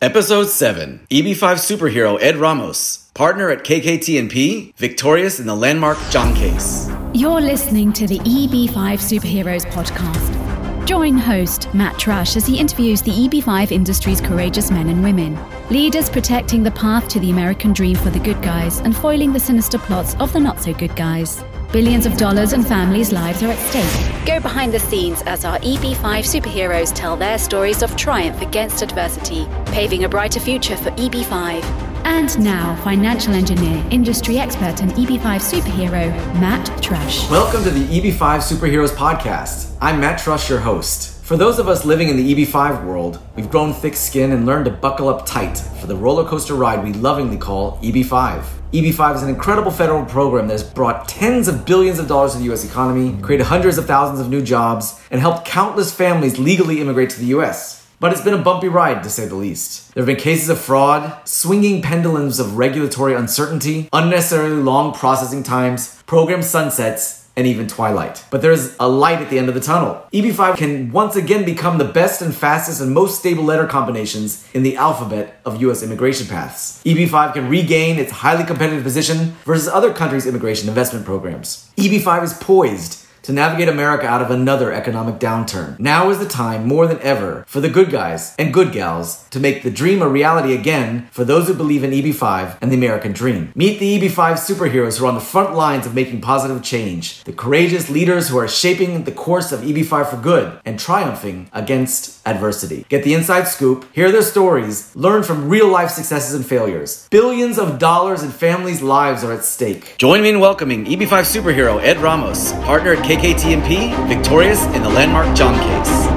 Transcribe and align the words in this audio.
Episode 0.00 0.48
7 0.48 1.00
EB5 1.10 1.56
superhero 1.58 2.22
Ed 2.22 2.36
Ramos, 2.36 3.10
partner 3.14 3.50
at 3.50 3.64
KKT&P, 3.64 4.72
victorious 4.76 5.40
in 5.40 5.46
the 5.46 5.56
landmark 5.56 5.98
Zhang 6.12 6.36
case. 6.36 6.88
You're 7.12 7.40
listening 7.40 7.92
to 7.94 8.06
the 8.06 8.20
EB5 8.20 8.70
Superheroes 8.70 9.66
podcast. 9.72 10.86
Join 10.86 11.18
host 11.18 11.74
Matt 11.74 11.94
Trush 11.96 12.36
as 12.36 12.46
he 12.46 12.60
interviews 12.60 13.02
the 13.02 13.10
EB5 13.10 13.72
industry's 13.72 14.20
courageous 14.20 14.70
men 14.70 14.88
and 14.88 15.02
women, 15.02 15.36
leaders 15.68 16.08
protecting 16.08 16.62
the 16.62 16.70
path 16.70 17.08
to 17.08 17.18
the 17.18 17.32
American 17.32 17.72
dream 17.72 17.96
for 17.96 18.10
the 18.10 18.20
good 18.20 18.40
guys 18.40 18.78
and 18.78 18.96
foiling 18.96 19.32
the 19.32 19.40
sinister 19.40 19.78
plots 19.78 20.14
of 20.20 20.32
the 20.32 20.38
not 20.38 20.60
so 20.62 20.72
good 20.72 20.94
guys. 20.94 21.42
Billions 21.72 22.06
of 22.06 22.16
dollars 22.16 22.54
and 22.54 22.66
families' 22.66 23.12
lives 23.12 23.42
are 23.42 23.50
at 23.50 23.58
stake. 23.58 24.26
Go 24.26 24.40
behind 24.40 24.72
the 24.72 24.78
scenes 24.78 25.20
as 25.26 25.44
our 25.44 25.58
EB5 25.58 25.96
superheroes 26.24 26.94
tell 26.94 27.14
their 27.14 27.36
stories 27.36 27.82
of 27.82 27.94
triumph 27.94 28.40
against 28.40 28.80
adversity, 28.80 29.46
paving 29.66 30.04
a 30.04 30.08
brighter 30.08 30.40
future 30.40 30.78
for 30.78 30.90
EB5. 30.92 31.62
And 32.04 32.42
now, 32.42 32.74
financial 32.84 33.34
engineer, 33.34 33.84
industry 33.90 34.38
expert, 34.38 34.80
and 34.80 34.92
EB5 34.92 35.20
superhero, 35.20 36.10
Matt 36.40 36.66
Trush. 36.80 37.30
Welcome 37.30 37.62
to 37.64 37.70
the 37.70 37.84
EB5 37.84 38.40
Superheroes 38.40 38.88
podcast. 38.88 39.70
I'm 39.82 40.00
Matt 40.00 40.20
Trush, 40.20 40.48
your 40.48 40.60
host. 40.60 41.17
For 41.28 41.36
those 41.36 41.58
of 41.58 41.68
us 41.68 41.84
living 41.84 42.08
in 42.08 42.16
the 42.16 42.34
EB5 42.34 42.86
world, 42.86 43.18
we've 43.36 43.50
grown 43.50 43.74
thick 43.74 43.94
skin 43.94 44.32
and 44.32 44.46
learned 44.46 44.64
to 44.64 44.70
buckle 44.70 45.10
up 45.10 45.26
tight 45.26 45.58
for 45.78 45.86
the 45.86 45.94
roller 45.94 46.26
coaster 46.26 46.54
ride 46.54 46.82
we 46.82 46.94
lovingly 46.94 47.36
call 47.36 47.76
EB5. 47.82 48.42
EB5 48.72 49.16
is 49.16 49.22
an 49.24 49.28
incredible 49.28 49.70
federal 49.70 50.06
program 50.06 50.46
that 50.46 50.54
has 50.54 50.64
brought 50.64 51.06
tens 51.06 51.46
of 51.46 51.66
billions 51.66 51.98
of 51.98 52.08
dollars 52.08 52.32
to 52.32 52.38
the 52.38 52.50
US 52.50 52.64
economy, 52.64 53.20
created 53.20 53.44
hundreds 53.44 53.76
of 53.76 53.84
thousands 53.84 54.20
of 54.20 54.30
new 54.30 54.40
jobs, 54.40 54.98
and 55.10 55.20
helped 55.20 55.44
countless 55.44 55.92
families 55.92 56.38
legally 56.38 56.80
immigrate 56.80 57.10
to 57.10 57.20
the 57.20 57.36
US. 57.36 57.86
But 58.00 58.12
it's 58.12 58.22
been 58.22 58.32
a 58.32 58.38
bumpy 58.38 58.68
ride, 58.68 59.02
to 59.02 59.10
say 59.10 59.26
the 59.26 59.34
least. 59.34 59.92
There 59.92 60.00
have 60.00 60.06
been 60.06 60.16
cases 60.16 60.48
of 60.48 60.58
fraud, 60.58 61.28
swinging 61.28 61.82
pendulums 61.82 62.40
of 62.40 62.56
regulatory 62.56 63.12
uncertainty, 63.12 63.90
unnecessarily 63.92 64.62
long 64.62 64.94
processing 64.94 65.42
times, 65.42 66.02
program 66.06 66.40
sunsets, 66.40 67.27
and 67.38 67.46
even 67.46 67.68
Twilight. 67.68 68.24
But 68.32 68.42
there's 68.42 68.74
a 68.80 68.88
light 68.88 69.22
at 69.22 69.30
the 69.30 69.38
end 69.38 69.48
of 69.48 69.54
the 69.54 69.60
tunnel. 69.60 70.04
EB5 70.12 70.56
can 70.56 70.90
once 70.90 71.14
again 71.14 71.44
become 71.44 71.78
the 71.78 71.84
best 71.84 72.20
and 72.20 72.34
fastest 72.34 72.80
and 72.80 72.92
most 72.92 73.20
stable 73.20 73.44
letter 73.44 73.64
combinations 73.64 74.44
in 74.52 74.64
the 74.64 74.76
alphabet 74.76 75.40
of 75.44 75.62
US 75.62 75.84
immigration 75.84 76.26
paths. 76.26 76.82
EB5 76.84 77.34
can 77.34 77.48
regain 77.48 77.96
its 77.96 78.10
highly 78.10 78.42
competitive 78.42 78.82
position 78.82 79.36
versus 79.44 79.68
other 79.68 79.94
countries' 79.94 80.26
immigration 80.26 80.68
investment 80.68 81.06
programs. 81.06 81.70
EB5 81.76 82.24
is 82.24 82.34
poised 82.34 83.04
to 83.28 83.34
navigate 83.34 83.68
America 83.68 84.06
out 84.06 84.22
of 84.22 84.30
another 84.30 84.72
economic 84.72 85.16
downturn. 85.16 85.78
Now 85.78 86.08
is 86.08 86.18
the 86.18 86.26
time, 86.26 86.66
more 86.66 86.86
than 86.86 86.98
ever, 87.02 87.44
for 87.46 87.60
the 87.60 87.68
good 87.68 87.90
guys 87.90 88.34
and 88.38 88.54
good 88.54 88.72
gals 88.72 89.28
to 89.28 89.38
make 89.38 89.62
the 89.62 89.70
dream 89.70 90.00
a 90.00 90.08
reality 90.08 90.54
again 90.54 91.08
for 91.10 91.26
those 91.26 91.46
who 91.46 91.52
believe 91.52 91.84
in 91.84 91.90
EB5 91.90 92.56
and 92.62 92.72
the 92.72 92.76
American 92.76 93.12
dream. 93.12 93.52
Meet 93.54 93.80
the 93.80 94.00
EB5 94.00 94.38
superheroes 94.38 94.98
who 94.98 95.04
are 95.04 95.08
on 95.08 95.14
the 95.14 95.20
front 95.20 95.54
lines 95.54 95.84
of 95.84 95.94
making 95.94 96.22
positive 96.22 96.62
change, 96.62 97.22
the 97.24 97.34
courageous 97.34 97.90
leaders 97.90 98.30
who 98.30 98.38
are 98.38 98.48
shaping 98.48 99.04
the 99.04 99.12
course 99.12 99.52
of 99.52 99.60
EB5 99.60 100.08
for 100.08 100.16
good 100.16 100.58
and 100.64 100.80
triumphing 100.80 101.50
against 101.52 102.17
adversity. 102.28 102.84
Get 102.88 103.04
the 103.04 103.14
inside 103.14 103.48
scoop, 103.48 103.86
hear 103.92 104.12
their 104.12 104.22
stories, 104.22 104.94
learn 104.94 105.22
from 105.22 105.48
real 105.48 105.68
life 105.68 105.90
successes 105.90 106.34
and 106.34 106.44
failures. 106.44 107.08
Billions 107.10 107.58
of 107.58 107.78
dollars 107.78 108.22
in 108.22 108.30
families' 108.30 108.82
lives 108.82 109.24
are 109.24 109.32
at 109.32 109.44
stake. 109.44 109.96
Join 109.98 110.22
me 110.22 110.30
in 110.30 110.40
welcoming 110.40 110.84
EB5 110.84 111.24
superhero 111.34 111.82
Ed 111.82 111.98
Ramos, 111.98 112.52
partner 112.64 112.92
at 112.92 113.04
KKT&P, 113.04 113.94
victorious 114.14 114.64
in 114.76 114.82
the 114.82 114.90
landmark 114.90 115.26
Zhang 115.36 115.58
case. 115.62 116.07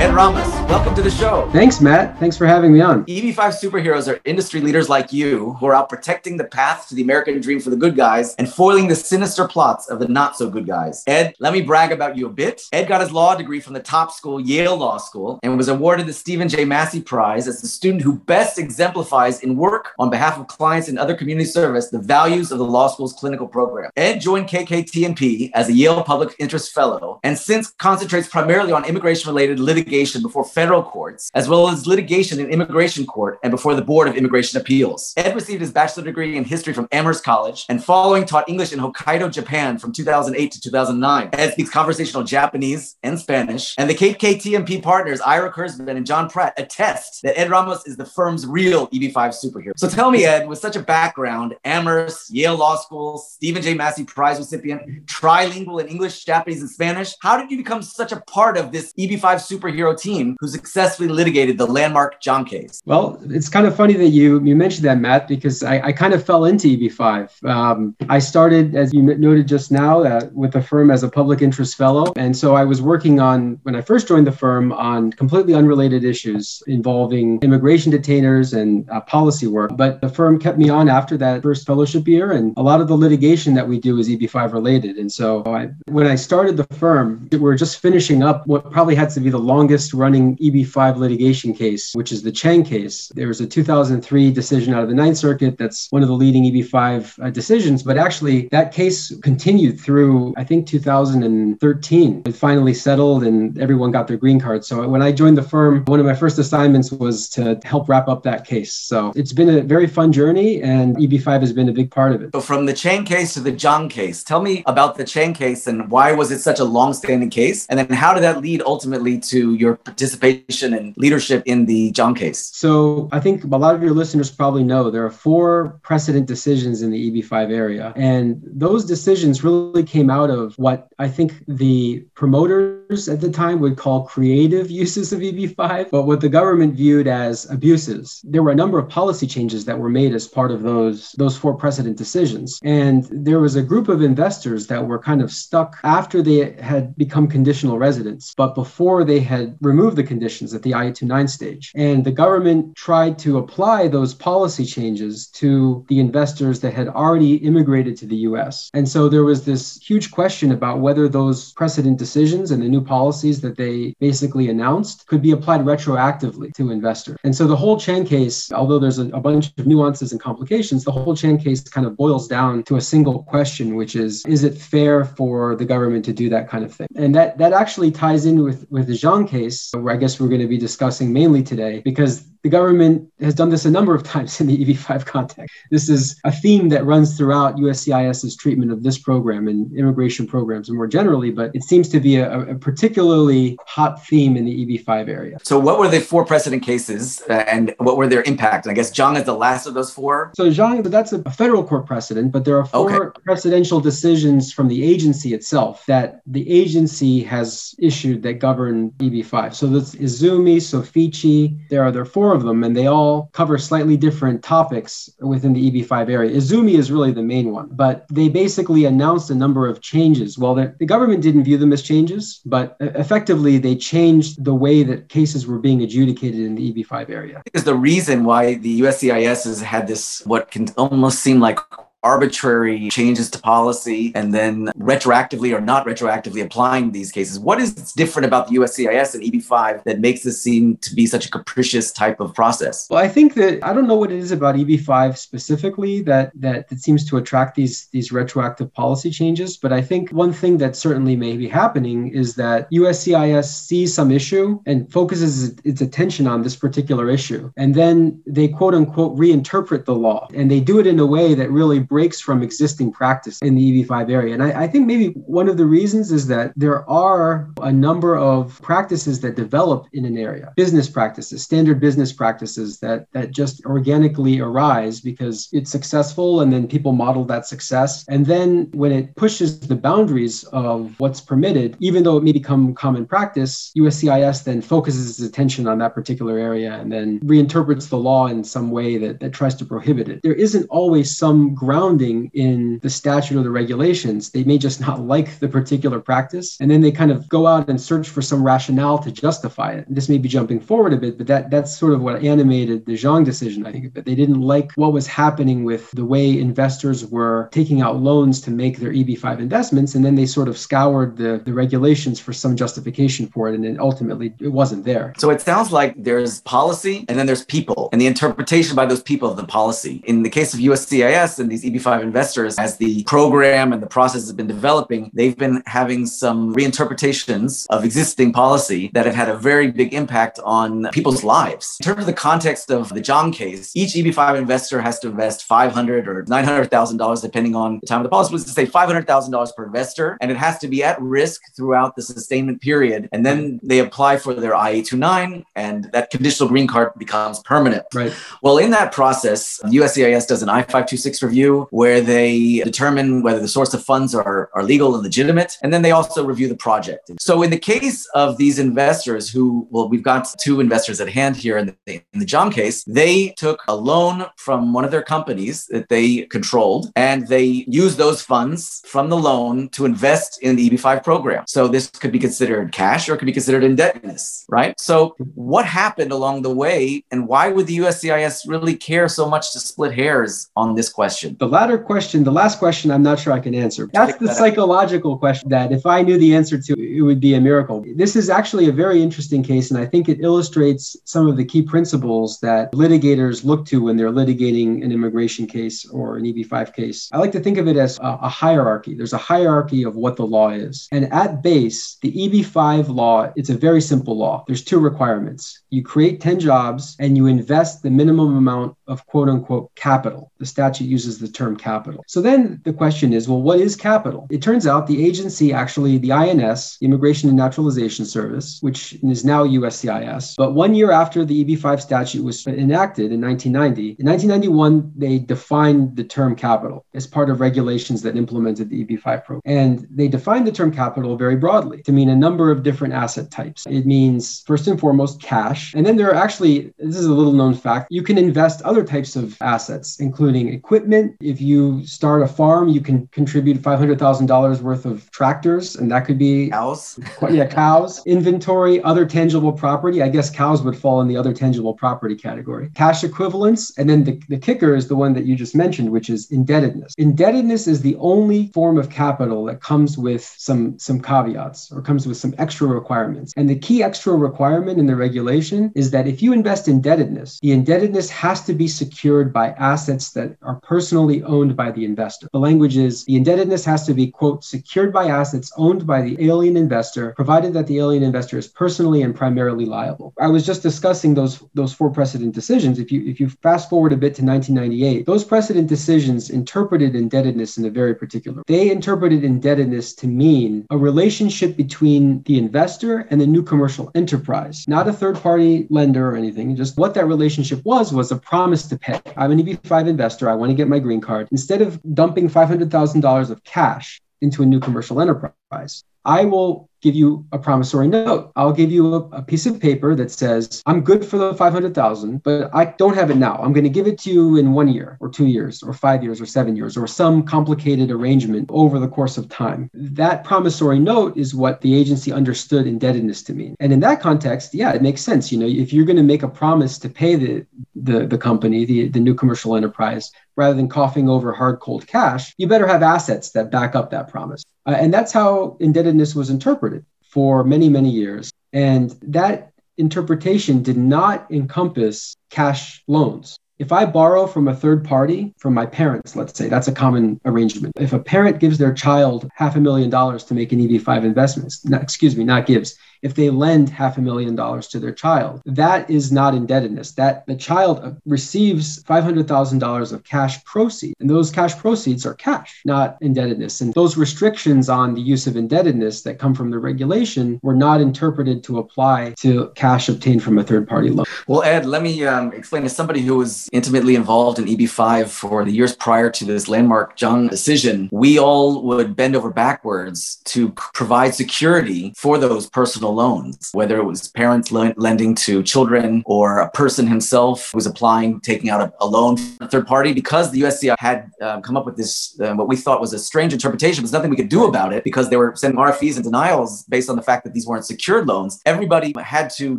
Ed 0.00 0.14
Ramos, 0.14 0.48
welcome 0.70 0.94
to 0.94 1.02
the 1.02 1.10
show. 1.10 1.46
Thanks, 1.52 1.78
Matt. 1.78 2.18
Thanks 2.18 2.34
for 2.34 2.46
having 2.46 2.72
me 2.72 2.80
on. 2.80 3.04
EB5 3.04 3.34
superheroes 3.34 4.10
are 4.10 4.18
industry 4.24 4.62
leaders 4.62 4.88
like 4.88 5.12
you 5.12 5.52
who 5.60 5.66
are 5.66 5.74
out 5.74 5.90
protecting 5.90 6.38
the 6.38 6.44
path 6.44 6.88
to 6.88 6.94
the 6.94 7.02
American 7.02 7.38
dream 7.38 7.60
for 7.60 7.68
the 7.68 7.76
good 7.76 7.94
guys 7.94 8.34
and 8.36 8.50
foiling 8.50 8.88
the 8.88 8.94
sinister 8.94 9.46
plots 9.46 9.90
of 9.90 9.98
the 9.98 10.08
not 10.08 10.38
so 10.38 10.48
good 10.48 10.66
guys. 10.66 11.04
Ed, 11.06 11.34
let 11.38 11.52
me 11.52 11.60
brag 11.60 11.92
about 11.92 12.16
you 12.16 12.24
a 12.24 12.30
bit. 12.30 12.62
Ed 12.72 12.86
got 12.86 13.02
his 13.02 13.12
law 13.12 13.36
degree 13.36 13.60
from 13.60 13.74
the 13.74 13.80
top 13.80 14.10
school, 14.10 14.40
Yale 14.40 14.74
Law 14.74 14.96
School, 14.96 15.38
and 15.42 15.54
was 15.58 15.68
awarded 15.68 16.06
the 16.06 16.14
Stephen 16.14 16.48
J. 16.48 16.64
Massey 16.64 17.02
Prize 17.02 17.46
as 17.46 17.60
the 17.60 17.68
student 17.68 18.02
who 18.02 18.20
best 18.20 18.58
exemplifies 18.58 19.42
in 19.42 19.54
work 19.54 19.92
on 19.98 20.08
behalf 20.08 20.38
of 20.38 20.46
clients 20.46 20.88
and 20.88 20.98
other 20.98 21.14
community 21.14 21.44
service 21.44 21.90
the 21.90 21.98
values 21.98 22.50
of 22.50 22.56
the 22.56 22.64
law 22.64 22.88
school's 22.88 23.12
clinical 23.12 23.46
program. 23.46 23.90
Ed 23.98 24.20
joined 24.20 24.48
KKT&P 24.48 25.52
as 25.52 25.68
a 25.68 25.74
Yale 25.74 26.02
Public 26.02 26.34
Interest 26.38 26.72
Fellow 26.72 27.20
and 27.22 27.36
since 27.36 27.68
concentrates 27.72 28.28
primarily 28.28 28.72
on 28.72 28.86
immigration 28.86 29.28
related 29.28 29.60
litigation 29.60 29.89
before 30.22 30.44
federal 30.44 30.82
courts, 30.82 31.30
as 31.34 31.48
well 31.48 31.68
as 31.68 31.86
litigation 31.86 32.38
in 32.38 32.48
immigration 32.48 33.06
court 33.06 33.38
and 33.42 33.50
before 33.50 33.74
the 33.74 33.82
Board 33.82 34.08
of 34.08 34.16
Immigration 34.16 34.60
Appeals. 34.60 35.12
Ed 35.16 35.34
received 35.34 35.60
his 35.60 35.72
bachelor 35.72 36.04
degree 36.04 36.36
in 36.36 36.44
history 36.44 36.72
from 36.72 36.88
Amherst 36.92 37.24
College 37.24 37.66
and 37.68 37.82
following 37.82 38.24
taught 38.24 38.48
English 38.48 38.72
in 38.72 38.78
Hokkaido, 38.78 39.32
Japan 39.32 39.78
from 39.78 39.92
2008 39.92 40.52
to 40.52 40.60
2009. 40.60 41.30
Ed 41.32 41.52
speaks 41.52 41.70
conversational 41.70 42.22
Japanese 42.22 42.96
and 43.02 43.18
Spanish, 43.18 43.74
and 43.78 43.88
the 43.88 43.94
KKT&P 43.94 44.80
partners, 44.80 45.20
Ira 45.20 45.52
Kurzban 45.52 45.96
and 45.96 46.06
John 46.06 46.28
Pratt, 46.28 46.54
attest 46.56 47.22
that 47.22 47.38
Ed 47.38 47.50
Ramos 47.50 47.86
is 47.86 47.96
the 47.96 48.04
firm's 48.04 48.46
real 48.46 48.88
EB5 48.88 49.14
superhero. 49.14 49.72
So 49.76 49.88
tell 49.88 50.10
me, 50.10 50.24
Ed, 50.24 50.48
with 50.48 50.58
such 50.58 50.76
a 50.76 50.82
background, 50.82 51.56
Amherst, 51.64 52.30
Yale 52.30 52.56
Law 52.56 52.76
School, 52.76 53.18
Stephen 53.18 53.62
J. 53.62 53.74
Massey 53.74 54.04
Prize 54.04 54.38
recipient, 54.38 55.06
trilingual 55.06 55.80
in 55.80 55.88
English, 55.88 56.24
Japanese, 56.24 56.60
and 56.60 56.70
Spanish, 56.70 57.14
how 57.22 57.36
did 57.36 57.50
you 57.50 57.56
become 57.56 57.82
such 57.82 58.12
a 58.12 58.20
part 58.22 58.56
of 58.56 58.72
this 58.72 58.92
EB5 58.98 59.20
superhero 59.20 59.79
team 59.94 60.36
who 60.40 60.48
successfully 60.48 61.08
litigated 61.08 61.58
the 61.58 61.66
landmark 61.66 62.20
Zhang 62.22 62.46
case? 62.46 62.82
Well, 62.86 63.20
it's 63.28 63.48
kind 63.48 63.66
of 63.66 63.74
funny 63.76 63.94
that 63.94 64.08
you 64.08 64.42
you 64.44 64.56
mentioned 64.56 64.84
that, 64.84 64.98
Matt, 64.98 65.28
because 65.28 65.62
I, 65.62 65.80
I 65.88 65.92
kind 65.92 66.14
of 66.14 66.24
fell 66.24 66.44
into 66.44 66.68
EB5. 66.68 67.44
Um, 67.44 67.96
I 68.08 68.18
started, 68.18 68.74
as 68.74 68.92
you 68.92 69.02
noted 69.02 69.48
just 69.48 69.70
now, 69.70 70.02
uh, 70.02 70.28
with 70.32 70.52
the 70.52 70.62
firm 70.62 70.90
as 70.90 71.02
a 71.02 71.08
public 71.08 71.42
interest 71.42 71.76
fellow, 71.76 72.12
and 72.16 72.36
so 72.36 72.54
I 72.54 72.64
was 72.64 72.80
working 72.82 73.20
on 73.20 73.58
when 73.62 73.74
I 73.74 73.80
first 73.80 74.08
joined 74.08 74.26
the 74.26 74.32
firm 74.32 74.72
on 74.72 75.12
completely 75.12 75.54
unrelated 75.54 76.04
issues 76.04 76.62
involving 76.66 77.38
immigration 77.42 77.92
detainers 77.92 78.56
and 78.56 78.88
uh, 78.90 79.00
policy 79.00 79.46
work. 79.46 79.70
But 79.76 80.00
the 80.00 80.08
firm 80.08 80.38
kept 80.38 80.58
me 80.58 80.68
on 80.68 80.88
after 80.88 81.16
that 81.18 81.42
first 81.42 81.66
fellowship 81.66 82.06
year, 82.06 82.32
and 82.32 82.54
a 82.56 82.62
lot 82.62 82.80
of 82.80 82.88
the 82.88 82.96
litigation 82.96 83.54
that 83.54 83.68
we 83.68 83.78
do 83.78 83.98
is 83.98 84.08
EB5 84.08 84.52
related. 84.52 84.96
And 84.96 85.10
so 85.10 85.42
I, 85.46 85.68
when 85.86 86.06
I 86.06 86.14
started 86.14 86.56
the 86.56 86.64
firm, 86.76 87.28
we 87.32 87.38
were 87.38 87.54
just 87.54 87.80
finishing 87.80 88.22
up 88.22 88.46
what 88.46 88.70
probably 88.70 88.94
had 88.94 89.10
to 89.10 89.20
be 89.20 89.30
the 89.30 89.38
longest 89.38 89.69
running 89.94 90.36
EB5 90.38 90.96
litigation 90.96 91.54
case, 91.54 91.94
which 91.94 92.12
is 92.12 92.22
the 92.22 92.32
Chang 92.32 92.64
case. 92.64 93.08
There 93.14 93.28
was 93.28 93.40
a 93.40 93.46
2003 93.46 94.30
decision 94.30 94.74
out 94.74 94.82
of 94.82 94.88
the 94.88 94.94
Ninth 94.94 95.16
Circuit 95.16 95.56
that's 95.58 95.86
one 95.90 96.02
of 96.02 96.08
the 96.08 96.14
leading 96.14 96.44
EB5 96.44 97.24
uh, 97.24 97.30
decisions, 97.30 97.82
but 97.82 97.96
actually 97.96 98.48
that 98.48 98.72
case 98.72 99.12
continued 99.22 99.80
through, 99.80 100.34
I 100.36 100.44
think, 100.44 100.66
2013. 100.66 102.22
It 102.26 102.32
finally 102.34 102.74
settled 102.74 103.24
and 103.24 103.58
everyone 103.58 103.90
got 103.90 104.08
their 104.08 104.16
green 104.16 104.40
card. 104.40 104.64
So 104.64 104.88
when 104.88 105.02
I 105.02 105.12
joined 105.12 105.38
the 105.38 105.42
firm, 105.42 105.84
one 105.86 106.00
of 106.00 106.06
my 106.06 106.14
first 106.14 106.38
assignments 106.38 106.90
was 106.90 107.28
to 107.30 107.60
help 107.64 107.88
wrap 107.88 108.08
up 108.08 108.22
that 108.24 108.44
case. 108.44 108.72
So 108.72 109.12
it's 109.14 109.32
been 109.32 109.48
a 109.48 109.62
very 109.62 109.86
fun 109.86 110.12
journey 110.12 110.62
and 110.62 110.96
EB5 110.96 111.40
has 111.40 111.52
been 111.52 111.68
a 111.68 111.72
big 111.72 111.90
part 111.90 112.12
of 112.12 112.22
it. 112.22 112.30
So 112.34 112.40
from 112.40 112.66
the 112.66 112.72
Chang 112.72 113.04
case 113.04 113.34
to 113.34 113.40
the 113.40 113.52
Zhang 113.52 113.88
case, 113.88 114.24
tell 114.24 114.42
me 114.42 114.62
about 114.66 114.96
the 114.96 115.04
Chang 115.04 115.34
case 115.34 115.66
and 115.66 115.90
why 115.90 116.12
was 116.12 116.30
it 116.30 116.40
such 116.40 116.58
a 116.58 116.64
long-standing 116.64 117.30
case? 117.30 117.66
And 117.68 117.78
then 117.78 117.90
how 117.90 118.14
did 118.14 118.22
that 118.22 118.40
lead 118.40 118.62
ultimately 118.62 119.18
to 119.18 119.54
your 119.60 119.76
participation 119.76 120.74
and 120.74 120.94
leadership 120.96 121.42
in 121.46 121.66
the 121.66 121.92
Zhang 121.92 122.16
case? 122.16 122.50
So 122.54 123.08
I 123.12 123.20
think 123.20 123.44
a 123.44 123.56
lot 123.56 123.74
of 123.74 123.82
your 123.82 123.92
listeners 123.92 124.30
probably 124.30 124.64
know 124.64 124.90
there 124.90 125.04
are 125.04 125.10
four 125.10 125.78
precedent 125.82 126.26
decisions 126.26 126.82
in 126.82 126.90
the 126.90 127.10
EB5 127.10 127.52
area. 127.52 127.92
And 127.96 128.40
those 128.44 128.84
decisions 128.84 129.44
really 129.44 129.82
came 129.82 130.10
out 130.10 130.30
of 130.30 130.54
what 130.56 130.88
I 130.98 131.08
think 131.08 131.34
the 131.46 132.04
promoters 132.14 133.08
at 133.08 133.20
the 133.20 133.30
time 133.30 133.60
would 133.60 133.76
call 133.76 134.04
creative 134.04 134.70
uses 134.82 135.12
of 135.12 135.20
EB5, 135.20 135.90
but 135.90 136.02
what 136.02 136.20
the 136.20 136.28
government 136.28 136.74
viewed 136.74 137.06
as 137.06 137.50
abuses. 137.50 138.20
There 138.24 138.42
were 138.42 138.50
a 138.50 138.62
number 138.62 138.78
of 138.78 138.88
policy 138.88 139.26
changes 139.26 139.64
that 139.66 139.78
were 139.78 139.88
made 139.88 140.14
as 140.14 140.26
part 140.26 140.50
of 140.50 140.62
those, 140.62 141.12
those 141.12 141.36
four 141.36 141.54
precedent 141.54 141.96
decisions. 141.96 142.58
And 142.64 143.06
there 143.10 143.40
was 143.40 143.56
a 143.56 143.62
group 143.62 143.88
of 143.88 144.02
investors 144.02 144.66
that 144.68 144.86
were 144.86 144.98
kind 144.98 145.22
of 145.22 145.30
stuck 145.30 145.76
after 145.84 146.22
they 146.22 146.52
had 146.60 146.96
become 146.96 147.28
conditional 147.28 147.78
residents, 147.78 148.34
but 148.36 148.54
before 148.54 149.04
they 149.04 149.20
had 149.20 149.49
removed 149.60 149.96
the 149.96 150.04
conditions 150.04 150.54
at 150.54 150.62
the 150.62 150.74
I-829 150.74 151.28
stage. 151.28 151.72
And 151.74 152.04
the 152.04 152.12
government 152.12 152.76
tried 152.76 153.18
to 153.20 153.38
apply 153.38 153.88
those 153.88 154.14
policy 154.14 154.64
changes 154.64 155.28
to 155.28 155.84
the 155.88 155.98
investors 155.98 156.60
that 156.60 156.74
had 156.74 156.88
already 156.88 157.36
immigrated 157.36 157.96
to 157.98 158.06
the 158.06 158.16
US. 158.28 158.70
And 158.74 158.88
so 158.88 159.08
there 159.08 159.24
was 159.24 159.44
this 159.44 159.78
huge 159.80 160.10
question 160.10 160.52
about 160.52 160.80
whether 160.80 161.08
those 161.08 161.52
precedent 161.52 161.98
decisions 161.98 162.50
and 162.50 162.62
the 162.62 162.68
new 162.68 162.82
policies 162.82 163.40
that 163.40 163.56
they 163.56 163.94
basically 164.00 164.48
announced 164.48 165.06
could 165.06 165.22
be 165.22 165.32
applied 165.32 165.62
retroactively 165.62 166.52
to 166.54 166.70
investors. 166.70 167.18
And 167.24 167.34
so 167.34 167.46
the 167.46 167.56
whole 167.56 167.78
Chang 167.78 168.04
case, 168.04 168.52
although 168.52 168.78
there's 168.78 168.98
a, 168.98 169.08
a 169.08 169.20
bunch 169.20 169.52
of 169.58 169.66
nuances 169.66 170.12
and 170.12 170.20
complications, 170.20 170.84
the 170.84 170.92
whole 170.92 171.16
Chang 171.16 171.38
case 171.38 171.60
kind 171.62 171.86
of 171.86 171.96
boils 171.96 172.28
down 172.28 172.62
to 172.64 172.76
a 172.76 172.80
single 172.80 173.22
question, 173.24 173.76
which 173.76 173.94
is 173.96 174.24
is 174.26 174.44
it 174.44 174.56
fair 174.56 175.04
for 175.04 175.56
the 175.56 175.64
government 175.64 176.04
to 176.06 176.12
do 176.12 176.28
that 176.28 176.48
kind 176.48 176.64
of 176.64 176.72
thing? 176.74 176.88
And 176.94 177.14
that 177.14 177.38
that 177.38 177.52
actually 177.52 177.90
ties 177.90 178.26
in 178.26 178.42
with 178.42 178.66
with 178.70 178.86
the 178.86 178.94
Zhang 178.94 179.28
case, 179.28 179.39
where 179.72 179.94
I 179.94 179.96
guess 179.96 180.20
we're 180.20 180.28
going 180.28 180.40
to 180.40 180.46
be 180.46 180.58
discussing 180.58 181.12
mainly 181.12 181.42
today, 181.42 181.80
because 181.80 182.29
the 182.42 182.48
government 182.48 183.10
has 183.20 183.34
done 183.34 183.50
this 183.50 183.64
a 183.64 183.70
number 183.70 183.94
of 183.94 184.02
times 184.10 184.40
in 184.40 184.46
the 184.46 184.64
EB5 184.64 185.06
context. 185.06 185.54
This 185.70 185.88
is 185.88 186.18
a 186.24 186.32
theme 186.32 186.68
that 186.70 186.84
runs 186.84 187.16
throughout 187.16 187.56
USCIS's 187.56 188.36
treatment 188.36 188.72
of 188.72 188.82
this 188.82 188.98
program 188.98 189.48
and 189.48 189.72
immigration 189.76 190.26
programs 190.26 190.70
more 190.70 190.86
generally, 190.86 191.30
but 191.30 191.54
it 191.54 191.62
seems 191.62 191.88
to 191.90 192.00
be 192.00 192.16
a, 192.16 192.40
a 192.40 192.54
particularly 192.54 193.58
hot 193.66 194.04
theme 194.06 194.36
in 194.36 194.44
the 194.44 194.66
EB5 194.66 195.08
area. 195.08 195.38
So, 195.42 195.58
what 195.58 195.78
were 195.78 195.88
the 195.88 196.00
four 196.00 196.24
precedent 196.24 196.62
cases 196.62 197.22
uh, 197.28 197.44
and 197.46 197.74
what 197.78 197.96
were 197.96 198.06
their 198.06 198.22
impact? 198.22 198.66
I 198.66 198.72
guess 198.72 198.90
Zhang 198.90 199.16
is 199.16 199.24
the 199.24 199.34
last 199.34 199.66
of 199.66 199.74
those 199.74 199.92
four. 199.92 200.32
So, 200.34 200.50
Zhang, 200.50 200.82
that's 200.84 201.12
a 201.12 201.22
federal 201.30 201.64
court 201.64 201.86
precedent, 201.86 202.32
but 202.32 202.44
there 202.44 202.56
are 202.58 202.64
four 202.64 203.08
okay. 203.08 203.20
precedential 203.26 203.82
decisions 203.82 204.52
from 204.52 204.68
the 204.68 204.82
agency 204.82 205.34
itself 205.34 205.84
that 205.86 206.20
the 206.26 206.50
agency 206.50 207.22
has 207.22 207.74
issued 207.78 208.22
that 208.22 208.34
govern 208.34 208.90
EB5. 208.92 209.54
So, 209.54 209.66
that's 209.66 209.94
Izummi, 209.94 210.56
Soffici. 210.56 211.58
There 211.68 211.82
are 211.82 211.92
there 211.92 212.02
are 212.02 212.06
four 212.06 212.29
four 212.30 212.36
of 212.36 212.44
them, 212.44 212.62
and 212.64 212.76
they 212.76 212.86
all 212.86 213.28
cover 213.32 213.58
slightly 213.58 213.96
different 213.96 214.42
topics 214.42 215.10
within 215.20 215.52
the 215.52 215.70
EB5 215.70 216.08
area. 216.08 216.30
Izummi 216.30 216.74
is 216.78 216.90
really 216.92 217.12
the 217.12 217.22
main 217.22 217.50
one, 217.50 217.68
but 217.72 218.06
they 218.10 218.28
basically 218.28 218.84
announced 218.84 219.30
a 219.30 219.34
number 219.34 219.66
of 219.66 219.80
changes. 219.80 220.38
Well, 220.38 220.54
the, 220.54 220.74
the 220.78 220.86
government 220.86 221.22
didn't 221.22 221.44
view 221.44 221.58
them 221.58 221.72
as 221.72 221.82
changes, 221.82 222.40
but 222.46 222.76
effectively 222.80 223.58
they 223.58 223.74
changed 223.74 224.44
the 224.44 224.54
way 224.54 224.84
that 224.84 225.08
cases 225.08 225.46
were 225.46 225.58
being 225.58 225.82
adjudicated 225.82 226.40
in 226.40 226.54
the 226.54 226.72
EB5 226.72 227.10
area. 227.10 227.42
Is 227.52 227.64
the 227.64 227.74
reason 227.74 228.24
why 228.24 228.54
the 228.54 228.80
USCIS 228.80 229.44
has 229.44 229.60
had 229.60 229.88
this, 229.88 230.22
what 230.24 230.50
can 230.50 230.68
almost 230.76 231.18
seem 231.20 231.40
like 231.40 231.58
arbitrary 232.02 232.88
changes 232.88 233.30
to 233.30 233.38
policy 233.38 234.12
and 234.14 234.32
then 234.32 234.66
retroactively 234.78 235.56
or 235.56 235.60
not 235.60 235.86
retroactively 235.86 236.42
applying 236.42 236.92
these 236.92 237.12
cases. 237.12 237.38
What 237.38 237.60
is 237.60 237.74
different 237.92 238.26
about 238.26 238.48
the 238.48 238.56
USCIS 238.56 239.14
and 239.14 239.22
EB5 239.22 239.84
that 239.84 240.00
makes 240.00 240.22
this 240.22 240.42
seem 240.42 240.76
to 240.78 240.94
be 240.94 241.06
such 241.06 241.26
a 241.26 241.30
capricious 241.30 241.92
type 241.92 242.20
of 242.20 242.34
process? 242.34 242.86
Well, 242.88 243.02
I 243.02 243.08
think 243.08 243.34
that 243.34 243.62
I 243.62 243.72
don't 243.72 243.86
know 243.86 243.96
what 243.96 244.10
it 244.10 244.18
is 244.18 244.32
about 244.32 244.54
EB5 244.54 245.16
specifically 245.16 246.02
that 246.02 246.32
that, 246.34 246.68
that 246.68 246.80
seems 246.80 247.08
to 247.10 247.18
attract 247.18 247.54
these 247.54 247.86
these 247.88 248.12
retroactive 248.12 248.72
policy 248.72 249.10
changes, 249.10 249.56
but 249.56 249.72
I 249.72 249.82
think 249.82 250.10
one 250.10 250.32
thing 250.32 250.58
that 250.58 250.76
certainly 250.76 251.16
may 251.16 251.36
be 251.36 251.48
happening 251.48 252.08
is 252.08 252.34
that 252.36 252.70
USCIS 252.70 253.44
sees 253.44 253.92
some 253.92 254.10
issue 254.10 254.60
and 254.66 254.90
focuses 254.90 255.54
its 255.64 255.80
attention 255.80 256.26
on 256.26 256.42
this 256.42 256.56
particular 256.56 257.10
issue. 257.10 257.52
And 257.56 257.74
then 257.74 258.20
they 258.26 258.48
quote 258.48 258.74
unquote 258.74 259.16
reinterpret 259.16 259.84
the 259.84 259.94
law 259.94 260.28
and 260.34 260.50
they 260.50 260.60
do 260.60 260.78
it 260.78 260.86
in 260.86 260.98
a 260.98 261.06
way 261.06 261.34
that 261.34 261.50
really 261.50 261.80
breaks 261.90 262.20
from 262.20 262.42
existing 262.42 262.92
practice 262.92 263.38
in 263.42 263.54
the 263.56 263.84
EB5 263.84 264.10
area. 264.10 264.32
And 264.32 264.42
I, 264.42 264.62
I 264.62 264.66
think 264.68 264.86
maybe 264.86 265.08
one 265.40 265.48
of 265.48 265.56
the 265.56 265.66
reasons 265.66 266.12
is 266.12 266.28
that 266.28 266.52
there 266.56 266.88
are 266.88 267.50
a 267.60 267.72
number 267.72 268.16
of 268.16 268.62
practices 268.62 269.20
that 269.20 269.34
develop 269.34 269.86
in 269.92 270.04
an 270.06 270.16
area, 270.16 270.52
business 270.56 270.88
practices, 270.88 271.42
standard 271.42 271.80
business 271.80 272.12
practices 272.12 272.78
that 272.78 273.06
that 273.12 273.32
just 273.32 273.62
organically 273.66 274.40
arise 274.40 275.00
because 275.00 275.48
it's 275.52 275.70
successful 275.70 276.40
and 276.40 276.52
then 276.52 276.68
people 276.68 276.92
model 276.92 277.24
that 277.24 277.44
success. 277.46 278.04
And 278.08 278.24
then 278.24 278.70
when 278.72 278.92
it 278.92 279.16
pushes 279.16 279.58
the 279.58 279.76
boundaries 279.76 280.44
of 280.44 280.94
what's 280.98 281.20
permitted, 281.20 281.76
even 281.80 282.04
though 282.04 282.16
it 282.16 282.22
may 282.22 282.32
become 282.32 282.74
common 282.74 283.04
practice, 283.04 283.72
USCIS 283.76 284.44
then 284.44 284.62
focuses 284.62 285.10
its 285.10 285.28
attention 285.28 285.66
on 285.66 285.78
that 285.78 285.94
particular 285.94 286.38
area 286.38 286.74
and 286.74 286.92
then 286.92 287.18
reinterprets 287.20 287.88
the 287.88 287.98
law 287.98 288.28
in 288.28 288.44
some 288.44 288.70
way 288.70 288.96
that, 288.98 289.18
that 289.20 289.32
tries 289.32 289.56
to 289.56 289.64
prohibit 289.64 290.08
it. 290.08 290.22
There 290.22 290.34
isn't 290.34 290.66
always 290.70 291.16
some 291.16 291.52
ground 291.54 291.79
grounding 291.80 292.30
in 292.34 292.78
the 292.82 292.90
statute 292.90 293.38
or 293.38 293.42
the 293.42 293.50
regulations. 293.50 294.30
They 294.30 294.44
may 294.44 294.58
just 294.58 294.80
not 294.80 295.00
like 295.00 295.38
the 295.38 295.48
particular 295.48 295.98
practice. 295.98 296.58
And 296.60 296.70
then 296.70 296.82
they 296.82 296.92
kind 296.92 297.10
of 297.10 297.26
go 297.28 297.46
out 297.46 297.70
and 297.70 297.80
search 297.80 298.08
for 298.08 298.20
some 298.20 298.42
rationale 298.44 298.98
to 298.98 299.10
justify 299.10 299.72
it. 299.72 299.86
This 299.88 300.08
may 300.08 300.18
be 300.18 300.28
jumping 300.28 300.60
forward 300.60 300.92
a 300.92 300.98
bit, 300.98 301.16
but 301.16 301.26
that, 301.28 301.50
that's 301.50 301.74
sort 301.76 301.94
of 301.94 302.02
what 302.02 302.22
animated 302.22 302.84
the 302.84 302.92
Zhang 302.92 303.24
decision, 303.24 303.66
I 303.66 303.72
think. 303.72 303.94
But 303.94 304.04
they 304.04 304.14
didn't 304.14 304.42
like 304.42 304.72
what 304.74 304.92
was 304.92 305.06
happening 305.06 305.64
with 305.64 305.90
the 305.92 306.04
way 306.04 306.38
investors 306.38 307.06
were 307.06 307.48
taking 307.50 307.80
out 307.80 307.96
loans 307.96 308.42
to 308.42 308.50
make 308.50 308.76
their 308.76 308.92
EB5 308.92 309.38
investments. 309.38 309.94
And 309.94 310.04
then 310.04 310.16
they 310.16 310.26
sort 310.26 310.48
of 310.48 310.58
scoured 310.58 311.16
the, 311.16 311.40
the 311.42 311.54
regulations 311.54 312.20
for 312.20 312.34
some 312.34 312.56
justification 312.56 313.26
for 313.28 313.48
it. 313.48 313.54
And 313.54 313.64
then 313.64 313.80
ultimately 313.80 314.34
it 314.38 314.52
wasn't 314.52 314.84
there. 314.84 315.14
So 315.16 315.30
it 315.30 315.40
sounds 315.40 315.72
like 315.72 315.94
there's 315.96 316.42
policy 316.42 317.06
and 317.08 317.18
then 317.18 317.26
there's 317.26 317.44
people 317.46 317.88
and 317.92 318.00
the 318.00 318.06
interpretation 318.06 318.76
by 318.76 318.84
those 318.84 319.02
people 319.02 319.30
of 319.30 319.38
the 319.38 319.44
policy. 319.44 320.02
In 320.04 320.22
the 320.22 320.30
case 320.30 320.52
of 320.52 320.60
USCIS 320.60 321.38
and 321.38 321.50
these 321.50 321.64
EB5 321.72 322.02
investors, 322.02 322.58
as 322.58 322.76
the 322.76 323.04
program 323.04 323.72
and 323.72 323.82
the 323.82 323.86
process 323.86 324.22
has 324.22 324.32
been 324.32 324.46
developing, 324.46 325.10
they've 325.14 325.36
been 325.36 325.62
having 325.66 326.06
some 326.06 326.54
reinterpretations 326.54 327.66
of 327.70 327.84
existing 327.84 328.32
policy 328.32 328.90
that 328.94 329.06
have 329.06 329.14
had 329.14 329.28
a 329.28 329.36
very 329.36 329.70
big 329.70 329.94
impact 329.94 330.38
on 330.44 330.88
people's 330.92 331.24
lives. 331.24 331.76
In 331.80 331.84
terms 331.84 332.00
of 332.00 332.06
the 332.06 332.12
context 332.12 332.70
of 332.70 332.88
the 332.90 333.00
Zhang 333.00 333.32
case, 333.32 333.74
each 333.74 333.94
EB5 333.94 334.38
investor 334.38 334.80
has 334.80 334.98
to 335.00 335.08
invest 335.08 335.48
$500 335.48 336.06
or 336.06 336.24
$900,000, 336.24 337.22
depending 337.22 337.54
on 337.54 337.78
the 337.80 337.86
time 337.86 338.00
of 338.00 338.04
the 338.04 338.08
policy, 338.08 338.32
to 338.32 338.38
say 338.40 338.66
$500,000 338.66 339.56
per 339.56 339.64
investor, 339.64 340.18
and 340.20 340.30
it 340.30 340.36
has 340.36 340.58
to 340.58 340.68
be 340.68 340.82
at 340.82 341.00
risk 341.00 341.40
throughout 341.56 341.96
the 341.96 342.02
sustainment 342.02 342.60
period. 342.60 343.08
And 343.12 343.24
then 343.24 343.60
they 343.62 343.78
apply 343.78 344.16
for 344.18 344.34
their 344.34 344.54
I-829, 344.54 345.44
and 345.56 345.84
that 345.92 346.10
conditional 346.10 346.48
green 346.48 346.66
card 346.66 346.92
becomes 346.98 347.40
permanent. 347.40 347.84
Right. 347.94 348.14
Well, 348.42 348.58
in 348.58 348.70
that 348.70 348.92
process, 348.92 349.60
USCIS 349.64 350.26
does 350.26 350.42
an 350.42 350.48
I-526 350.48 351.22
review 351.22 351.59
where 351.70 352.00
they 352.00 352.60
determine 352.60 353.22
whether 353.22 353.40
the 353.40 353.48
source 353.48 353.74
of 353.74 353.82
funds 353.82 354.14
are, 354.14 354.50
are 354.54 354.62
legal 354.62 354.94
and 354.94 355.02
legitimate. 355.02 355.56
And 355.62 355.72
then 355.72 355.82
they 355.82 355.90
also 355.90 356.24
review 356.24 356.48
the 356.48 356.56
project. 356.56 357.10
So 357.18 357.42
in 357.42 357.50
the 357.50 357.58
case 357.58 358.06
of 358.14 358.36
these 358.36 358.58
investors 358.58 359.30
who, 359.30 359.66
well, 359.70 359.88
we've 359.88 360.02
got 360.02 360.28
two 360.40 360.60
investors 360.60 361.00
at 361.00 361.08
hand 361.08 361.36
here 361.36 361.58
in 361.58 361.76
the, 361.86 362.02
in 362.12 362.20
the 362.20 362.26
Zhang 362.26 362.52
case, 362.52 362.84
they 362.84 363.30
took 363.30 363.62
a 363.68 363.74
loan 363.74 364.26
from 364.36 364.72
one 364.72 364.84
of 364.84 364.90
their 364.90 365.02
companies 365.02 365.66
that 365.66 365.88
they 365.88 366.22
controlled 366.26 366.90
and 366.96 367.28
they 367.28 367.64
used 367.66 367.98
those 367.98 368.22
funds 368.22 368.82
from 368.86 369.08
the 369.08 369.16
loan 369.16 369.68
to 369.70 369.84
invest 369.84 370.42
in 370.42 370.56
the 370.56 370.70
EB5 370.70 371.04
program. 371.04 371.44
So 371.46 371.68
this 371.68 371.88
could 371.88 372.12
be 372.12 372.18
considered 372.18 372.72
cash 372.72 373.08
or 373.08 373.14
it 373.14 373.18
could 373.18 373.26
be 373.26 373.32
considered 373.32 373.64
indebtedness, 373.64 374.44
right? 374.48 374.78
So 374.78 375.14
what 375.34 375.66
happened 375.66 376.12
along 376.12 376.42
the 376.42 376.54
way 376.54 377.04
and 377.10 377.26
why 377.26 377.48
would 377.48 377.66
the 377.66 377.78
USCIS 377.78 378.48
really 378.48 378.76
care 378.76 379.08
so 379.08 379.28
much 379.28 379.52
to 379.52 379.60
split 379.60 379.94
hairs 379.94 380.50
on 380.56 380.74
this 380.74 380.88
question? 380.88 381.36
The 381.38 381.48
latter 381.50 381.78
question, 381.78 382.24
the 382.24 382.32
last 382.32 382.58
question, 382.58 382.90
I'm 382.90 383.02
not 383.02 383.18
sure 383.18 383.32
I 383.32 383.40
can 383.40 383.54
answer. 383.54 383.88
That's 383.92 384.16
the 384.18 384.32
psychological 384.32 385.18
question 385.18 385.48
that 385.50 385.72
if 385.72 385.84
I 385.86 386.02
knew 386.02 386.18
the 386.18 386.34
answer 386.34 386.58
to, 386.58 386.72
it 386.80 387.02
would 387.02 387.20
be 387.20 387.34
a 387.34 387.40
miracle. 387.40 387.84
This 387.96 388.16
is 388.16 388.30
actually 388.30 388.68
a 388.68 388.72
very 388.72 389.02
interesting 389.02 389.42
case, 389.42 389.70
and 389.70 389.78
I 389.78 389.86
think 389.86 390.08
it 390.08 390.20
illustrates 390.20 390.96
some 391.04 391.26
of 391.26 391.36
the 391.36 391.44
key 391.44 391.62
principles 391.62 392.40
that 392.40 392.72
litigators 392.72 393.44
look 393.44 393.66
to 393.66 393.82
when 393.82 393.96
they're 393.96 394.12
litigating 394.12 394.84
an 394.84 394.92
immigration 394.92 395.46
case 395.46 395.84
or 395.88 396.16
an 396.16 396.24
EB5 396.24 396.74
case. 396.74 397.08
I 397.12 397.18
like 397.18 397.32
to 397.32 397.40
think 397.40 397.58
of 397.58 397.68
it 397.68 397.76
as 397.76 397.98
a, 397.98 398.18
a 398.22 398.28
hierarchy. 398.28 398.94
There's 398.94 399.12
a 399.12 399.18
hierarchy 399.18 399.82
of 399.82 399.96
what 399.96 400.16
the 400.16 400.26
law 400.26 400.50
is. 400.50 400.88
And 400.92 401.12
at 401.12 401.42
base, 401.42 401.96
the 402.02 402.12
EB5 402.12 402.94
law, 402.94 403.32
it's 403.36 403.50
a 403.50 403.56
very 403.56 403.80
simple 403.80 404.16
law. 404.16 404.44
There's 404.46 404.64
two 404.64 404.78
requirements. 404.78 405.62
You 405.70 405.82
create 405.82 406.20
10 406.20 406.40
jobs 406.40 406.96
and 406.98 407.16
you 407.16 407.26
invest 407.26 407.82
the 407.82 407.90
minimum 407.90 408.36
amount 408.36 408.76
of 408.90 409.06
quote 409.06 409.28
unquote 409.28 409.74
capital. 409.74 410.32
The 410.38 410.46
statute 410.46 410.84
uses 410.84 411.18
the 411.18 411.28
term 411.28 411.56
capital. 411.56 412.04
So 412.06 412.20
then 412.20 412.60
the 412.64 412.72
question 412.72 413.12
is, 413.12 413.28
well, 413.28 413.40
what 413.40 413.60
is 413.60 413.76
capital? 413.76 414.26
It 414.30 414.42
turns 414.42 414.66
out 414.66 414.86
the 414.86 415.04
agency 415.04 415.52
actually, 415.52 415.96
the 415.98 416.12
INS, 416.12 416.76
Immigration 416.82 417.28
and 417.28 417.38
Naturalization 417.38 418.04
Service, 418.04 418.58
which 418.60 418.94
is 419.02 419.24
now 419.24 419.44
USCIS, 419.44 420.34
but 420.36 420.54
one 420.54 420.74
year 420.74 420.90
after 420.90 421.24
the 421.24 421.44
EB5 421.44 421.80
statute 421.80 422.24
was 422.24 422.46
enacted 422.46 423.12
in 423.12 423.20
1990, 423.20 423.96
in 423.98 424.06
1991, 424.06 424.92
they 424.96 425.18
defined 425.18 425.96
the 425.96 426.04
term 426.04 426.34
capital 426.34 426.84
as 426.94 427.06
part 427.06 427.30
of 427.30 427.40
regulations 427.40 428.02
that 428.02 428.16
implemented 428.16 428.68
the 428.70 428.84
EB5 428.84 429.24
program. 429.24 429.40
And 429.44 429.86
they 429.90 430.08
defined 430.08 430.46
the 430.46 430.52
term 430.52 430.72
capital 430.72 431.16
very 431.16 431.36
broadly 431.36 431.82
to 431.82 431.92
mean 431.92 432.08
a 432.08 432.16
number 432.16 432.50
of 432.50 432.62
different 432.62 432.94
asset 432.94 433.30
types. 433.30 433.66
It 433.66 433.86
means, 433.86 434.42
first 434.46 434.66
and 434.66 434.78
foremost, 434.78 435.22
cash. 435.22 435.74
And 435.74 435.86
then 435.86 435.96
there 435.96 436.10
are 436.10 436.14
actually, 436.14 436.72
this 436.78 436.96
is 436.96 437.06
a 437.06 437.14
little 437.14 437.32
known 437.32 437.54
fact, 437.54 437.88
you 437.90 438.02
can 438.02 438.18
invest 438.18 438.62
other 438.62 438.79
other 438.80 438.88
types 438.88 439.16
of 439.16 439.36
assets, 439.42 440.00
including 440.00 440.48
equipment. 440.48 441.16
If 441.20 441.40
you 441.40 441.84
start 441.86 442.22
a 442.22 442.26
farm, 442.26 442.68
you 442.68 442.80
can 442.80 443.06
contribute 443.08 443.58
$500,000 443.58 444.60
worth 444.62 444.86
of 444.86 445.10
tractors, 445.10 445.76
and 445.76 445.90
that 445.90 446.06
could 446.06 446.18
be 446.18 446.50
cows. 446.50 446.98
Yeah, 447.30 447.46
cows. 447.46 448.02
Inventory, 448.06 448.82
other 448.82 449.04
tangible 449.06 449.52
property. 449.52 450.02
I 450.02 450.08
guess 450.08 450.30
cows 450.30 450.62
would 450.62 450.76
fall 450.76 451.00
in 451.00 451.08
the 451.08 451.16
other 451.16 451.32
tangible 451.32 451.74
property 451.74 452.16
category. 452.16 452.70
Cash 452.74 453.04
equivalents. 453.04 453.76
And 453.78 453.88
then 453.88 454.04
the, 454.04 454.20
the 454.28 454.38
kicker 454.38 454.74
is 454.74 454.88
the 454.88 454.96
one 454.96 455.12
that 455.14 455.26
you 455.26 455.36
just 455.36 455.54
mentioned, 455.54 455.90
which 455.90 456.10
is 456.10 456.30
indebtedness. 456.32 456.94
Indebtedness 456.98 457.68
is 457.68 457.82
the 457.82 457.96
only 457.96 458.48
form 458.48 458.78
of 458.78 458.90
capital 458.90 459.44
that 459.44 459.60
comes 459.60 459.96
with 459.96 460.24
some, 460.38 460.78
some 460.78 461.00
caveats 461.00 461.70
or 461.70 461.82
comes 461.82 462.06
with 462.06 462.16
some 462.16 462.34
extra 462.38 462.66
requirements. 462.66 463.32
And 463.36 463.48
the 463.48 463.58
key 463.58 463.82
extra 463.82 464.14
requirement 464.14 464.78
in 464.78 464.86
the 464.86 464.96
regulation 464.96 465.70
is 465.76 465.90
that 465.92 466.08
if 466.08 466.20
you 466.22 466.32
invest 466.32 466.66
indebtedness, 466.66 467.38
the 467.42 467.52
indebtedness 467.52 468.10
has 468.10 468.40
to 468.46 468.54
be 468.54 468.66
secured 468.76 469.32
by 469.32 469.50
assets 469.50 470.10
that 470.12 470.36
are 470.42 470.60
personally 470.62 471.22
owned 471.22 471.56
by 471.56 471.70
the 471.70 471.84
investor. 471.84 472.28
The 472.32 472.38
language 472.38 472.76
is 472.76 473.04
the 473.04 473.16
indebtedness 473.16 473.64
has 473.64 473.86
to 473.86 473.94
be, 473.94 474.08
quote, 474.08 474.44
secured 474.44 474.92
by 474.92 475.06
assets 475.06 475.52
owned 475.56 475.86
by 475.86 476.02
the 476.02 476.16
alien 476.24 476.56
investor, 476.56 477.12
provided 477.12 477.52
that 477.54 477.66
the 477.66 477.78
alien 477.78 478.02
investor 478.02 478.38
is 478.38 478.48
personally 478.48 479.02
and 479.02 479.14
primarily 479.14 479.66
liable. 479.66 480.12
I 480.20 480.28
was 480.28 480.46
just 480.46 480.62
discussing 480.62 481.14
those, 481.14 481.42
those 481.54 481.72
four 481.72 481.90
precedent 481.90 482.34
decisions. 482.34 482.78
If 482.78 482.90
you 482.92 483.00
if 483.06 483.20
you 483.20 483.28
fast 483.28 483.68
forward 483.68 483.92
a 483.92 483.96
bit 483.96 484.14
to 484.16 484.24
1998, 484.24 485.06
those 485.06 485.24
precedent 485.24 485.68
decisions 485.68 486.30
interpreted 486.30 486.94
indebtedness 486.94 487.58
in 487.58 487.64
a 487.64 487.70
very 487.70 487.94
particular. 487.94 488.38
Way. 488.38 488.44
They 488.46 488.70
interpreted 488.70 489.24
indebtedness 489.24 489.94
to 489.94 490.06
mean 490.06 490.66
a 490.70 490.78
relationship 490.78 491.56
between 491.56 492.22
the 492.24 492.38
investor 492.38 493.00
and 493.10 493.20
the 493.20 493.26
new 493.26 493.42
commercial 493.42 493.90
enterprise, 493.94 494.64
not 494.68 494.88
a 494.88 494.92
third 494.92 495.16
party 495.16 495.66
lender 495.70 496.10
or 496.10 496.16
anything. 496.16 496.54
Just 496.56 496.78
what 496.78 496.94
that 496.94 497.06
relationship 497.06 497.64
was 497.64 497.92
was 497.92 498.12
a 498.12 498.16
promise 498.16 498.59
to 498.68 498.78
pay. 498.78 499.00
I'm 499.16 499.32
an 499.32 499.42
EB5 499.42 499.88
investor. 499.88 500.30
I 500.30 500.34
want 500.34 500.50
to 500.50 500.54
get 500.54 500.68
my 500.68 500.78
green 500.78 501.00
card. 501.00 501.28
Instead 501.30 501.60
of 501.60 501.80
dumping 501.94 502.28
$500,000 502.28 503.30
of 503.30 503.44
cash 503.44 504.00
into 504.20 504.42
a 504.42 504.46
new 504.46 504.60
commercial 504.60 505.00
enterprise, 505.00 505.84
I 506.04 506.24
will 506.24 506.69
give 506.80 506.94
you 506.94 507.26
a 507.32 507.38
promissory 507.38 507.88
note. 507.88 508.32
I'll 508.36 508.52
give 508.52 508.72
you 508.72 508.94
a, 508.94 508.98
a, 509.10 509.22
piece 509.22 509.46
of 509.46 509.60
paper 509.60 509.94
that 509.94 510.10
says, 510.10 510.62
I'm 510.66 510.82
good 510.82 511.04
for 511.04 511.18
the 511.18 511.34
500,000, 511.34 512.22
but 512.22 512.50
I 512.54 512.66
don't 512.66 512.94
have 512.94 513.10
it 513.10 513.16
now. 513.16 513.36
I'm 513.36 513.52
going 513.52 513.64
to 513.64 513.70
give 513.70 513.86
it 513.86 513.98
to 514.00 514.10
you 514.10 514.36
in 514.36 514.52
one 514.52 514.68
year 514.68 514.96
or 515.00 515.08
two 515.08 515.26
years 515.26 515.62
or 515.62 515.72
five 515.72 516.02
years 516.02 516.20
or 516.20 516.26
seven 516.26 516.56
years 516.56 516.76
or 516.76 516.86
some 516.86 517.22
complicated 517.22 517.90
arrangement 517.90 518.48
over 518.52 518.78
the 518.78 518.88
course 518.88 519.18
of 519.18 519.28
time. 519.28 519.70
That 519.74 520.24
promissory 520.24 520.78
note 520.78 521.16
is 521.16 521.34
what 521.34 521.60
the 521.60 521.74
agency 521.74 522.12
understood 522.12 522.66
indebtedness 522.66 523.22
to 523.24 523.34
mean. 523.34 523.54
And 523.60 523.72
in 523.72 523.80
that 523.80 524.00
context, 524.00 524.54
yeah, 524.54 524.72
it 524.72 524.82
makes 524.82 525.02
sense. 525.02 525.30
You 525.30 525.38
know, 525.38 525.46
if 525.46 525.72
you're 525.72 525.84
going 525.84 525.96
to 525.96 526.02
make 526.02 526.22
a 526.22 526.28
promise 526.28 526.78
to 526.78 526.88
pay 526.88 527.16
the, 527.16 527.46
the, 527.74 528.06
the 528.06 528.18
company, 528.18 528.64
the, 528.64 528.88
the 528.88 529.00
new 529.00 529.14
commercial 529.14 529.56
enterprise, 529.56 530.10
rather 530.36 530.54
than 530.54 530.68
coughing 530.68 531.08
over 531.08 531.32
hard 531.32 531.60
cold 531.60 531.86
cash, 531.86 532.32
you 532.38 532.46
better 532.46 532.66
have 532.66 532.82
assets 532.82 533.32
that 533.32 533.50
back 533.50 533.74
up 533.74 533.90
that 533.90 534.08
promise. 534.08 534.42
Uh, 534.66 534.76
and 534.78 534.92
that's 534.92 535.12
how 535.12 535.56
indebtedness 535.60 536.14
was 536.14 536.30
interpreted 536.30 536.69
for 537.10 537.44
many, 537.44 537.68
many 537.68 537.90
years. 537.90 538.32
And 538.52 538.90
that 539.02 539.52
interpretation 539.76 540.62
did 540.62 540.76
not 540.76 541.30
encompass 541.30 542.14
cash 542.30 542.82
loans. 542.86 543.36
If 543.58 543.72
I 543.72 543.84
borrow 543.84 544.26
from 544.26 544.48
a 544.48 544.56
third 544.56 544.84
party, 544.84 545.34
from 545.36 545.52
my 545.52 545.66
parents, 545.66 546.16
let's 546.16 546.36
say, 546.38 546.48
that's 546.48 546.68
a 546.68 546.72
common 546.72 547.20
arrangement. 547.26 547.74
If 547.78 547.92
a 547.92 547.98
parent 547.98 548.40
gives 548.40 548.56
their 548.56 548.72
child 548.72 549.28
half 549.34 549.54
a 549.54 549.60
million 549.60 549.90
dollars 549.90 550.24
to 550.24 550.34
make 550.34 550.52
an 550.52 550.60
EB5 550.60 551.04
investment, 551.04 551.52
excuse 551.72 552.16
me, 552.16 552.24
not 552.24 552.46
gives, 552.46 552.78
if 553.02 553.14
they 553.14 553.30
lend 553.30 553.68
half 553.68 553.98
a 553.98 554.00
million 554.00 554.34
dollars 554.34 554.68
to 554.68 554.78
their 554.78 554.92
child. 554.92 555.40
That 555.46 555.88
is 555.88 556.12
not 556.12 556.34
indebtedness. 556.34 556.92
That 556.92 557.26
the 557.26 557.36
child 557.36 557.96
receives 558.06 558.82
$500,000 558.84 559.92
of 559.92 560.04
cash 560.04 560.42
proceeds, 560.44 560.94
and 561.00 561.08
those 561.08 561.30
cash 561.30 561.56
proceeds 561.56 562.04
are 562.06 562.14
cash, 562.14 562.60
not 562.64 562.96
indebtedness. 563.00 563.60
And 563.60 563.72
those 563.74 563.96
restrictions 563.96 564.68
on 564.68 564.94
the 564.94 565.00
use 565.00 565.26
of 565.26 565.36
indebtedness 565.36 566.02
that 566.02 566.18
come 566.18 566.34
from 566.34 566.50
the 566.50 566.58
regulation 566.58 567.40
were 567.42 567.54
not 567.54 567.80
interpreted 567.80 568.44
to 568.44 568.58
apply 568.58 569.14
to 569.18 569.50
cash 569.54 569.88
obtained 569.88 570.22
from 570.22 570.38
a 570.38 570.44
third 570.44 570.68
party 570.68 570.90
loan. 570.90 571.06
Well, 571.26 571.42
Ed, 571.42 571.66
let 571.66 571.82
me 571.82 572.04
um, 572.04 572.32
explain 572.32 572.64
as 572.64 572.74
somebody 572.74 573.00
who 573.00 573.16
was 573.16 573.48
intimately 573.52 573.94
involved 573.94 574.38
in 574.38 574.46
EB5 574.46 575.08
for 575.08 575.44
the 575.44 575.52
years 575.52 575.74
prior 575.74 576.10
to 576.10 576.24
this 576.24 576.48
landmark 576.48 576.96
Zhang 576.96 577.30
decision, 577.30 577.88
we 577.92 578.18
all 578.18 578.62
would 578.62 578.96
bend 578.96 579.16
over 579.16 579.30
backwards 579.30 580.20
to 580.24 580.50
provide 580.74 581.14
security 581.14 581.92
for 581.96 582.18
those 582.18 582.48
personal 582.48 582.89
loans, 582.94 583.50
whether 583.52 583.78
it 583.78 583.84
was 583.84 584.08
parents 584.08 584.50
lending 584.52 585.14
to 585.14 585.42
children 585.42 586.02
or 586.06 586.38
a 586.38 586.50
person 586.50 586.86
himself 586.86 587.50
who 587.52 587.58
was 587.58 587.66
applying, 587.66 588.20
taking 588.20 588.50
out 588.50 588.60
a, 588.60 588.72
a 588.80 588.86
loan 588.86 589.16
from 589.16 589.46
a 589.46 589.48
third 589.48 589.66
party. 589.66 589.92
Because 589.92 590.30
the 590.30 590.42
USCI 590.42 590.76
had 590.78 591.10
uh, 591.20 591.40
come 591.40 591.56
up 591.56 591.66
with 591.66 591.76
this, 591.76 592.18
uh, 592.20 592.34
what 592.34 592.48
we 592.48 592.56
thought 592.56 592.80
was 592.80 592.92
a 592.92 592.98
strange 592.98 593.32
interpretation, 593.32 593.82
there's 593.82 593.92
nothing 593.92 594.10
we 594.10 594.16
could 594.16 594.28
do 594.28 594.46
about 594.46 594.72
it 594.72 594.84
because 594.84 595.10
they 595.10 595.16
were 595.16 595.34
sending 595.36 595.58
RFEs 595.58 595.96
and 595.96 596.04
denials 596.04 596.64
based 596.64 596.88
on 596.90 596.96
the 596.96 597.02
fact 597.02 597.24
that 597.24 597.34
these 597.34 597.46
weren't 597.46 597.64
secured 597.64 598.06
loans. 598.06 598.40
Everybody 598.46 598.94
had 599.02 599.30
to 599.30 599.58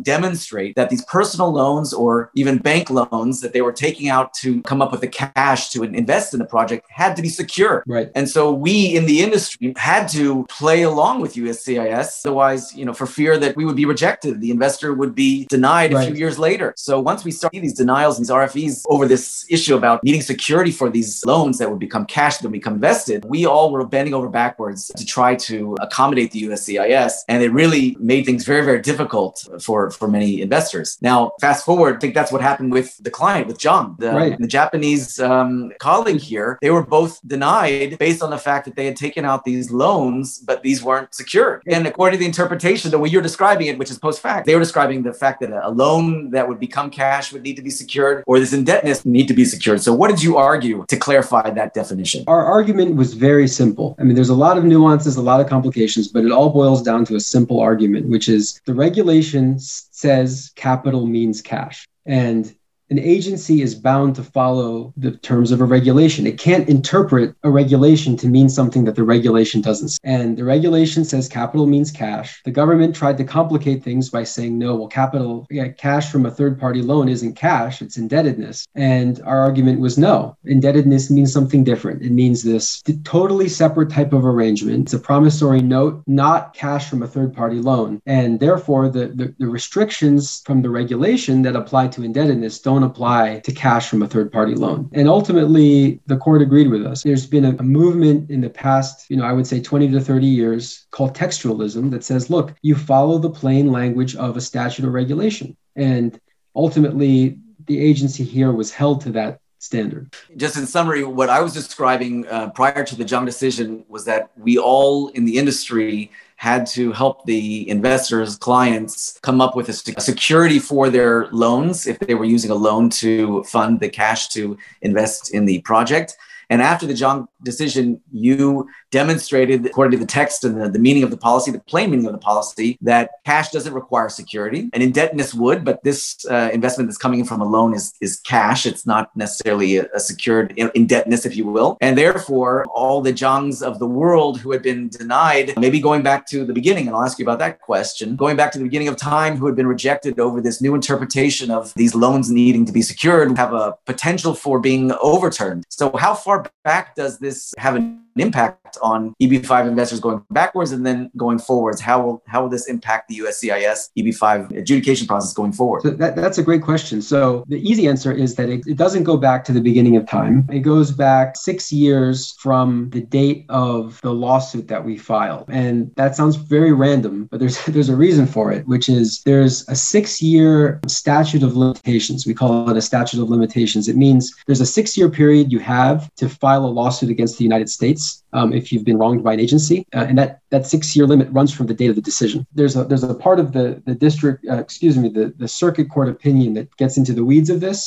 demonstrate 0.00 0.76
that 0.76 0.90
these 0.90 1.04
personal 1.04 1.52
loans 1.52 1.92
or 1.92 2.30
even 2.34 2.58
bank 2.58 2.90
loans 2.90 3.40
that 3.40 3.52
they 3.52 3.62
were 3.62 3.72
taking 3.72 4.08
out 4.08 4.34
to 4.34 4.62
come 4.62 4.82
up 4.82 4.92
with 4.92 5.00
the 5.00 5.08
cash 5.08 5.70
to 5.70 5.82
invest 5.82 6.32
in 6.32 6.38
the 6.38 6.46
project 6.46 6.86
had 6.90 7.16
to 7.16 7.22
be 7.22 7.28
secure. 7.28 7.82
Right. 7.86 8.10
And 8.14 8.28
so 8.28 8.52
we 8.52 8.96
in 8.96 9.06
the 9.06 9.22
industry 9.22 9.72
had 9.76 10.08
to 10.08 10.46
play 10.48 10.82
along 10.82 11.20
with 11.20 11.34
USCIS. 11.34 12.24
Otherwise, 12.24 12.74
you 12.74 12.84
know, 12.84 12.92
for 12.92 13.06
fear 13.06 13.21
that 13.38 13.56
we 13.56 13.64
would 13.64 13.76
be 13.76 13.84
rejected. 13.84 14.40
The 14.40 14.50
investor 14.50 14.92
would 14.94 15.14
be 15.14 15.46
denied 15.46 15.92
right. 15.92 16.02
a 16.02 16.06
few 16.06 16.16
years 16.18 16.38
later. 16.38 16.74
So 16.76 17.00
once 17.00 17.24
we 17.24 17.30
start 17.30 17.52
these 17.52 17.74
denials, 17.74 18.18
these 18.18 18.30
RFEs 18.30 18.82
over 18.88 19.06
this 19.06 19.44
issue 19.48 19.76
about 19.76 20.02
needing 20.04 20.22
security 20.22 20.70
for 20.70 20.88
these 20.90 21.24
loans 21.24 21.58
that 21.58 21.70
would 21.70 21.78
become 21.78 22.06
cash 22.06 22.38
that 22.38 22.44
would 22.44 22.52
become 22.52 22.78
vested, 22.80 23.24
we 23.24 23.46
all 23.46 23.70
were 23.70 23.86
bending 23.86 24.14
over 24.14 24.28
backwards 24.28 24.90
to 24.96 25.04
try 25.04 25.34
to 25.36 25.76
accommodate 25.80 26.30
the 26.32 26.42
USCIS. 26.44 27.12
And 27.28 27.42
it 27.42 27.52
really 27.52 27.96
made 28.00 28.24
things 28.26 28.44
very, 28.44 28.64
very 28.64 28.80
difficult 28.80 29.46
for, 29.60 29.90
for 29.90 30.08
many 30.08 30.40
investors. 30.40 30.98
Now, 31.00 31.32
fast 31.40 31.64
forward, 31.64 31.96
I 31.96 31.98
think 31.98 32.14
that's 32.14 32.32
what 32.32 32.40
happened 32.40 32.72
with 32.72 32.96
the 32.98 33.10
client, 33.10 33.46
with 33.46 33.58
Zhang, 33.58 33.98
the, 33.98 34.12
right. 34.12 34.38
the 34.38 34.46
Japanese 34.46 35.20
um, 35.20 35.72
colleague 35.78 36.20
here. 36.20 36.58
They 36.60 36.70
were 36.70 36.84
both 36.84 37.20
denied 37.26 37.98
based 37.98 38.22
on 38.22 38.30
the 38.30 38.38
fact 38.38 38.64
that 38.64 38.76
they 38.76 38.86
had 38.86 38.96
taken 38.96 39.24
out 39.24 39.44
these 39.44 39.70
loans, 39.70 40.38
but 40.38 40.62
these 40.62 40.82
weren't 40.82 41.14
secured. 41.14 41.62
And 41.66 41.86
according 41.86 42.18
to 42.18 42.20
the 42.20 42.26
interpretation 42.26 42.90
that 42.90 42.98
we 42.98 43.10
you're 43.12 43.22
describing 43.22 43.66
it, 43.66 43.78
which 43.78 43.90
is 43.90 43.98
post 43.98 44.20
fact, 44.20 44.46
they 44.46 44.54
were 44.54 44.60
describing 44.60 45.02
the 45.02 45.12
fact 45.12 45.40
that 45.40 45.50
a 45.50 45.70
loan 45.70 46.30
that 46.30 46.48
would 46.48 46.58
become 46.58 46.90
cash 46.90 47.32
would 47.32 47.42
need 47.42 47.56
to 47.56 47.62
be 47.62 47.70
secured 47.70 48.24
or 48.26 48.40
this 48.40 48.52
indebtedness 48.52 49.04
need 49.04 49.28
to 49.28 49.34
be 49.34 49.44
secured. 49.44 49.80
So, 49.80 49.92
what 49.92 50.08
did 50.10 50.22
you 50.22 50.36
argue 50.36 50.84
to 50.88 50.96
clarify 50.96 51.50
that 51.50 51.74
definition? 51.74 52.24
Our 52.26 52.44
argument 52.44 52.96
was 52.96 53.14
very 53.14 53.46
simple. 53.46 53.94
I 53.98 54.04
mean, 54.04 54.14
there's 54.14 54.30
a 54.30 54.34
lot 54.34 54.58
of 54.58 54.64
nuances, 54.64 55.16
a 55.16 55.22
lot 55.22 55.40
of 55.40 55.48
complications, 55.48 56.08
but 56.08 56.24
it 56.24 56.32
all 56.32 56.50
boils 56.50 56.82
down 56.82 57.04
to 57.06 57.16
a 57.16 57.20
simple 57.20 57.60
argument, 57.60 58.08
which 58.08 58.28
is 58.28 58.60
the 58.64 58.74
regulation 58.74 59.58
says 59.58 60.52
capital 60.56 61.06
means 61.06 61.40
cash. 61.40 61.86
And 62.06 62.54
an 62.92 62.98
agency 62.98 63.62
is 63.62 63.74
bound 63.74 64.14
to 64.16 64.22
follow 64.22 64.92
the 64.98 65.12
terms 65.12 65.50
of 65.50 65.62
a 65.62 65.64
regulation. 65.64 66.26
It 66.26 66.38
can't 66.38 66.68
interpret 66.68 67.34
a 67.42 67.50
regulation 67.50 68.18
to 68.18 68.28
mean 68.28 68.50
something 68.50 68.84
that 68.84 68.96
the 68.96 69.02
regulation 69.02 69.62
doesn't. 69.62 69.88
Say. 69.88 69.98
And 70.04 70.36
the 70.36 70.44
regulation 70.44 71.06
says 71.06 71.26
capital 71.26 71.66
means 71.66 71.90
cash. 71.90 72.42
The 72.44 72.50
government 72.50 72.94
tried 72.94 73.16
to 73.16 73.24
complicate 73.24 73.82
things 73.82 74.10
by 74.10 74.24
saying, 74.24 74.58
no, 74.58 74.76
well, 74.76 74.88
capital, 74.88 75.46
yeah, 75.50 75.68
cash 75.68 76.12
from 76.12 76.26
a 76.26 76.30
third 76.30 76.60
party 76.60 76.82
loan 76.82 77.08
isn't 77.08 77.32
cash, 77.34 77.80
it's 77.80 77.96
indebtedness. 77.96 78.66
And 78.74 79.22
our 79.22 79.40
argument 79.40 79.80
was 79.80 79.96
no, 79.96 80.36
indebtedness 80.44 81.10
means 81.10 81.32
something 81.32 81.64
different. 81.64 82.02
It 82.02 82.12
means 82.12 82.42
this 82.42 82.82
totally 83.04 83.48
separate 83.48 83.90
type 83.90 84.12
of 84.12 84.26
arrangement. 84.26 84.82
It's 84.82 84.92
a 84.92 84.98
promissory 84.98 85.62
note, 85.62 86.02
not 86.06 86.52
cash 86.52 86.90
from 86.90 87.02
a 87.02 87.08
third 87.08 87.32
party 87.32 87.56
loan. 87.56 88.02
And 88.04 88.38
therefore, 88.38 88.90
the, 88.90 89.06
the, 89.08 89.34
the 89.38 89.46
restrictions 89.46 90.42
from 90.44 90.60
the 90.60 90.68
regulation 90.68 91.40
that 91.42 91.56
apply 91.56 91.88
to 91.88 92.02
indebtedness 92.02 92.58
don't 92.58 92.81
don't 92.82 92.90
apply 92.90 93.40
to 93.40 93.52
cash 93.52 93.88
from 93.88 94.02
a 94.02 94.08
third 94.08 94.32
party 94.32 94.54
loan. 94.54 94.90
And 94.92 95.08
ultimately, 95.08 96.00
the 96.06 96.16
court 96.16 96.42
agreed 96.42 96.68
with 96.68 96.86
us. 96.86 97.02
There's 97.02 97.26
been 97.26 97.44
a, 97.44 97.50
a 97.50 97.62
movement 97.62 98.30
in 98.30 98.40
the 98.40 98.50
past, 98.50 99.08
you 99.08 99.16
know, 99.16 99.24
I 99.24 99.32
would 99.32 99.46
say 99.46 99.60
20 99.60 99.90
to 99.90 100.00
30 100.00 100.26
years 100.26 100.86
called 100.90 101.16
textualism 101.16 101.90
that 101.90 102.04
says, 102.04 102.30
look, 102.30 102.54
you 102.62 102.74
follow 102.74 103.18
the 103.18 103.30
plain 103.30 103.70
language 103.70 104.16
of 104.16 104.36
a 104.36 104.40
statute 104.40 104.84
or 104.84 104.90
regulation. 104.90 105.56
And 105.76 106.18
ultimately, 106.54 107.38
the 107.66 107.78
agency 107.78 108.24
here 108.24 108.52
was 108.52 108.72
held 108.72 109.00
to 109.02 109.12
that 109.12 109.40
standard. 109.58 110.12
Just 110.36 110.56
in 110.56 110.66
summary, 110.66 111.04
what 111.04 111.30
I 111.30 111.40
was 111.40 111.52
describing 111.52 112.26
uh, 112.26 112.50
prior 112.50 112.82
to 112.82 112.96
the 112.96 113.04
Zhang 113.04 113.24
decision 113.24 113.84
was 113.88 114.04
that 114.06 114.32
we 114.36 114.58
all 114.58 115.08
in 115.08 115.24
the 115.24 115.38
industry 115.38 116.10
had 116.42 116.66
to 116.66 116.90
help 116.90 117.24
the 117.24 117.70
investors, 117.70 118.36
clients 118.36 119.16
come 119.22 119.40
up 119.40 119.54
with 119.54 119.68
a 119.68 119.72
security 119.72 120.58
for 120.58 120.90
their 120.90 121.28
loans 121.30 121.86
if 121.86 122.00
they 122.00 122.16
were 122.16 122.24
using 122.24 122.50
a 122.50 122.54
loan 122.66 122.90
to 122.90 123.44
fund 123.44 123.78
the 123.78 123.88
cash 123.88 124.26
to 124.26 124.58
invest 124.80 125.32
in 125.32 125.44
the 125.44 125.60
project. 125.60 126.16
And 126.50 126.60
after 126.60 126.84
the 126.84 126.94
Zhang 126.94 127.28
decision, 127.44 128.00
you 128.10 128.68
demonstrated, 128.92 129.66
according 129.66 129.98
to 129.98 130.04
the 130.04 130.06
text 130.06 130.44
and 130.44 130.60
the, 130.60 130.68
the 130.68 130.78
meaning 130.78 131.02
of 131.02 131.10
the 131.10 131.16
policy, 131.16 131.50
the 131.50 131.58
plain 131.60 131.90
meaning 131.90 132.06
of 132.06 132.12
the 132.12 132.18
policy, 132.18 132.78
that 132.80 133.10
cash 133.24 133.50
doesn't 133.50 133.72
require 133.72 134.08
security 134.08 134.70
and 134.72 134.82
indebtedness 134.82 135.34
would, 135.34 135.64
but 135.64 135.82
this 135.82 136.24
uh, 136.30 136.50
investment 136.52 136.88
that's 136.88 136.98
coming 136.98 137.18
in 137.18 137.26
from 137.26 137.40
a 137.40 137.44
loan 137.44 137.74
is, 137.74 137.94
is 138.00 138.20
cash. 138.20 138.66
It's 138.66 138.86
not 138.86 139.14
necessarily 139.16 139.78
a, 139.78 139.86
a 139.94 139.98
secured 139.98 140.52
indebtedness, 140.52 141.26
if 141.26 141.34
you 141.36 141.46
will. 141.46 141.78
And 141.80 141.98
therefore, 141.98 142.64
all 142.66 143.00
the 143.00 143.12
Zhangs 143.12 143.62
of 143.62 143.78
the 143.78 143.86
world 143.86 144.38
who 144.38 144.52
had 144.52 144.62
been 144.62 144.88
denied, 144.88 145.58
maybe 145.58 145.80
going 145.80 146.02
back 146.02 146.26
to 146.28 146.44
the 146.44 146.52
beginning, 146.52 146.86
and 146.86 146.94
I'll 146.94 147.02
ask 147.02 147.18
you 147.18 147.24
about 147.24 147.38
that 147.40 147.60
question, 147.60 148.14
going 148.14 148.36
back 148.36 148.52
to 148.52 148.58
the 148.58 148.64
beginning 148.64 148.88
of 148.88 148.96
time, 148.96 149.36
who 149.36 149.46
had 149.46 149.56
been 149.56 149.66
rejected 149.66 150.20
over 150.20 150.40
this 150.40 150.60
new 150.60 150.74
interpretation 150.74 151.50
of 151.50 151.72
these 151.74 151.94
loans 151.94 152.30
needing 152.30 152.66
to 152.66 152.72
be 152.72 152.82
secured, 152.82 153.36
have 153.38 153.54
a 153.54 153.74
potential 153.86 154.34
for 154.34 154.60
being 154.60 154.92
overturned. 155.00 155.64
So, 155.70 155.96
how 155.96 156.14
far 156.14 156.44
back 156.62 156.94
does 156.94 157.18
this 157.18 157.54
have 157.56 157.74
an 157.76 158.01
impact 158.16 158.76
on 158.82 159.14
EB5 159.20 159.68
investors 159.68 160.00
going 160.00 160.24
backwards 160.30 160.72
and 160.72 160.86
then 160.86 161.10
going 161.16 161.38
forwards? 161.38 161.80
How 161.80 162.02
will 162.02 162.22
how 162.26 162.42
will 162.42 162.48
this 162.48 162.68
impact 162.68 163.08
the 163.08 163.18
USCIS 163.18 163.90
EB5 163.98 164.58
adjudication 164.58 165.06
process 165.06 165.32
going 165.32 165.52
forward? 165.52 165.82
So 165.82 165.90
that, 165.90 166.16
that's 166.16 166.38
a 166.38 166.42
great 166.42 166.62
question. 166.62 167.02
So 167.02 167.44
the 167.48 167.58
easy 167.58 167.86
answer 167.86 168.12
is 168.12 168.34
that 168.36 168.48
it, 168.48 168.62
it 168.66 168.76
doesn't 168.76 169.04
go 169.04 169.16
back 169.16 169.44
to 169.44 169.52
the 169.52 169.60
beginning 169.60 169.96
of 169.96 170.06
time. 170.06 170.46
It 170.50 170.60
goes 170.60 170.90
back 170.90 171.36
six 171.36 171.72
years 171.72 172.32
from 172.38 172.90
the 172.90 173.00
date 173.00 173.46
of 173.48 174.00
the 174.02 174.12
lawsuit 174.12 174.68
that 174.68 174.84
we 174.84 174.96
filed. 174.96 175.46
And 175.48 175.94
that 175.96 176.16
sounds 176.16 176.36
very 176.36 176.72
random, 176.72 177.28
but 177.30 177.40
there's 177.40 177.64
there's 177.66 177.88
a 177.88 177.96
reason 177.96 178.26
for 178.26 178.52
it, 178.52 178.66
which 178.66 178.88
is 178.88 179.22
there's 179.24 179.68
a 179.68 179.74
six-year 179.74 180.80
statute 180.86 181.42
of 181.42 181.56
limitations. 181.56 182.26
We 182.26 182.34
call 182.34 182.68
it 182.70 182.76
a 182.76 182.82
statute 182.82 183.20
of 183.22 183.28
limitations. 183.28 183.88
It 183.88 183.96
means 183.96 184.34
there's 184.46 184.60
a 184.60 184.66
six-year 184.66 185.10
period 185.10 185.52
you 185.52 185.58
have 185.58 186.12
to 186.16 186.28
file 186.28 186.64
a 186.64 186.66
lawsuit 186.66 187.10
against 187.10 187.38
the 187.38 187.44
United 187.44 187.68
States 187.68 188.01
um, 188.32 188.48
if 188.58 188.64
you've 188.70 188.86
been 188.90 188.98
wronged 189.02 189.22
by 189.26 189.32
an 189.34 189.40
agency, 189.46 189.78
uh, 189.96 190.06
and 190.08 190.16
that 190.20 190.30
that 190.50 190.66
six-year 190.66 191.06
limit 191.12 191.28
runs 191.38 191.52
from 191.56 191.66
the 191.66 191.76
date 191.80 191.90
of 191.92 191.96
the 192.00 192.06
decision. 192.10 192.38
There's 192.58 192.76
a 192.76 192.82
there's 192.88 193.04
a 193.04 193.14
part 193.26 193.38
of 193.42 193.52
the 193.56 193.66
the 193.88 193.96
district, 194.06 194.38
uh, 194.50 194.60
excuse 194.66 194.96
me, 195.02 195.08
the 195.18 195.26
the 195.42 195.48
circuit 195.48 195.88
court 195.94 196.08
opinion 196.16 196.54
that 196.56 196.68
gets 196.76 196.96
into 196.96 197.12
the 197.18 197.24
weeds 197.30 197.50
of 197.50 197.60
this. 197.60 197.80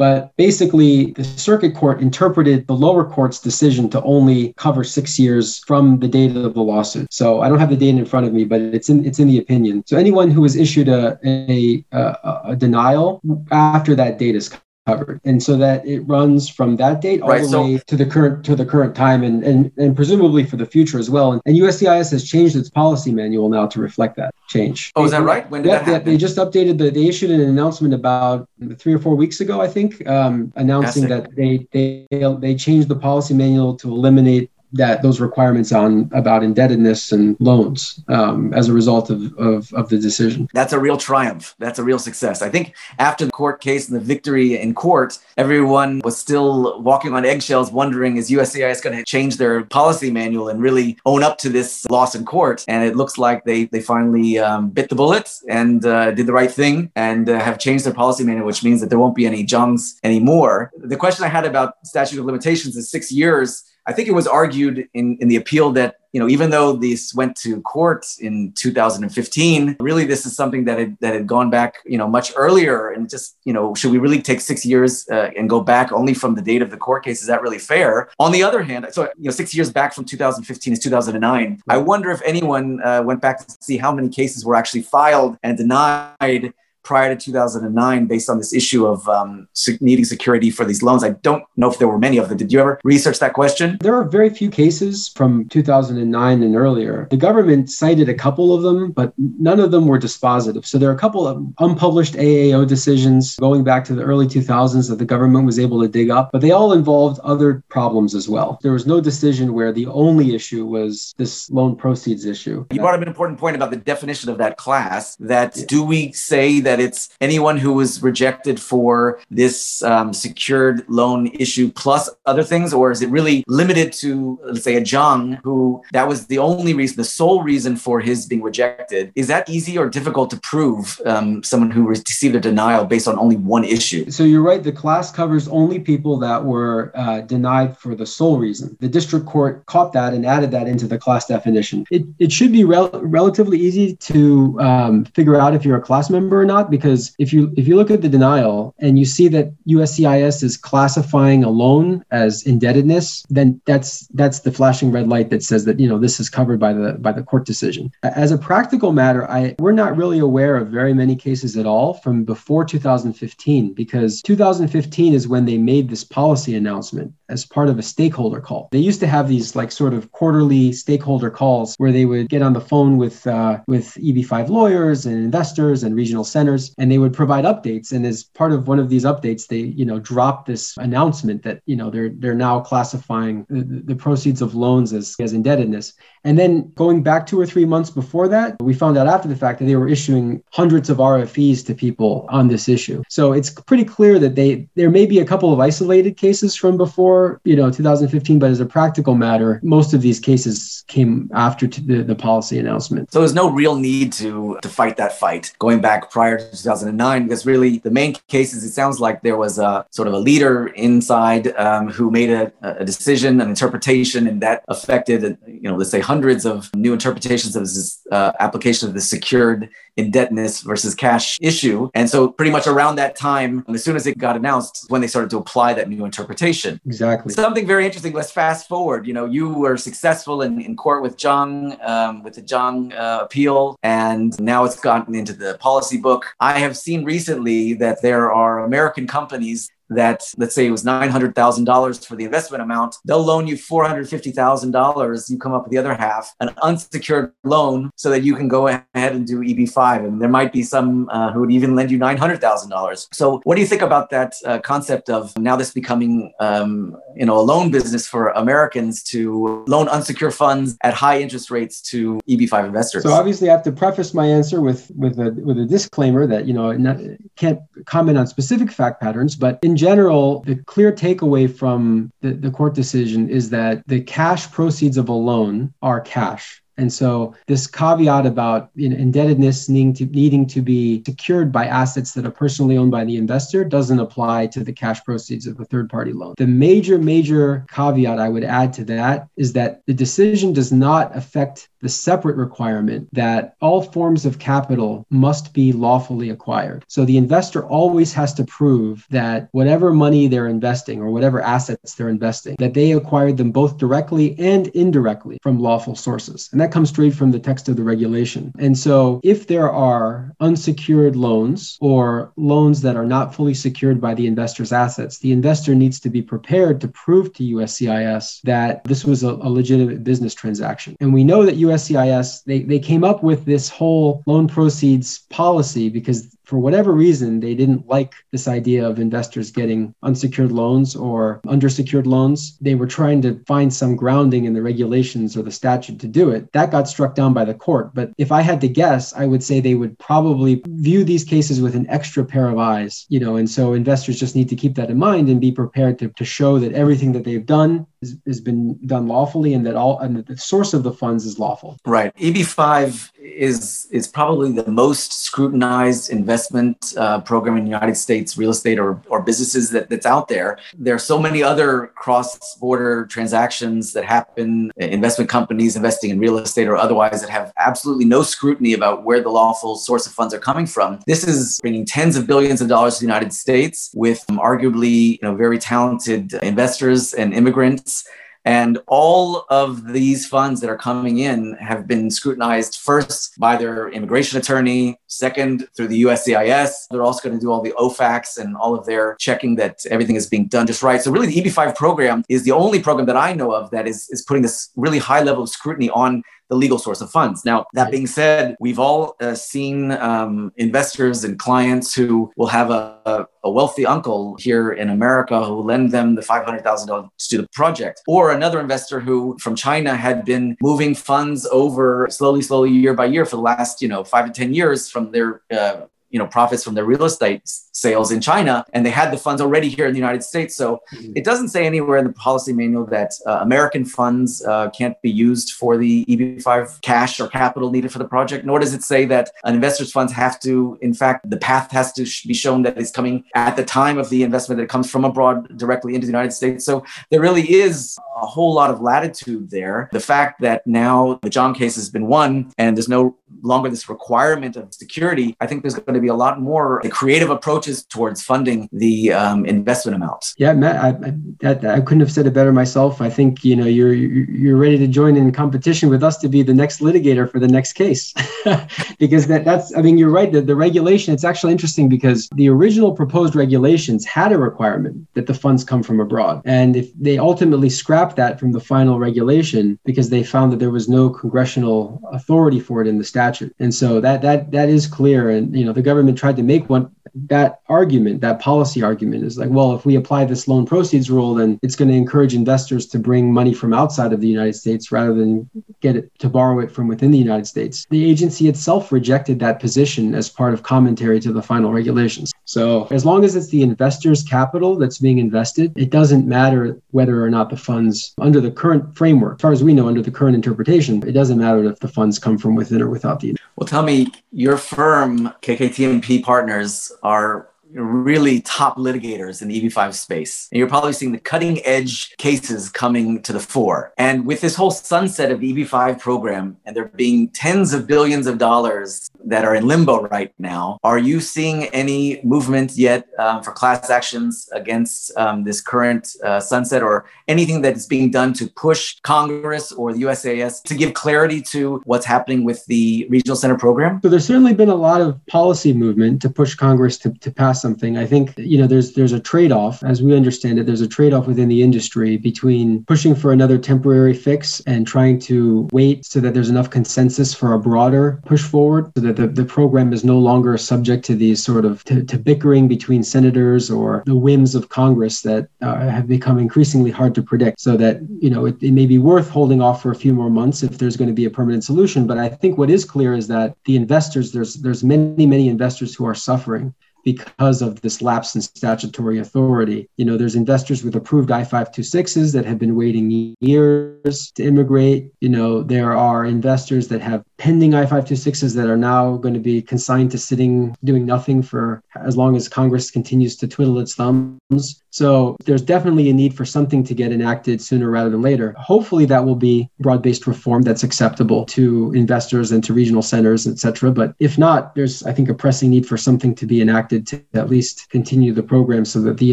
But 0.00 0.34
basically, 0.38 1.12
the 1.12 1.24
circuit 1.24 1.74
court 1.74 2.00
interpreted 2.00 2.66
the 2.66 2.78
lower 2.86 3.04
court's 3.04 3.38
decision 3.38 3.90
to 3.90 4.00
only 4.14 4.54
cover 4.56 4.82
six 4.82 5.18
years 5.18 5.58
from 5.68 5.98
the 5.98 6.08
date 6.08 6.34
of 6.34 6.54
the 6.54 6.62
lawsuit. 6.62 7.12
So 7.12 7.26
I 7.42 7.50
don't 7.50 7.58
have 7.58 7.68
the 7.68 7.76
date 7.76 7.96
in 8.02 8.06
front 8.06 8.24
of 8.26 8.32
me, 8.32 8.44
but 8.52 8.62
it's 8.76 8.88
in 8.88 9.04
it's 9.04 9.18
in 9.18 9.28
the 9.28 9.38
opinion. 9.44 9.74
So 9.86 9.98
anyone 9.98 10.30
who 10.30 10.40
was 10.40 10.56
issued 10.56 10.88
a 10.88 11.18
a, 11.22 11.84
a, 11.92 12.40
a 12.52 12.56
denial 12.56 13.20
after 13.50 13.94
that 14.00 14.16
date 14.22 14.36
is 14.40 14.48
covered. 14.86 15.20
And 15.24 15.42
so 15.42 15.56
that 15.56 15.86
it 15.86 16.00
runs 16.00 16.48
from 16.48 16.76
that 16.76 17.00
date 17.00 17.22
all 17.22 17.28
right, 17.28 17.42
the 17.42 17.48
so, 17.48 17.62
way 17.62 17.78
to 17.86 17.96
the 17.96 18.06
current 18.06 18.44
to 18.44 18.56
the 18.56 18.64
current 18.64 18.94
time 18.94 19.22
and, 19.22 19.44
and 19.44 19.70
and 19.76 19.94
presumably 19.94 20.44
for 20.44 20.56
the 20.56 20.66
future 20.66 20.98
as 20.98 21.10
well. 21.10 21.32
And, 21.32 21.42
and 21.46 21.56
uscis 21.56 22.10
has 22.10 22.28
changed 22.28 22.56
its 22.56 22.70
policy 22.70 23.12
manual 23.12 23.48
now 23.48 23.66
to 23.66 23.80
reflect 23.80 24.16
that 24.16 24.34
change. 24.48 24.92
Oh 24.96 25.04
is 25.04 25.10
that 25.10 25.22
right? 25.22 25.48
When 25.50 25.62
did 25.62 25.68
yeah, 25.68 25.78
that 25.78 25.86
happen? 25.86 26.04
they 26.06 26.16
just 26.16 26.36
updated 26.36 26.78
the 26.78 26.90
they 26.90 27.06
issued 27.06 27.30
an 27.30 27.40
announcement 27.40 27.94
about 27.94 28.48
three 28.78 28.94
or 28.94 28.98
four 28.98 29.14
weeks 29.14 29.40
ago 29.40 29.60
i 29.60 29.66
think 29.66 30.06
um, 30.06 30.52
announcing 30.56 31.08
that 31.08 31.34
they 31.34 31.66
they 31.72 32.06
they 32.40 32.54
changed 32.54 32.88
the 32.88 32.96
policy 32.96 33.34
manual 33.34 33.74
to 33.76 33.88
eliminate 33.88 34.50
that 34.72 35.02
those 35.02 35.20
requirements 35.20 35.72
on 35.72 36.10
about 36.12 36.42
indebtedness 36.42 37.12
and 37.12 37.36
loans 37.40 38.02
um, 38.08 38.52
as 38.54 38.68
a 38.68 38.72
result 38.72 39.10
of, 39.10 39.36
of, 39.38 39.72
of, 39.74 39.88
the 39.88 39.98
decision. 39.98 40.48
That's 40.54 40.72
a 40.72 40.78
real 40.78 40.96
triumph. 40.96 41.54
That's 41.58 41.78
a 41.78 41.84
real 41.84 41.98
success. 41.98 42.42
I 42.42 42.48
think 42.48 42.74
after 42.98 43.24
the 43.24 43.32
court 43.32 43.60
case 43.60 43.88
and 43.88 44.00
the 44.00 44.04
victory 44.04 44.56
in 44.56 44.74
court, 44.74 45.18
everyone 45.36 46.00
was 46.04 46.16
still 46.16 46.80
walking 46.80 47.14
on 47.14 47.24
eggshells, 47.24 47.72
wondering 47.72 48.16
is 48.16 48.30
USCIS 48.30 48.82
going 48.82 48.96
to 48.96 49.04
change 49.04 49.36
their 49.36 49.64
policy 49.64 50.10
manual 50.10 50.48
and 50.48 50.62
really 50.62 50.98
own 51.04 51.22
up 51.22 51.38
to 51.38 51.48
this 51.48 51.84
loss 51.90 52.14
in 52.14 52.24
court? 52.24 52.64
And 52.68 52.84
it 52.84 52.94
looks 52.94 53.18
like 53.18 53.44
they 53.44 53.64
they 53.64 53.80
finally 53.80 54.38
um, 54.38 54.70
bit 54.70 54.88
the 54.88 54.94
bullet 54.94 55.30
and 55.48 55.84
uh, 55.84 56.12
did 56.12 56.26
the 56.26 56.32
right 56.32 56.50
thing 56.50 56.92
and 56.94 57.28
uh, 57.28 57.40
have 57.40 57.58
changed 57.58 57.84
their 57.84 57.94
policy 57.94 58.24
manual, 58.24 58.46
which 58.46 58.62
means 58.62 58.80
that 58.80 58.90
there 58.90 58.98
won't 58.98 59.16
be 59.16 59.26
any 59.26 59.44
Zhangs 59.44 59.98
anymore. 60.04 60.70
The 60.76 60.96
question 60.96 61.24
I 61.24 61.28
had 61.28 61.44
about 61.44 61.74
statute 61.86 62.20
of 62.20 62.26
limitations 62.26 62.76
is 62.76 62.90
six 62.90 63.10
years 63.10 63.64
I 63.86 63.92
think 63.92 64.08
it 64.08 64.12
was 64.12 64.26
argued 64.26 64.88
in, 64.94 65.16
in 65.20 65.28
the 65.28 65.36
appeal 65.36 65.72
that, 65.72 65.96
you 66.12 66.20
know, 66.20 66.28
even 66.28 66.50
though 66.50 66.72
this 66.72 67.14
went 67.14 67.36
to 67.36 67.60
court 67.62 68.04
in 68.18 68.52
2015, 68.52 69.76
really 69.80 70.04
this 70.04 70.26
is 70.26 70.34
something 70.34 70.64
that 70.64 70.78
had, 70.78 70.96
that 71.00 71.14
had 71.14 71.26
gone 71.26 71.50
back, 71.50 71.76
you 71.84 71.96
know, 71.96 72.08
much 72.08 72.32
earlier. 72.36 72.90
And 72.90 73.08
just, 73.08 73.36
you 73.44 73.52
know, 73.52 73.74
should 73.74 73.92
we 73.92 73.98
really 73.98 74.20
take 74.20 74.40
six 74.40 74.66
years 74.66 75.08
uh, 75.10 75.30
and 75.36 75.48
go 75.48 75.60
back 75.60 75.92
only 75.92 76.14
from 76.14 76.34
the 76.34 76.42
date 76.42 76.62
of 76.62 76.70
the 76.70 76.76
court 76.76 77.04
case? 77.04 77.20
Is 77.20 77.28
that 77.28 77.42
really 77.42 77.58
fair? 77.58 78.10
On 78.18 78.32
the 78.32 78.42
other 78.42 78.62
hand, 78.62 78.86
so, 78.92 79.04
you 79.16 79.24
know, 79.24 79.30
six 79.30 79.54
years 79.54 79.70
back 79.70 79.94
from 79.94 80.04
2015 80.04 80.72
is 80.72 80.78
2009. 80.80 81.62
I 81.68 81.76
wonder 81.76 82.10
if 82.10 82.20
anyone 82.24 82.82
uh, 82.82 83.02
went 83.04 83.20
back 83.20 83.46
to 83.46 83.56
see 83.60 83.76
how 83.76 83.92
many 83.92 84.08
cases 84.08 84.44
were 84.44 84.56
actually 84.56 84.82
filed 84.82 85.38
and 85.42 85.56
denied 85.56 86.52
prior 86.82 87.14
to 87.14 87.20
2009 87.20 88.06
based 88.06 88.28
on 88.28 88.38
this 88.38 88.52
issue 88.52 88.86
of 88.86 89.08
um, 89.08 89.48
needing 89.80 90.04
security 90.04 90.50
for 90.50 90.64
these 90.64 90.82
loans. 90.82 91.04
I 91.04 91.10
don't 91.10 91.44
know 91.56 91.70
if 91.70 91.78
there 91.78 91.88
were 91.88 91.98
many 91.98 92.18
of 92.18 92.28
them. 92.28 92.38
Did 92.38 92.52
you 92.52 92.60
ever 92.60 92.80
research 92.84 93.18
that 93.18 93.32
question? 93.32 93.78
There 93.80 93.94
are 93.94 94.04
very 94.04 94.30
few 94.30 94.50
cases 94.50 95.08
from 95.14 95.48
2009 95.48 96.42
and 96.42 96.56
earlier. 96.56 97.08
The 97.10 97.16
government 97.16 97.70
cited 97.70 98.08
a 98.08 98.14
couple 98.14 98.54
of 98.54 98.62
them, 98.62 98.92
but 98.92 99.12
none 99.16 99.60
of 99.60 99.70
them 99.70 99.86
were 99.86 99.98
dispositive. 99.98 100.66
So 100.66 100.78
there 100.78 100.90
are 100.90 100.94
a 100.94 100.98
couple 100.98 101.26
of 101.26 101.44
unpublished 101.58 102.14
AAO 102.14 102.66
decisions 102.66 103.36
going 103.36 103.64
back 103.64 103.84
to 103.84 103.94
the 103.94 104.02
early 104.02 104.26
2000s 104.26 104.88
that 104.88 104.96
the 104.96 105.04
government 105.04 105.46
was 105.46 105.58
able 105.58 105.80
to 105.82 105.88
dig 105.88 106.10
up, 106.10 106.30
but 106.32 106.40
they 106.40 106.50
all 106.50 106.72
involved 106.72 107.20
other 107.20 107.62
problems 107.68 108.14
as 108.14 108.28
well. 108.28 108.58
There 108.62 108.72
was 108.72 108.86
no 108.86 109.00
decision 109.00 109.54
where 109.54 109.72
the 109.72 109.86
only 109.86 110.34
issue 110.34 110.66
was 110.66 111.14
this 111.16 111.50
loan 111.50 111.76
proceeds 111.76 112.24
issue. 112.24 112.66
You 112.72 112.80
brought 112.80 112.94
up 112.94 113.02
an 113.02 113.08
important 113.08 113.38
point 113.38 113.56
about 113.56 113.70
the 113.70 113.76
definition 113.76 114.30
of 114.30 114.38
that 114.38 114.56
class. 114.56 115.16
That 115.16 115.58
do 115.68 115.82
we 115.82 116.12
say 116.12 116.60
that 116.60 116.79
it's 116.80 117.10
anyone 117.20 117.56
who 117.58 117.72
was 117.72 118.02
rejected 118.02 118.60
for 118.60 119.20
this 119.30 119.82
um, 119.82 120.12
secured 120.12 120.84
loan 120.88 121.28
issue 121.28 121.70
plus 121.70 122.10
other 122.26 122.42
things, 122.42 122.72
or 122.72 122.90
is 122.90 123.02
it 123.02 123.10
really 123.10 123.44
limited 123.46 123.92
to, 123.94 124.38
let's 124.44 124.64
say, 124.64 124.76
a 124.76 124.80
Zhang 124.80 125.40
who 125.42 125.82
that 125.92 126.08
was 126.08 126.26
the 126.26 126.38
only 126.38 126.74
reason, 126.74 126.96
the 126.96 127.04
sole 127.04 127.42
reason 127.42 127.76
for 127.76 128.00
his 128.00 128.26
being 128.26 128.42
rejected? 128.42 129.12
Is 129.14 129.28
that 129.28 129.48
easy 129.48 129.78
or 129.78 129.88
difficult 129.88 130.30
to 130.30 130.40
prove 130.40 131.00
um, 131.06 131.42
someone 131.42 131.70
who 131.70 131.86
received 131.86 132.34
a 132.34 132.40
denial 132.40 132.84
based 132.84 133.08
on 133.08 133.18
only 133.18 133.36
one 133.36 133.64
issue? 133.64 134.10
So 134.10 134.24
you're 134.24 134.42
right. 134.42 134.62
The 134.62 134.72
class 134.72 135.12
covers 135.12 135.48
only 135.48 135.78
people 135.78 136.18
that 136.18 136.44
were 136.44 136.92
uh, 136.94 137.20
denied 137.20 137.76
for 137.76 137.94
the 137.94 138.06
sole 138.06 138.38
reason. 138.38 138.76
The 138.80 138.88
district 138.88 139.26
court 139.26 139.66
caught 139.66 139.92
that 139.92 140.14
and 140.14 140.24
added 140.26 140.50
that 140.52 140.66
into 140.66 140.86
the 140.86 140.98
class 140.98 141.26
definition. 141.26 141.84
It, 141.90 142.04
it 142.18 142.32
should 142.32 142.52
be 142.52 142.64
rel- 142.64 142.90
relatively 143.02 143.58
easy 143.58 143.96
to 143.96 144.60
um, 144.60 145.04
figure 145.06 145.36
out 145.36 145.54
if 145.54 145.64
you're 145.64 145.78
a 145.78 145.82
class 145.82 146.10
member 146.10 146.40
or 146.40 146.44
not 146.44 146.59
not 146.60 146.70
because 146.70 147.14
if 147.18 147.32
you 147.32 147.52
if 147.56 147.66
you 147.66 147.76
look 147.76 147.90
at 147.90 148.02
the 148.02 148.08
denial 148.08 148.74
and 148.78 148.98
you 148.98 149.04
see 149.04 149.28
that 149.28 149.52
USCIS 149.66 150.42
is 150.42 150.56
classifying 150.56 151.42
a 151.44 151.50
loan 151.50 152.04
as 152.10 152.42
indebtedness, 152.46 153.24
then 153.30 153.60
that's 153.66 154.06
that's 154.08 154.40
the 154.40 154.52
flashing 154.52 154.92
red 154.92 155.08
light 155.08 155.30
that 155.30 155.42
says 155.42 155.64
that 155.64 155.80
you 155.80 155.88
know 155.88 155.98
this 155.98 156.20
is 156.20 156.28
covered 156.28 156.60
by 156.60 156.72
the 156.72 156.92
by 156.94 157.12
the 157.12 157.22
court 157.22 157.46
decision. 157.46 157.90
As 158.02 158.30
a 158.32 158.38
practical 158.38 158.92
matter, 158.92 159.30
I 159.30 159.54
we're 159.58 159.80
not 159.84 159.96
really 159.96 160.18
aware 160.18 160.56
of 160.56 160.68
very 160.68 160.94
many 160.94 161.16
cases 161.16 161.56
at 161.56 161.66
all 161.66 161.94
from 161.94 162.24
before 162.24 162.64
2015 162.64 163.72
because 163.74 164.22
2015 164.22 165.14
is 165.14 165.28
when 165.28 165.44
they 165.46 165.58
made 165.58 165.88
this 165.88 166.04
policy 166.04 166.54
announcement 166.54 167.12
as 167.30 167.46
part 167.46 167.68
of 167.68 167.78
a 167.78 167.82
stakeholder 167.82 168.40
call. 168.40 168.68
They 168.72 168.78
used 168.90 169.00
to 169.00 169.06
have 169.06 169.28
these 169.28 169.56
like 169.56 169.72
sort 169.72 169.94
of 169.94 170.12
quarterly 170.12 170.72
stakeholder 170.72 171.30
calls 171.30 171.74
where 171.78 171.92
they 171.92 172.04
would 172.04 172.28
get 172.28 172.42
on 172.42 172.52
the 172.52 172.60
phone 172.60 172.98
with 172.98 173.26
uh, 173.26 173.60
with 173.66 173.86
EB5 173.94 174.48
lawyers 174.48 175.06
and 175.06 175.16
investors 175.16 175.82
and 175.84 175.94
regional 175.94 176.24
centers, 176.24 176.49
and 176.78 176.90
they 176.90 176.98
would 176.98 177.12
provide 177.12 177.44
updates. 177.44 177.92
And 177.92 178.06
as 178.06 178.24
part 178.24 178.52
of 178.52 178.68
one 178.68 178.78
of 178.78 178.88
these 178.88 179.04
updates, 179.04 179.46
they 179.46 179.58
you 179.58 179.84
know 179.84 179.98
dropped 179.98 180.46
this 180.46 180.76
announcement 180.76 181.42
that 181.42 181.60
you 181.66 181.76
know 181.76 181.90
they're 181.90 182.10
they're 182.10 182.34
now 182.34 182.60
classifying 182.60 183.46
the, 183.48 183.62
the 183.62 183.96
proceeds 183.96 184.42
of 184.42 184.54
loans 184.54 184.92
as 184.92 185.16
as 185.20 185.32
indebtedness. 185.32 185.94
And 186.24 186.38
then 186.38 186.70
going 186.74 187.02
back 187.02 187.26
two 187.26 187.40
or 187.40 187.46
three 187.46 187.64
months 187.64 187.88
before 187.88 188.28
that, 188.28 188.56
we 188.60 188.74
found 188.74 188.98
out 188.98 189.06
after 189.06 189.26
the 189.26 189.36
fact 189.36 189.58
that 189.58 189.64
they 189.64 189.76
were 189.76 189.88
issuing 189.88 190.42
hundreds 190.52 190.90
of 190.90 190.98
RFEs 190.98 191.64
to 191.66 191.74
people 191.74 192.26
on 192.28 192.48
this 192.48 192.68
issue. 192.68 193.02
So 193.08 193.32
it's 193.32 193.50
pretty 193.50 193.84
clear 193.84 194.18
that 194.18 194.34
they 194.34 194.68
there 194.74 194.90
may 194.90 195.06
be 195.06 195.18
a 195.18 195.24
couple 195.24 195.52
of 195.52 195.60
isolated 195.60 196.16
cases 196.16 196.54
from 196.54 196.76
before, 196.76 197.40
you 197.44 197.56
know, 197.56 197.70
2015, 197.70 198.38
but 198.38 198.50
as 198.50 198.60
a 198.60 198.66
practical 198.66 199.14
matter, 199.14 199.60
most 199.62 199.94
of 199.94 200.02
these 200.02 200.20
cases 200.20 200.84
came 200.88 201.30
after 201.34 201.66
the, 201.66 202.02
the 202.02 202.14
policy 202.14 202.58
announcement. 202.58 203.12
So 203.12 203.20
there's 203.20 203.34
no 203.34 203.50
real 203.50 203.76
need 203.76 204.12
to 204.14 204.58
to 204.62 204.68
fight 204.68 204.96
that 204.96 205.18
fight 205.18 205.52
going 205.58 205.80
back 205.80 206.10
prior 206.10 206.38
2009 206.50 207.24
because 207.24 207.46
really 207.46 207.78
the 207.78 207.90
main 207.90 208.14
cases 208.28 208.64
it 208.64 208.70
sounds 208.70 209.00
like 209.00 209.22
there 209.22 209.36
was 209.36 209.58
a 209.58 209.86
sort 209.90 210.08
of 210.08 210.14
a 210.14 210.18
leader 210.18 210.68
inside 210.68 211.54
um, 211.56 211.88
who 211.88 212.10
made 212.10 212.30
a, 212.30 212.52
a 212.62 212.84
decision, 212.84 213.40
an 213.40 213.48
interpretation, 213.48 214.26
and 214.26 214.40
that 214.40 214.64
affected, 214.68 215.38
you 215.46 215.68
know, 215.68 215.76
let's 215.76 215.90
say 215.90 216.00
hundreds 216.00 216.46
of 216.46 216.74
new 216.74 216.92
interpretations 216.92 217.56
of 217.56 217.62
this 217.62 218.00
uh, 218.10 218.32
application 218.40 218.88
of 218.88 218.94
the 218.94 219.00
secured 219.00 219.68
indebtedness 219.96 220.62
versus 220.62 220.94
cash 220.94 221.38
issue. 221.40 221.90
And 221.94 222.08
so, 222.08 222.28
pretty 222.28 222.50
much 222.50 222.66
around 222.66 222.96
that 222.96 223.16
time, 223.16 223.64
as 223.68 223.84
soon 223.84 223.96
as 223.96 224.06
it 224.06 224.18
got 224.18 224.36
announced, 224.36 224.86
when 224.88 225.00
they 225.00 225.06
started 225.06 225.30
to 225.30 225.38
apply 225.38 225.74
that 225.74 225.88
new 225.88 226.04
interpretation. 226.04 226.80
Exactly. 226.86 227.32
Something 227.32 227.66
very 227.66 227.84
interesting. 227.84 228.12
Let's 228.12 228.32
fast 228.32 228.68
forward. 228.68 229.06
You 229.06 229.12
know, 229.12 229.26
you 229.26 229.48
were 229.52 229.76
successful 229.76 230.42
in, 230.42 230.60
in 230.60 230.76
court 230.76 231.02
with 231.02 231.16
Zhang, 231.16 231.82
um, 231.86 232.22
with 232.22 232.34
the 232.34 232.42
Zhang 232.42 232.94
uh, 232.94 233.20
appeal, 233.22 233.78
and 233.82 234.38
now 234.40 234.64
it's 234.64 234.80
gotten 234.80 235.14
into 235.14 235.32
the 235.32 235.56
policy 235.60 235.98
book. 235.98 236.29
I 236.38 236.58
have 236.58 236.76
seen 236.76 237.04
recently 237.04 237.74
that 237.74 238.02
there 238.02 238.32
are 238.32 238.60
American 238.60 239.06
companies 239.06 239.70
that 239.90 240.22
let's 240.36 240.54
say 240.54 240.66
it 240.66 240.70
was 240.70 240.84
$900,000 240.84 242.06
for 242.06 242.16
the 242.16 242.24
investment 242.24 242.62
amount, 242.62 242.96
they'll 243.04 243.22
loan 243.22 243.46
you 243.46 243.56
$450,000. 243.56 245.30
You 245.30 245.38
come 245.38 245.52
up 245.52 245.64
with 245.64 245.72
the 245.72 245.78
other 245.78 245.94
half, 245.94 246.34
an 246.40 246.50
unsecured 246.62 247.32
loan, 247.44 247.90
so 247.96 248.10
that 248.10 248.22
you 248.22 248.34
can 248.34 248.48
go 248.48 248.68
ahead 248.68 248.84
and 248.94 249.26
do 249.26 249.40
EB5. 249.40 250.04
And 250.04 250.22
there 250.22 250.28
might 250.28 250.52
be 250.52 250.62
some 250.62 251.08
uh, 251.10 251.32
who 251.32 251.40
would 251.40 251.50
even 251.50 251.74
lend 251.74 251.90
you 251.90 251.98
$900,000. 251.98 253.08
So, 253.12 253.40
what 253.44 253.56
do 253.56 253.60
you 253.60 253.66
think 253.66 253.82
about 253.82 254.10
that 254.10 254.34
uh, 254.44 254.58
concept 254.60 255.10
of 255.10 255.36
now 255.36 255.56
this 255.56 255.72
becoming, 255.72 256.32
um, 256.40 256.96
you 257.16 257.26
know, 257.26 257.38
a 257.38 257.42
loan 257.42 257.70
business 257.70 258.06
for 258.06 258.28
Americans 258.30 259.02
to 259.04 259.64
loan 259.66 259.88
unsecured 259.88 260.34
funds 260.34 260.76
at 260.82 260.94
high 260.94 261.20
interest 261.20 261.50
rates 261.50 261.80
to 261.82 262.20
EB5 262.28 262.66
investors? 262.66 263.02
So, 263.02 263.12
obviously, 263.12 263.48
I 263.48 263.52
have 263.52 263.64
to 263.64 263.72
preface 263.72 264.14
my 264.14 264.26
answer 264.26 264.60
with 264.60 264.90
with 264.96 265.18
a 265.18 265.32
with 265.32 265.58
a 265.58 265.66
disclaimer 265.66 266.26
that 266.26 266.46
you 266.46 266.54
know 266.54 266.72
not, 266.72 266.98
can't 267.36 267.60
comment 267.86 268.16
on 268.18 268.26
specific 268.26 268.70
fact 268.70 269.00
patterns, 269.00 269.34
but 269.34 269.58
in 269.62 269.76
general, 269.80 270.40
the 270.40 270.56
clear 270.56 270.92
takeaway 270.92 271.44
from 271.60 272.10
the, 272.20 272.32
the 272.32 272.50
court 272.50 272.74
decision 272.74 273.30
is 273.30 273.48
that 273.50 273.82
the 273.86 274.02
cash 274.02 274.50
proceeds 274.50 274.98
of 274.98 275.08
a 275.08 275.12
loan 275.30 275.72
are 275.80 276.00
cash. 276.02 276.62
And 276.76 276.92
so 276.92 277.34
this 277.46 277.66
caveat 277.66 278.24
about 278.26 278.70
indebtedness 278.76 279.68
needing 279.68 279.92
to, 279.94 280.06
needing 280.06 280.46
to 280.46 280.62
be 280.62 281.02
secured 281.06 281.52
by 281.52 281.66
assets 281.66 282.12
that 282.12 282.26
are 282.26 282.30
personally 282.30 282.76
owned 282.78 282.90
by 282.90 283.04
the 283.04 283.16
investor 283.16 283.64
doesn't 283.64 283.98
apply 283.98 284.46
to 284.48 284.64
the 284.64 284.72
cash 284.72 285.02
proceeds 285.04 285.46
of 285.46 285.60
a 285.60 285.64
third 285.66 285.90
party 285.90 286.12
loan. 286.12 286.34
The 286.36 286.46
major, 286.46 286.98
major 286.98 287.66
caveat 287.70 288.18
I 288.18 288.28
would 288.28 288.44
add 288.44 288.72
to 288.74 288.84
that 288.84 289.28
is 289.36 289.52
that 289.54 289.80
the 289.86 289.94
decision 289.94 290.52
does 290.52 290.72
not 290.72 291.14
affect 291.16 291.69
the 291.80 291.88
separate 291.88 292.36
requirement 292.36 293.08
that 293.12 293.56
all 293.60 293.82
forms 293.82 294.26
of 294.26 294.38
capital 294.38 295.06
must 295.10 295.52
be 295.52 295.72
lawfully 295.72 296.30
acquired. 296.30 296.84
So 296.88 297.04
the 297.04 297.16
investor 297.16 297.64
always 297.64 298.12
has 298.12 298.34
to 298.34 298.44
prove 298.44 299.06
that 299.10 299.48
whatever 299.52 299.92
money 299.92 300.26
they're 300.26 300.46
investing 300.46 301.00
or 301.00 301.10
whatever 301.10 301.40
assets 301.40 301.94
they're 301.94 302.08
investing, 302.08 302.56
that 302.58 302.74
they 302.74 302.92
acquired 302.92 303.36
them 303.36 303.52
both 303.52 303.78
directly 303.78 304.38
and 304.38 304.68
indirectly 304.68 305.38
from 305.42 305.58
lawful 305.58 305.96
sources. 305.96 306.48
And 306.52 306.60
that 306.60 306.72
comes 306.72 306.88
straight 306.88 307.14
from 307.14 307.30
the 307.30 307.38
text 307.38 307.68
of 307.68 307.76
the 307.76 307.82
regulation. 307.82 308.52
And 308.58 308.76
so 308.76 309.20
if 309.22 309.46
there 309.46 309.70
are 309.70 310.34
unsecured 310.40 311.16
loans 311.16 311.78
or 311.80 312.32
loans 312.36 312.82
that 312.82 312.96
are 312.96 313.06
not 313.06 313.34
fully 313.34 313.54
secured 313.54 314.00
by 314.00 314.14
the 314.14 314.26
investor's 314.26 314.72
assets, 314.72 315.18
the 315.18 315.32
investor 315.32 315.74
needs 315.74 316.00
to 316.00 316.10
be 316.10 316.22
prepared 316.22 316.80
to 316.80 316.88
prove 316.88 317.32
to 317.34 317.42
USCIS 317.42 318.42
that 318.42 318.84
this 318.84 319.04
was 319.04 319.22
a, 319.22 319.30
a 319.30 319.50
legitimate 319.50 320.04
business 320.04 320.34
transaction. 320.34 320.96
And 321.00 321.12
we 321.12 321.24
know 321.24 321.44
that 321.44 321.56
US 321.56 321.69
USCIS, 321.70 322.44
they, 322.44 322.60
they 322.60 322.78
came 322.78 323.04
up 323.04 323.22
with 323.22 323.44
this 323.44 323.68
whole 323.68 324.22
loan 324.26 324.48
proceeds 324.48 325.20
policy 325.30 325.88
because 325.88 326.36
for 326.50 326.58
whatever 326.58 326.90
reason, 326.90 327.38
they 327.38 327.54
didn't 327.54 327.86
like 327.86 328.12
this 328.32 328.48
idea 328.48 328.84
of 328.84 328.98
investors 328.98 329.52
getting 329.52 329.94
unsecured 330.02 330.50
loans 330.50 330.96
or 330.96 331.40
undersecured 331.46 332.06
loans. 332.06 332.58
They 332.60 332.74
were 332.74 332.88
trying 332.88 333.22
to 333.22 333.40
find 333.46 333.72
some 333.72 333.94
grounding 333.94 334.46
in 334.46 334.52
the 334.52 334.60
regulations 334.60 335.36
or 335.36 335.44
the 335.44 335.52
statute 335.52 336.00
to 336.00 336.08
do 336.08 336.28
it. 336.30 336.52
That 336.52 336.72
got 336.72 336.88
struck 336.88 337.14
down 337.14 337.34
by 337.34 337.44
the 337.44 337.54
court. 337.54 337.94
But 337.94 338.10
if 338.18 338.32
I 338.32 338.40
had 338.40 338.60
to 338.62 338.68
guess, 338.68 339.14
I 339.14 339.26
would 339.26 339.44
say 339.44 339.60
they 339.60 339.76
would 339.76 339.96
probably 340.00 340.60
view 340.66 341.04
these 341.04 341.22
cases 341.22 341.60
with 341.60 341.76
an 341.76 341.88
extra 341.88 342.24
pair 342.24 342.48
of 342.48 342.58
eyes, 342.58 343.06
you 343.08 343.20
know, 343.20 343.36
and 343.36 343.48
so 343.48 343.72
investors 343.72 344.18
just 344.18 344.34
need 344.34 344.48
to 344.48 344.56
keep 344.56 344.74
that 344.74 344.90
in 344.90 344.98
mind 344.98 345.28
and 345.28 345.40
be 345.40 345.52
prepared 345.52 346.00
to, 346.00 346.08
to 346.08 346.24
show 346.24 346.58
that 346.58 346.72
everything 346.72 347.12
that 347.12 347.22
they've 347.22 347.46
done 347.46 347.86
has, 348.02 348.16
has 348.26 348.40
been 348.40 348.76
done 348.88 349.06
lawfully 349.06 349.54
and 349.54 349.64
that 349.66 349.76
all 349.76 350.00
and 350.00 350.16
that 350.16 350.26
the 350.26 350.36
source 350.36 350.74
of 350.74 350.82
the 350.82 350.92
funds 350.92 351.24
is 351.24 351.38
lawful. 351.38 351.78
Right. 351.86 352.12
EB5 352.16 353.10
is 353.20 353.86
is 353.90 354.08
probably 354.08 354.52
the 354.52 354.70
most 354.70 355.12
scrutinized 355.24 356.10
investment 356.10 356.94
uh, 356.96 357.20
program 357.20 357.56
in 357.56 357.64
the 357.64 357.70
United 357.70 357.96
States, 357.96 358.36
real 358.36 358.50
estate 358.50 358.78
or, 358.78 359.00
or 359.08 359.22
businesses 359.22 359.70
that, 359.70 359.90
that's 359.90 360.06
out 360.06 360.28
there. 360.28 360.58
There 360.78 360.94
are 360.94 360.98
so 360.98 361.18
many 361.18 361.42
other 361.42 361.88
cross 361.94 362.56
border 362.56 363.06
transactions 363.06 363.92
that 363.92 364.04
happen, 364.04 364.70
investment 364.76 365.28
companies 365.28 365.76
investing 365.76 366.10
in 366.10 366.18
real 366.18 366.38
estate 366.38 366.68
or 366.68 366.76
otherwise 366.76 367.20
that 367.20 367.30
have 367.30 367.52
absolutely 367.58 368.04
no 368.04 368.22
scrutiny 368.22 368.72
about 368.72 369.04
where 369.04 369.20
the 369.20 369.28
lawful 369.28 369.76
source 369.76 370.06
of 370.06 370.12
funds 370.12 370.32
are 370.32 370.38
coming 370.38 370.66
from. 370.66 371.00
This 371.06 371.26
is 371.26 371.58
bringing 371.60 371.84
tens 371.84 372.16
of 372.16 372.26
billions 372.26 372.60
of 372.60 372.68
dollars 372.68 372.94
to 372.94 373.00
the 373.00 373.06
United 373.06 373.32
States 373.32 373.90
with 373.94 374.24
um, 374.28 374.38
arguably 374.38 375.12
you 375.12 375.18
know, 375.22 375.34
very 375.34 375.58
talented 375.58 376.32
investors 376.42 377.14
and 377.14 377.34
immigrants 377.34 378.04
and 378.44 378.78
all 378.86 379.44
of 379.50 379.92
these 379.92 380.26
funds 380.26 380.60
that 380.60 380.70
are 380.70 380.76
coming 380.76 381.18
in 381.18 381.54
have 381.54 381.86
been 381.86 382.10
scrutinized 382.10 382.76
first 382.76 383.38
by 383.38 383.56
their 383.56 383.90
immigration 383.90 384.38
attorney, 384.38 384.98
second 385.08 385.68
through 385.76 385.88
the 385.88 386.02
USCIS. 386.02 386.88
They're 386.90 387.02
also 387.02 387.28
going 387.28 387.38
to 387.38 387.44
do 387.44 387.50
all 387.50 387.60
the 387.60 387.72
OFACs 387.72 388.38
and 388.38 388.56
all 388.56 388.74
of 388.74 388.86
their 388.86 389.16
checking 389.16 389.56
that 389.56 389.84
everything 389.90 390.16
is 390.16 390.26
being 390.26 390.46
done 390.46 390.66
just 390.66 390.82
right. 390.82 391.02
So 391.02 391.10
really 391.10 391.26
the 391.26 391.42
EB5 391.42 391.76
program 391.76 392.24
is 392.28 392.44
the 392.44 392.52
only 392.52 392.80
program 392.80 393.06
that 393.06 393.16
I 393.16 393.34
know 393.34 393.52
of 393.52 393.70
that 393.72 393.86
is, 393.86 394.08
is 394.10 394.22
putting 394.22 394.42
this 394.42 394.70
really 394.74 394.98
high 394.98 395.22
level 395.22 395.42
of 395.42 395.50
scrutiny 395.50 395.90
on 395.90 396.22
the 396.50 396.56
legal 396.56 396.78
source 396.78 397.00
of 397.00 397.10
funds. 397.10 397.44
Now, 397.44 397.64
that 397.72 397.90
being 397.90 398.06
said, 398.06 398.56
we've 398.60 398.78
all 398.78 399.16
uh, 399.20 399.34
seen 399.34 399.92
um, 399.92 400.52
investors 400.56 401.24
and 401.24 401.38
clients 401.38 401.94
who 401.94 402.30
will 402.36 402.48
have 402.48 402.70
a, 402.70 403.26
a, 403.44 403.50
wealthy 403.50 403.86
uncle 403.86 404.36
here 404.38 404.72
in 404.72 404.90
America 404.90 405.42
who 405.44 405.54
will 405.54 405.64
lend 405.64 405.92
them 405.92 406.16
the 406.16 406.22
$500,000 406.22 407.08
to 407.28 407.36
the 407.38 407.48
project, 407.52 408.02
or 408.06 408.32
another 408.32 408.60
investor 408.60 409.00
who 409.00 409.36
from 409.40 409.54
China 409.54 409.96
had 409.96 410.24
been 410.24 410.56
moving 410.60 410.94
funds 410.94 411.46
over 411.46 412.08
slowly, 412.10 412.42
slowly, 412.42 412.70
year 412.70 412.94
by 412.94 413.06
year 413.06 413.24
for 413.24 413.36
the 413.36 413.42
last, 413.42 413.80
you 413.80 413.88
know, 413.88 414.02
five 414.02 414.26
to 414.26 414.32
10 414.32 414.52
years 414.52 414.90
from 414.90 415.12
their 415.12 415.42
uh, 415.52 415.82
you 416.10 416.18
know 416.18 416.26
profits 416.26 416.64
from 416.64 416.74
their 416.74 416.84
real 416.84 417.04
estate 417.04 417.42
sales 417.72 418.10
in 418.12 418.20
China, 418.20 418.64
and 418.72 418.84
they 418.84 418.90
had 418.90 419.12
the 419.12 419.16
funds 419.16 419.40
already 419.40 419.68
here 419.68 419.86
in 419.86 419.92
the 419.92 419.98
United 419.98 420.22
States. 420.22 420.56
So 420.56 420.80
mm-hmm. 420.92 421.12
it 421.16 421.24
doesn't 421.24 421.48
say 421.48 421.66
anywhere 421.66 421.98
in 421.98 422.04
the 422.04 422.12
policy 422.12 422.52
manual 422.52 422.84
that 422.86 423.12
uh, 423.26 423.38
American 423.40 423.84
funds 423.84 424.44
uh, 424.44 424.70
can't 424.70 425.00
be 425.02 425.10
used 425.10 425.52
for 425.52 425.76
the 425.76 426.04
EB5 426.06 426.80
cash 426.82 427.20
or 427.20 427.28
capital 427.28 427.70
needed 427.70 427.92
for 427.92 427.98
the 427.98 428.08
project. 428.08 428.44
Nor 428.44 428.58
does 428.58 428.74
it 428.74 428.82
say 428.82 429.04
that 429.06 429.30
an 429.44 429.54
investor's 429.54 429.92
funds 429.92 430.12
have 430.12 430.38
to, 430.40 430.78
in 430.82 430.92
fact, 430.94 431.28
the 431.30 431.36
path 431.36 431.70
has 431.70 431.92
to 431.92 432.02
be 432.26 432.34
shown 432.34 432.62
that 432.62 432.76
it's 432.76 432.90
coming 432.90 433.24
at 433.34 433.56
the 433.56 433.64
time 433.64 433.98
of 433.98 434.10
the 434.10 434.22
investment 434.22 434.60
that 434.60 434.68
comes 434.68 434.90
from 434.90 435.04
abroad 435.04 435.56
directly 435.56 435.94
into 435.94 436.06
the 436.06 436.12
United 436.12 436.32
States. 436.32 436.64
So 436.64 436.84
there 437.10 437.20
really 437.20 437.50
is 437.50 437.98
a 438.20 438.26
whole 438.26 438.52
lot 438.52 438.70
of 438.70 438.80
latitude 438.80 439.50
there. 439.50 439.88
The 439.92 440.00
fact 440.00 440.40
that 440.40 440.66
now 440.66 441.18
the 441.22 441.30
Zhang 441.30 441.54
case 441.54 441.76
has 441.76 441.88
been 441.88 442.06
won 442.06 442.52
and 442.58 442.76
there's 442.76 442.88
no 442.88 443.16
longer 443.42 443.70
this 443.70 443.88
requirement 443.88 444.56
of 444.56 444.74
security, 444.74 445.36
I 445.40 445.46
think 445.46 445.62
there's 445.62 445.74
going 445.74 445.94
to 445.94 445.99
be 446.00 446.08
a 446.08 446.14
lot 446.14 446.40
more 446.40 446.82
creative 446.90 447.30
approaches 447.30 447.84
towards 447.84 448.22
funding 448.22 448.68
the 448.72 449.12
um, 449.12 449.44
investment 449.46 449.96
amounts. 449.96 450.34
Yeah, 450.38 450.52
Matt, 450.52 450.76
I, 450.76 451.48
I, 451.48 451.76
I, 451.76 451.80
couldn't 451.80 452.00
have 452.00 452.12
said 452.12 452.26
it 452.26 452.32
better 452.32 452.52
myself. 452.52 453.00
I 453.00 453.10
think 453.10 453.44
you 453.44 453.56
know 453.56 453.66
you're 453.66 453.94
you're 453.94 454.56
ready 454.56 454.78
to 454.78 454.86
join 454.86 455.16
in 455.16 455.32
competition 455.32 455.88
with 455.88 456.02
us 456.02 456.18
to 456.18 456.28
be 456.28 456.42
the 456.42 456.54
next 456.54 456.80
litigator 456.80 457.30
for 457.30 457.38
the 457.38 457.48
next 457.48 457.74
case, 457.74 458.12
because 458.98 459.26
that, 459.26 459.44
that's 459.44 459.74
I 459.76 459.82
mean 459.82 459.98
you're 459.98 460.10
right. 460.10 460.32
The, 460.32 460.42
the 460.42 460.56
regulation 460.56 461.14
it's 461.14 461.24
actually 461.24 461.52
interesting 461.52 461.88
because 461.88 462.28
the 462.34 462.48
original 462.48 462.92
proposed 462.92 463.34
regulations 463.34 464.04
had 464.04 464.32
a 464.32 464.38
requirement 464.38 465.06
that 465.14 465.26
the 465.26 465.34
funds 465.34 465.64
come 465.64 465.82
from 465.82 466.00
abroad, 466.00 466.42
and 466.44 466.76
if 466.76 466.90
they 466.98 467.18
ultimately 467.18 467.70
scrapped 467.70 468.16
that 468.16 468.38
from 468.38 468.52
the 468.52 468.60
final 468.60 468.98
regulation 468.98 469.78
because 469.84 470.10
they 470.10 470.22
found 470.22 470.52
that 470.52 470.58
there 470.58 470.70
was 470.70 470.88
no 470.88 471.10
congressional 471.10 472.00
authority 472.12 472.60
for 472.60 472.80
it 472.80 472.86
in 472.86 472.98
the 472.98 473.04
statute, 473.04 473.54
and 473.58 473.74
so 473.74 474.00
that 474.00 474.22
that 474.22 474.50
that 474.52 474.68
is 474.68 474.86
clear. 474.86 475.30
And 475.30 475.56
you 475.56 475.64
know 475.64 475.72
the 475.72 475.82
government 475.90 476.16
tried 476.16 476.36
to 476.36 476.44
make 476.44 476.70
one 476.70 476.88
that 477.26 477.60
argument, 477.68 478.20
that 478.20 478.38
policy 478.38 478.80
argument 478.80 479.24
is 479.24 479.36
like, 479.36 479.50
well, 479.50 479.74
if 479.74 479.84
we 479.84 479.96
apply 479.96 480.24
this 480.24 480.46
loan 480.46 480.64
proceeds 480.64 481.10
rule, 481.10 481.34
then 481.34 481.58
it's 481.62 481.74
going 481.74 481.90
to 481.90 481.96
encourage 481.96 482.34
investors 482.34 482.86
to 482.86 482.98
bring 482.98 483.32
money 483.32 483.52
from 483.52 483.72
outside 483.72 484.12
of 484.12 484.20
the 484.20 484.28
United 484.28 484.54
States 484.54 484.92
rather 484.92 485.12
than 485.12 485.50
get 485.80 485.96
it 485.96 486.16
to 486.20 486.28
borrow 486.28 486.60
it 486.60 486.70
from 486.70 486.86
within 486.86 487.10
the 487.10 487.18
United 487.18 487.46
States. 487.46 487.86
The 487.90 488.08
agency 488.08 488.48
itself 488.48 488.92
rejected 488.92 489.40
that 489.40 489.58
position 489.58 490.14
as 490.14 490.28
part 490.28 490.54
of 490.54 490.62
commentary 490.62 491.18
to 491.20 491.32
the 491.32 491.42
final 491.42 491.72
regulations. 491.72 492.32
So 492.50 492.88
as 492.90 493.04
long 493.04 493.22
as 493.22 493.36
it's 493.36 493.46
the 493.46 493.62
investor's 493.62 494.24
capital 494.24 494.74
that's 494.74 494.98
being 494.98 495.18
invested, 495.18 495.72
it 495.76 495.90
doesn't 495.90 496.26
matter 496.26 496.76
whether 496.90 497.24
or 497.24 497.30
not 497.30 497.48
the 497.48 497.56
funds 497.56 498.12
under 498.20 498.40
the 498.40 498.50
current 498.50 498.96
framework, 498.96 499.34
as 499.34 499.40
far 499.40 499.52
as 499.52 499.62
we 499.62 499.72
know, 499.72 499.86
under 499.86 500.02
the 500.02 500.10
current 500.10 500.34
interpretation, 500.34 501.00
it 501.06 501.12
doesn't 501.12 501.38
matter 501.38 501.62
if 501.62 501.78
the 501.78 501.86
funds 501.86 502.18
come 502.18 502.36
from 502.36 502.56
within 502.56 502.82
or 502.82 502.90
without 502.90 503.20
the. 503.20 503.36
Well, 503.54 503.68
tell 503.68 503.84
me, 503.84 504.08
your 504.32 504.56
firm, 504.56 505.32
KKT&P 505.42 506.22
Partners, 506.22 506.90
are 507.04 507.50
really 507.72 508.40
top 508.40 508.76
litigators 508.76 509.42
in 509.42 509.48
the 509.48 509.62
EB5 509.62 509.94
space. 509.94 510.48
And 510.50 510.58
you're 510.58 510.68
probably 510.68 510.92
seeing 510.92 511.12
the 511.12 511.18
cutting 511.18 511.64
edge 511.64 512.16
cases 512.16 512.68
coming 512.68 513.22
to 513.22 513.32
the 513.32 513.40
fore. 513.40 513.92
And 513.96 514.26
with 514.26 514.40
this 514.40 514.56
whole 514.56 514.70
sunset 514.70 515.30
of 515.30 515.40
the 515.40 515.52
EB5 515.52 516.00
program, 516.00 516.56
and 516.64 516.74
there 516.74 516.86
being 516.86 517.28
tens 517.28 517.72
of 517.72 517.86
billions 517.86 518.26
of 518.26 518.38
dollars 518.38 519.09
that 519.24 519.44
are 519.44 519.54
in 519.54 519.66
limbo 519.66 520.02
right 520.08 520.32
now. 520.38 520.78
Are 520.82 520.98
you 520.98 521.20
seeing 521.20 521.64
any 521.66 522.20
movement 522.22 522.72
yet 522.76 523.06
um, 523.18 523.42
for 523.42 523.52
class 523.52 523.90
actions 523.90 524.48
against 524.52 525.16
um, 525.16 525.44
this 525.44 525.60
current 525.60 526.16
uh, 526.24 526.40
sunset 526.40 526.82
or 526.82 527.06
anything 527.28 527.62
that 527.62 527.76
is 527.76 527.86
being 527.86 528.10
done 528.10 528.32
to 528.34 528.48
push 528.48 528.98
Congress 529.02 529.72
or 529.72 529.92
the 529.92 530.02
USCIS 530.02 530.62
to 530.64 530.74
give 530.74 530.94
clarity 530.94 531.40
to 531.42 531.82
what's 531.84 532.06
happening 532.06 532.44
with 532.44 532.64
the 532.66 533.06
regional 533.08 533.36
center 533.36 533.56
program? 533.56 534.00
So 534.02 534.08
there's 534.08 534.26
certainly 534.26 534.54
been 534.54 534.68
a 534.68 534.74
lot 534.74 535.00
of 535.00 535.18
policy 535.26 535.72
movement 535.72 536.22
to 536.22 536.30
push 536.30 536.54
Congress 536.54 536.98
to, 536.98 537.12
to 537.12 537.30
pass 537.30 537.62
something. 537.62 537.96
I 537.96 538.06
think 538.06 538.34
you 538.36 538.58
know 538.58 538.66
there's 538.66 538.94
there's 538.94 539.12
a 539.12 539.20
trade-off, 539.20 539.82
as 539.82 540.02
we 540.02 540.14
understand 540.14 540.58
it. 540.58 540.66
There's 540.66 540.80
a 540.80 540.88
trade-off 540.88 541.26
within 541.26 541.48
the 541.48 541.62
industry 541.62 542.16
between 542.16 542.84
pushing 542.84 543.14
for 543.14 543.32
another 543.32 543.58
temporary 543.58 544.14
fix 544.14 544.60
and 544.66 544.86
trying 544.86 545.18
to 545.20 545.68
wait 545.72 546.04
so 546.04 546.20
that 546.20 546.34
there's 546.34 546.50
enough 546.50 546.70
consensus 546.70 547.34
for 547.34 547.54
a 547.54 547.58
broader 547.58 548.20
push 548.24 548.42
forward, 548.42 548.90
so 548.94 549.00
that 549.02 549.09
the, 549.12 549.26
the 549.26 549.44
program 549.44 549.92
is 549.92 550.04
no 550.04 550.18
longer 550.18 550.56
subject 550.56 551.04
to 551.06 551.14
these 551.14 551.42
sort 551.42 551.64
of 551.64 551.84
to, 551.84 552.04
to 552.04 552.18
bickering 552.18 552.68
between 552.68 553.02
senators 553.02 553.70
or 553.70 554.02
the 554.06 554.16
whims 554.16 554.54
of 554.54 554.68
Congress 554.68 555.22
that 555.22 555.48
uh, 555.62 555.78
have 555.88 556.06
become 556.06 556.38
increasingly 556.38 556.90
hard 556.90 557.14
to 557.14 557.22
predict. 557.22 557.60
So 557.60 557.76
that 557.76 558.00
you 558.20 558.30
know 558.30 558.46
it, 558.46 558.62
it 558.62 558.72
may 558.72 558.86
be 558.86 558.98
worth 558.98 559.28
holding 559.28 559.60
off 559.60 559.82
for 559.82 559.90
a 559.90 559.96
few 559.96 560.12
more 560.12 560.30
months 560.30 560.62
if 560.62 560.78
there's 560.78 560.96
going 560.96 561.08
to 561.08 561.14
be 561.14 561.24
a 561.24 561.30
permanent 561.30 561.64
solution. 561.64 562.06
But 562.06 562.18
I 562.18 562.28
think 562.28 562.58
what 562.58 562.70
is 562.70 562.84
clear 562.84 563.14
is 563.14 563.28
that 563.28 563.56
the 563.64 563.76
investors 563.76 564.32
there's 564.32 564.54
there's 564.54 564.84
many 564.84 565.26
many 565.26 565.48
investors 565.48 565.94
who 565.94 566.06
are 566.06 566.14
suffering 566.14 566.74
because 567.04 567.62
of 567.62 567.80
this 567.80 568.02
lapse 568.02 568.34
in 568.34 568.42
statutory 568.42 569.18
authority. 569.18 569.88
You 569.96 570.04
know, 570.04 570.16
there's 570.16 570.34
investors 570.34 570.84
with 570.84 570.96
approved 570.96 571.30
I-526s 571.30 572.32
that 572.32 572.44
have 572.44 572.58
been 572.58 572.76
waiting 572.76 573.34
years 573.40 574.32
to 574.34 574.44
immigrate. 574.44 575.10
You 575.20 575.28
know, 575.28 575.62
there 575.62 575.96
are 575.96 576.24
investors 576.24 576.88
that 576.88 577.00
have 577.00 577.24
pending 577.38 577.74
I-526s 577.74 578.54
that 578.56 578.68
are 578.68 578.76
now 578.76 579.16
going 579.16 579.34
to 579.34 579.40
be 579.40 579.62
consigned 579.62 580.10
to 580.12 580.18
sitting 580.18 580.76
doing 580.84 581.06
nothing 581.06 581.42
for 581.42 581.82
as 581.96 582.16
long 582.16 582.36
as 582.36 582.48
Congress 582.48 582.90
continues 582.90 583.36
to 583.36 583.48
twiddle 583.48 583.78
its 583.78 583.94
thumbs. 583.94 584.82
So 584.90 585.36
there's 585.44 585.62
definitely 585.62 586.10
a 586.10 586.12
need 586.12 586.34
for 586.34 586.44
something 586.44 586.82
to 586.84 586.94
get 586.94 587.12
enacted 587.12 587.62
sooner 587.62 587.90
rather 587.90 588.10
than 588.10 588.22
later. 588.22 588.54
Hopefully 588.58 589.04
that 589.06 589.24
will 589.24 589.36
be 589.36 589.70
broad-based 589.78 590.26
reform 590.26 590.62
that's 590.62 590.82
acceptable 590.82 591.44
to 591.46 591.92
investors 591.94 592.50
and 592.52 592.62
to 592.64 592.74
regional 592.74 593.02
centers, 593.02 593.46
et 593.46 593.58
cetera. 593.58 593.90
But 593.92 594.14
if 594.18 594.36
not, 594.36 594.74
there's 594.74 595.02
I 595.04 595.12
think 595.12 595.28
a 595.28 595.34
pressing 595.34 595.70
need 595.70 595.86
for 595.86 595.96
something 595.96 596.34
to 596.34 596.46
be 596.46 596.60
enacted 596.60 597.06
to 597.08 597.22
at 597.34 597.48
least 597.48 597.88
continue 597.90 598.32
the 598.32 598.42
program 598.42 598.84
so 598.84 599.00
that 599.02 599.18
the 599.18 599.32